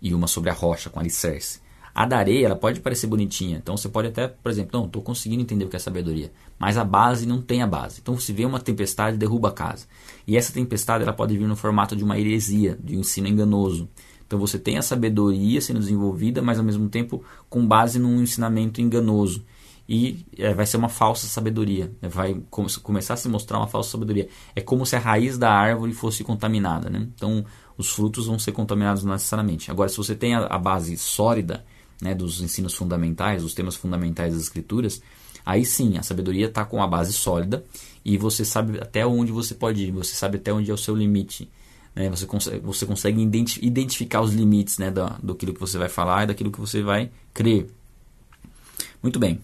e 0.01 0.15
uma 0.15 0.29
sobre 0.29 0.51
a 0.51 0.53
rocha 0.53 0.89
com 0.89 1.01
alicerce. 1.01 1.61
A 1.99 2.07
da 2.07 2.17
areia 2.17 2.47
ela 2.47 2.55
pode 2.55 2.79
parecer 2.79 3.09
bonitinha, 3.09 3.57
então 3.57 3.77
você 3.77 3.89
pode 3.89 4.07
até, 4.07 4.29
por 4.29 4.53
exemplo, 4.53 4.79
não, 4.79 4.87
estou 4.87 5.03
conseguindo 5.03 5.43
entender 5.43 5.65
o 5.65 5.69
que 5.69 5.75
é 5.75 5.81
sabedoria, 5.81 6.31
mas 6.57 6.79
a 6.79 6.85
base 6.85 7.27
não 7.27 7.43
tem 7.43 7.61
a 7.61 7.67
base. 7.67 7.99
Então 8.01 8.17
se 8.17 8.33
vê 8.33 8.45
uma 8.45 8.61
tempestade, 8.61 9.17
derruba 9.17 9.49
a 9.49 9.51
casa. 9.51 9.85
E 10.25 10.37
essa 10.37 10.53
tempestade 10.53 11.03
ela 11.03 11.13
pode 11.13 11.37
vir 11.37 11.49
no 11.49 11.57
formato 11.57 11.97
de 11.97 12.05
uma 12.05 12.17
heresia, 12.17 12.79
de 12.81 12.97
um 12.97 13.01
ensino 13.01 13.27
enganoso. 13.27 13.89
Então 14.25 14.39
você 14.39 14.61
tem 14.61 14.79
a 14.79 14.83
sabedoria 14.83 15.61
sendo 15.61 15.81
desenvolvida, 15.81 16.41
mas 16.41 16.57
ao 16.57 16.65
mesmo 16.65 16.89
tempo 16.89 17.25
com 17.51 17.67
base 17.67 17.99
num 17.99 18.23
ensinamento 18.23 18.81
enganoso 18.81 19.45
e 19.89 20.25
é, 20.39 20.55
vai 20.55 20.67
ser 20.67 20.77
uma 20.77 20.89
falsa 20.89 21.27
sabedoria. 21.27 21.91
Vai 22.01 22.41
começar 22.49 23.15
a 23.15 23.17
se 23.17 23.29
mostrar 23.29 23.59
uma 23.59 23.67
falsa 23.67 23.91
sabedoria. 23.91 24.29
É 24.55 24.61
como 24.61 24.87
se 24.87 24.95
a 24.95 25.01
raiz 25.01 25.37
da 25.37 25.51
árvore 25.51 25.93
fosse 25.93 26.23
contaminada. 26.23 26.89
Né? 26.89 27.09
Então, 27.13 27.45
os 27.77 27.91
frutos 27.91 28.27
vão 28.29 28.39
ser 28.39 28.53
contaminados 28.53 29.03
necessariamente. 29.03 29.69
Agora, 29.69 29.89
se 29.89 29.97
você 29.97 30.15
tem 30.15 30.37
a, 30.37 30.47
a 30.47 30.59
base 30.59 30.97
sólida 30.97 31.65
né, 32.01 32.15
dos 32.15 32.41
ensinos 32.41 32.75
fundamentais, 32.75 33.43
dos 33.43 33.55
temas 33.55 33.75
fundamentais 33.77 34.33
das 34.33 34.43
escrituras, 34.43 35.03
aí 35.45 35.65
sim, 35.65 35.99
a 35.99 36.03
sabedoria 36.03 36.47
está 36.47 36.65
com 36.65 36.83
a 36.83 36.87
base 36.87 37.13
sólida 37.13 37.65
e 38.05 38.17
você 38.17 38.45
sabe 38.45 38.79
até 38.79 39.07
onde 39.07 39.33
você 39.33 39.55
pode 39.55 39.85
ir, 39.85 39.91
você 39.91 40.15
sabe 40.15 40.37
até 40.37 40.53
onde 40.53 40.71
é 40.71 40.75
o 40.75 40.79
seu 40.79 40.95
limite. 40.95 41.49
Né? 41.95 42.09
Você, 42.11 42.27
consegue, 42.27 42.61
você 42.61 42.87
consegue 42.87 43.21
identificar 43.61 44.21
os 44.21 44.33
limites 44.33 44.79
né, 44.79 44.91
do, 44.91 45.07
do 45.23 45.35
que 45.35 45.51
você 45.53 45.79
vai 45.79 45.89
falar 45.89 46.25
e 46.25 46.27
daquilo 46.29 46.53
que 46.53 46.61
você 46.61 46.83
vai 46.83 47.11
crer. 47.35 47.69
Muito 49.03 49.19
bem. 49.19 49.41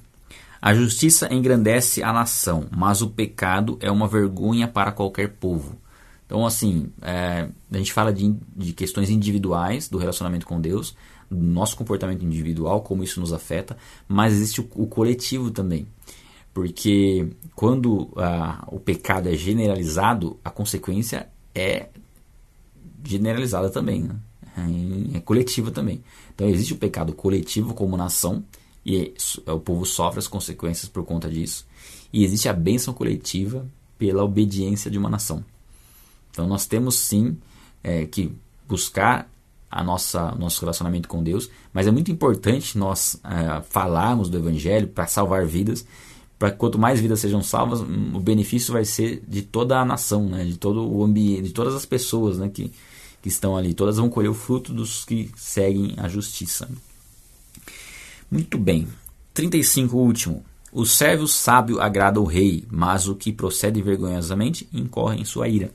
A 0.62 0.72
justiça 0.72 1.32
engrandece 1.32 2.02
a 2.02 2.12
nação, 2.12 2.66
mas 2.74 3.02
o 3.02 3.10
pecado 3.10 3.76
é 3.82 3.90
uma 3.90 4.08
vergonha 4.08 4.66
para 4.66 4.92
qualquer 4.92 5.28
povo. 5.32 5.76
Então, 6.24 6.46
assim, 6.46 6.90
é, 7.02 7.48
a 7.70 7.76
gente 7.76 7.92
fala 7.92 8.12
de, 8.12 8.34
de 8.56 8.72
questões 8.72 9.10
individuais 9.10 9.88
do 9.88 9.98
relacionamento 9.98 10.46
com 10.46 10.58
Deus, 10.58 10.96
do 11.30 11.36
nosso 11.36 11.76
comportamento 11.76 12.24
individual, 12.24 12.82
como 12.82 13.02
isso 13.02 13.20
nos 13.20 13.32
afeta, 13.32 13.76
mas 14.08 14.32
existe 14.32 14.60
o, 14.60 14.68
o 14.74 14.86
coletivo 14.86 15.50
também. 15.50 15.86
Porque 16.52 17.28
quando 17.54 18.12
a, 18.16 18.64
o 18.68 18.78
pecado 18.78 19.28
é 19.28 19.34
generalizado, 19.34 20.38
a 20.44 20.50
consequência 20.50 21.28
é 21.54 21.88
generalizada 23.04 23.68
também, 23.70 24.02
né? 24.02 24.16
é, 24.56 25.18
é 25.18 25.20
coletiva 25.20 25.70
também. 25.70 26.02
Então 26.34 26.48
existe 26.48 26.72
o 26.72 26.76
pecado 26.76 27.12
coletivo 27.12 27.74
como 27.74 27.96
nação, 27.96 28.44
e 28.86 29.14
o 29.46 29.58
povo 29.58 29.86
sofre 29.86 30.18
as 30.18 30.28
consequências 30.28 30.88
por 30.88 31.04
conta 31.04 31.28
disso. 31.28 31.66
E 32.12 32.22
existe 32.22 32.48
a 32.48 32.52
bênção 32.52 32.92
coletiva 32.92 33.66
pela 33.98 34.22
obediência 34.22 34.90
de 34.90 34.98
uma 34.98 35.08
nação. 35.08 35.42
Então 36.30 36.46
nós 36.46 36.66
temos 36.66 36.96
sim 36.96 37.38
é, 37.82 38.04
que 38.04 38.30
buscar 38.68 39.30
a 39.74 39.82
nossa 39.82 40.30
nosso 40.36 40.60
relacionamento 40.60 41.08
com 41.08 41.20
Deus, 41.20 41.50
mas 41.72 41.88
é 41.88 41.90
muito 41.90 42.12
importante 42.12 42.78
nós 42.78 43.18
é, 43.24 43.60
falarmos 43.68 44.30
do 44.30 44.38
Evangelho 44.38 44.86
para 44.86 45.08
salvar 45.08 45.44
vidas, 45.44 45.84
para 46.38 46.52
quanto 46.52 46.78
mais 46.78 47.00
vidas 47.00 47.18
sejam 47.18 47.42
salvas, 47.42 47.80
o 47.80 48.20
benefício 48.20 48.72
vai 48.72 48.84
ser 48.84 49.20
de 49.26 49.42
toda 49.42 49.80
a 49.80 49.84
nação, 49.84 50.28
né, 50.28 50.44
de 50.44 50.56
todo 50.56 50.88
o 50.88 51.02
ambiente, 51.02 51.42
de 51.42 51.52
todas 51.52 51.74
as 51.74 51.84
pessoas 51.84 52.38
né, 52.38 52.48
que, 52.48 52.70
que 53.20 53.28
estão 53.28 53.56
ali. 53.56 53.74
Todas 53.74 53.96
vão 53.96 54.08
colher 54.08 54.28
o 54.28 54.34
fruto 54.34 54.72
dos 54.72 55.04
que 55.04 55.28
seguem 55.34 55.94
a 55.96 56.08
justiça. 56.08 56.68
Muito 58.30 58.56
bem. 58.56 58.86
35 59.32 59.96
último. 59.96 60.44
O 60.72 60.86
servo 60.86 61.26
sábio 61.26 61.80
agrada 61.80 62.20
o 62.20 62.24
rei, 62.24 62.64
mas 62.70 63.08
o 63.08 63.16
que 63.16 63.32
procede 63.32 63.82
vergonhosamente 63.82 64.68
incorre 64.72 65.20
em 65.20 65.24
sua 65.24 65.48
ira. 65.48 65.72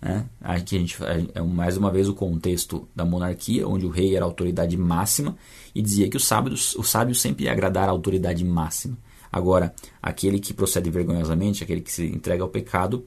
Né? 0.00 0.26
Aqui 0.40 0.76
a 0.76 0.78
gente 0.78 0.96
é 1.34 1.40
mais 1.42 1.76
uma 1.76 1.90
vez 1.90 2.08
o 2.08 2.14
contexto 2.14 2.88
da 2.94 3.04
monarquia, 3.04 3.66
onde 3.66 3.84
o 3.84 3.90
rei 3.90 4.14
era 4.14 4.24
a 4.24 4.28
autoridade 4.28 4.76
máxima 4.76 5.36
e 5.74 5.82
dizia 5.82 6.08
que 6.08 6.16
o 6.16 6.20
sábio, 6.20 6.52
o 6.52 6.82
sábio 6.82 7.14
sempre 7.14 7.44
ia 7.44 7.52
agradar 7.52 7.88
a 7.88 7.92
autoridade 7.92 8.44
máxima. 8.44 8.96
Agora, 9.30 9.74
aquele 10.02 10.38
que 10.38 10.54
procede 10.54 10.88
vergonhosamente, 10.90 11.62
aquele 11.62 11.80
que 11.80 11.92
se 11.92 12.06
entrega 12.06 12.42
ao 12.42 12.48
pecado, 12.48 13.04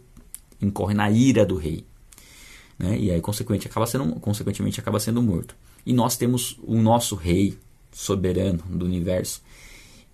incorre 0.62 0.94
na 0.94 1.10
ira 1.10 1.46
do 1.46 1.56
rei. 1.56 1.86
Né? 2.78 3.00
E 3.00 3.12
aí, 3.12 3.22
consequentemente 3.22 3.68
acaba, 3.68 3.88
sendo, 3.88 4.20
consequentemente, 4.20 4.80
acaba 4.80 5.00
sendo 5.00 5.22
morto. 5.22 5.56
E 5.86 5.94
nós 5.94 6.16
temos 6.18 6.60
o 6.64 6.76
nosso 6.76 7.16
rei, 7.16 7.58
soberano 7.92 8.64
do 8.70 8.86
universo. 8.86 9.42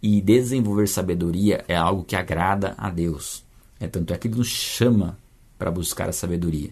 E 0.01 0.21
desenvolver 0.21 0.87
sabedoria 0.87 1.65
é 1.67 1.75
algo 1.75 2.03
que 2.03 2.15
agrada 2.15 2.73
a 2.77 2.89
Deus. 2.89 3.43
É 3.79 3.87
tanto 3.87 4.13
é 4.13 4.17
que 4.17 4.27
ele 4.27 4.37
nos 4.37 4.47
chama 4.47 5.17
para 5.57 5.71
buscar 5.71 6.09
a 6.09 6.13
sabedoria. 6.13 6.69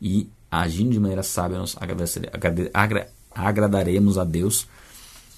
E 0.00 0.28
agindo 0.50 0.92
de 0.92 1.00
maneira 1.00 1.22
sábia, 1.22 1.58
nós 1.58 1.76
agra, 2.72 3.08
agradaremos 3.34 4.18
a 4.18 4.24
Deus 4.24 4.66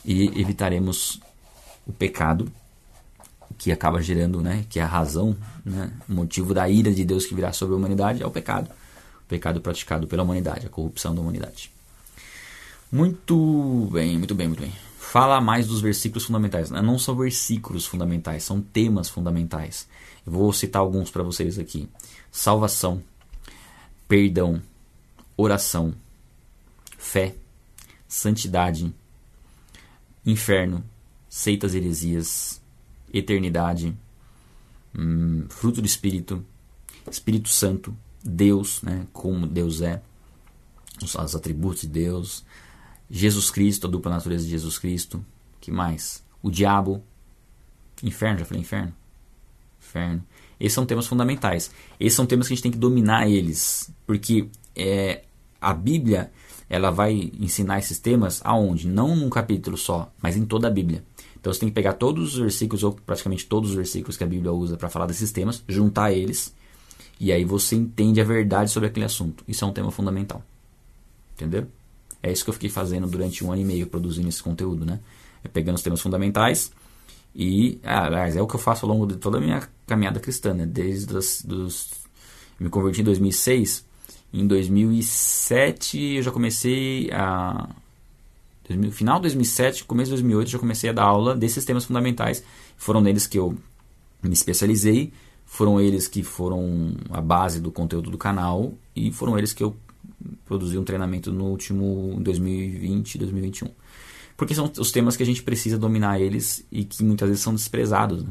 e 0.04 0.26
evitaremos 0.40 1.20
o 1.86 1.92
pecado 1.92 2.50
que 3.58 3.72
acaba 3.72 4.02
gerando, 4.02 4.40
né, 4.40 4.66
que 4.68 4.78
é 4.78 4.82
a 4.82 4.86
razão, 4.86 5.36
né, 5.64 5.90
o 6.08 6.12
motivo 6.12 6.52
da 6.52 6.68
ira 6.68 6.92
de 6.92 7.04
Deus 7.04 7.24
que 7.24 7.34
virá 7.34 7.52
sobre 7.52 7.74
a 7.74 7.78
humanidade 7.78 8.22
é 8.22 8.26
o 8.26 8.30
pecado. 8.30 8.68
O 9.24 9.28
pecado 9.28 9.60
praticado 9.60 10.06
pela 10.06 10.22
humanidade, 10.22 10.66
a 10.66 10.68
corrupção 10.68 11.14
da 11.14 11.20
humanidade. 11.20 11.70
Muito 12.92 13.88
bem, 13.92 14.18
muito 14.18 14.34
bem, 14.34 14.48
muito 14.48 14.60
bem 14.60 14.72
fala 15.16 15.40
mais 15.40 15.66
dos 15.66 15.80
versículos 15.80 16.26
fundamentais. 16.26 16.70
Não 16.70 16.98
são 16.98 17.16
versículos 17.16 17.86
fundamentais, 17.86 18.44
são 18.44 18.60
temas 18.60 19.08
fundamentais. 19.08 19.88
Eu 20.26 20.32
vou 20.32 20.52
citar 20.52 20.82
alguns 20.82 21.10
para 21.10 21.22
vocês 21.22 21.58
aqui: 21.58 21.88
salvação, 22.30 23.02
perdão, 24.06 24.60
oração, 25.34 25.94
fé, 26.98 27.34
santidade, 28.06 28.94
inferno, 30.24 30.84
seitas 31.30 31.74
heresias, 31.74 32.60
eternidade, 33.10 33.96
hum, 34.94 35.46
fruto 35.48 35.80
do 35.80 35.86
Espírito, 35.86 36.44
Espírito 37.10 37.48
Santo, 37.48 37.96
Deus, 38.22 38.82
né, 38.82 39.06
como 39.14 39.46
Deus 39.46 39.80
é, 39.80 40.02
os, 41.02 41.14
os 41.14 41.34
atributos 41.34 41.82
de 41.82 41.88
Deus, 41.88 42.44
Jesus 43.10 43.50
Cristo, 43.50 43.86
a 43.86 43.90
dupla 43.90 44.12
natureza 44.12 44.44
de 44.44 44.50
Jesus 44.50 44.78
Cristo. 44.78 45.24
que 45.60 45.70
mais? 45.70 46.24
O 46.42 46.50
diabo. 46.50 47.02
Inferno, 48.02 48.40
já 48.40 48.44
falei 48.44 48.62
inferno? 48.62 48.92
Inferno. 49.80 50.24
Esses 50.58 50.74
são 50.74 50.86
temas 50.86 51.06
fundamentais. 51.06 51.70
Esses 51.98 52.14
são 52.14 52.26
temas 52.26 52.46
que 52.46 52.52
a 52.52 52.56
gente 52.56 52.62
tem 52.62 52.72
que 52.72 52.78
dominar 52.78 53.28
eles. 53.28 53.90
Porque 54.06 54.48
é, 54.74 55.22
a 55.60 55.72
Bíblia 55.72 56.30
ela 56.68 56.90
vai 56.90 57.30
ensinar 57.38 57.78
esses 57.78 57.98
temas 57.98 58.40
aonde? 58.44 58.88
Não 58.88 59.14
num 59.14 59.30
capítulo 59.30 59.76
só, 59.76 60.12
mas 60.20 60.36
em 60.36 60.44
toda 60.44 60.68
a 60.68 60.70
Bíblia. 60.70 61.04
Então 61.38 61.52
você 61.52 61.60
tem 61.60 61.68
que 61.68 61.74
pegar 61.74 61.92
todos 61.92 62.34
os 62.34 62.40
versículos, 62.40 62.82
ou 62.82 62.92
praticamente 62.92 63.46
todos 63.46 63.70
os 63.70 63.76
versículos 63.76 64.16
que 64.16 64.24
a 64.24 64.26
Bíblia 64.26 64.52
usa 64.52 64.76
para 64.76 64.88
falar 64.88 65.06
desses 65.06 65.30
temas, 65.30 65.62
juntar 65.68 66.12
eles, 66.12 66.52
e 67.20 67.32
aí 67.32 67.44
você 67.44 67.76
entende 67.76 68.20
a 68.20 68.24
verdade 68.24 68.70
sobre 68.70 68.88
aquele 68.88 69.06
assunto. 69.06 69.44
Isso 69.46 69.64
é 69.64 69.68
um 69.68 69.72
tema 69.72 69.90
fundamental. 69.90 70.42
Entendeu? 71.34 71.68
É 72.22 72.32
isso 72.32 72.44
que 72.44 72.50
eu 72.50 72.54
fiquei 72.54 72.70
fazendo 72.70 73.06
durante 73.06 73.44
um 73.44 73.52
ano 73.52 73.62
e 73.62 73.64
meio, 73.64 73.86
produzindo 73.86 74.28
esse 74.28 74.42
conteúdo, 74.42 74.84
né? 74.84 75.00
É 75.44 75.48
pegando 75.48 75.76
os 75.76 75.82
temas 75.82 76.00
fundamentais 76.00 76.72
e, 77.38 77.78
ah, 77.84 78.06
aliás, 78.06 78.34
é 78.34 78.40
o 78.40 78.46
que 78.46 78.56
eu 78.56 78.60
faço 78.60 78.86
ao 78.86 78.92
longo 78.92 79.06
de 79.06 79.16
toda 79.16 79.36
a 79.36 79.40
minha 79.40 79.68
caminhada 79.86 80.18
cristã, 80.18 80.54
né? 80.54 80.64
Desde 80.64 81.14
os, 81.14 81.42
dos... 81.42 81.90
me 82.58 82.70
converti 82.70 83.02
em 83.02 83.04
2006, 83.04 83.84
em 84.32 84.46
2007 84.46 85.98
eu 86.16 86.22
já 86.22 86.32
comecei 86.32 87.10
a... 87.12 87.68
Final 88.90 89.16
de 89.16 89.22
2007, 89.22 89.84
começo 89.84 90.06
de 90.06 90.16
2008 90.16 90.48
eu 90.48 90.52
já 90.52 90.58
comecei 90.58 90.90
a 90.90 90.92
dar 90.94 91.04
aula 91.04 91.36
desses 91.36 91.64
temas 91.64 91.84
fundamentais. 91.84 92.42
Foram 92.76 93.02
neles 93.02 93.26
que 93.26 93.38
eu 93.38 93.54
me 94.22 94.32
especializei, 94.32 95.12
foram 95.44 95.78
eles 95.78 96.08
que 96.08 96.22
foram 96.22 96.96
a 97.10 97.20
base 97.20 97.60
do 97.60 97.70
conteúdo 97.70 98.10
do 98.10 98.18
canal 98.18 98.72
e 98.94 99.12
foram 99.12 99.38
eles 99.38 99.52
que 99.52 99.62
eu 99.62 99.76
produzir 100.44 100.78
um 100.78 100.84
treinamento 100.84 101.32
no 101.32 101.46
último 101.46 102.16
2020, 102.20 103.18
2021. 103.18 103.68
Porque 104.36 104.54
são 104.54 104.70
os 104.78 104.92
temas 104.92 105.16
que 105.16 105.22
a 105.22 105.26
gente 105.26 105.42
precisa 105.42 105.78
dominar 105.78 106.20
eles 106.20 106.66
e 106.70 106.84
que 106.84 107.02
muitas 107.02 107.28
vezes 107.28 107.42
são 107.42 107.54
desprezados. 107.54 108.22
Né? 108.22 108.30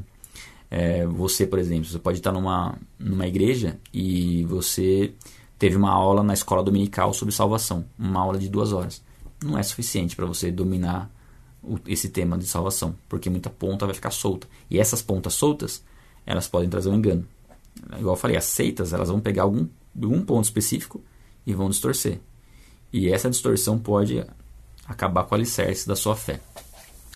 É, 0.69 1.05
você, 1.05 1.47
por 1.47 1.57
exemplo, 1.57 1.85
você 1.85 1.99
pode 1.99 2.19
estar 2.19 2.31
numa, 2.31 2.77
numa 2.99 3.27
igreja 3.27 3.79
e 3.93 4.43
você 4.45 5.13
teve 5.57 5.75
uma 5.75 5.91
aula 5.91 6.21
na 6.21 6.33
escola 6.33 6.63
dominical 6.63 7.13
sobre 7.13 7.33
salvação, 7.33 7.85
uma 7.97 8.21
aula 8.21 8.37
de 8.37 8.49
duas 8.49 8.71
horas. 8.71 9.01
Não 9.43 9.57
é 9.57 9.63
suficiente 9.63 10.15
para 10.15 10.25
você 10.25 10.51
dominar 10.51 11.09
o, 11.63 11.79
esse 11.87 12.09
tema 12.09 12.37
de 12.37 12.45
salvação, 12.45 12.95
porque 13.09 13.29
muita 13.29 13.49
ponta 13.49 13.85
vai 13.85 13.95
ficar 13.95 14.11
solta. 14.11 14.47
E 14.69 14.79
essas 14.79 15.01
pontas 15.01 15.33
soltas, 15.33 15.83
elas 16.25 16.47
podem 16.47 16.69
trazer 16.69 16.89
um 16.89 16.95
engano. 16.95 17.25
Igual 17.97 18.15
eu 18.15 18.19
falei, 18.19 18.37
as 18.37 18.45
seitas, 18.45 18.93
elas 18.93 19.09
vão 19.09 19.19
pegar 19.19 19.43
algum, 19.43 19.67
algum 19.99 20.21
ponto 20.21 20.45
específico 20.45 21.03
e 21.45 21.53
vão 21.53 21.69
distorcer. 21.69 22.19
E 22.91 23.09
essa 23.11 23.29
distorção 23.29 23.77
pode 23.77 24.25
acabar 24.85 25.23
com 25.23 25.35
o 25.35 25.37
alicerce 25.37 25.87
da 25.87 25.95
sua 25.95 26.15
fé. 26.15 26.39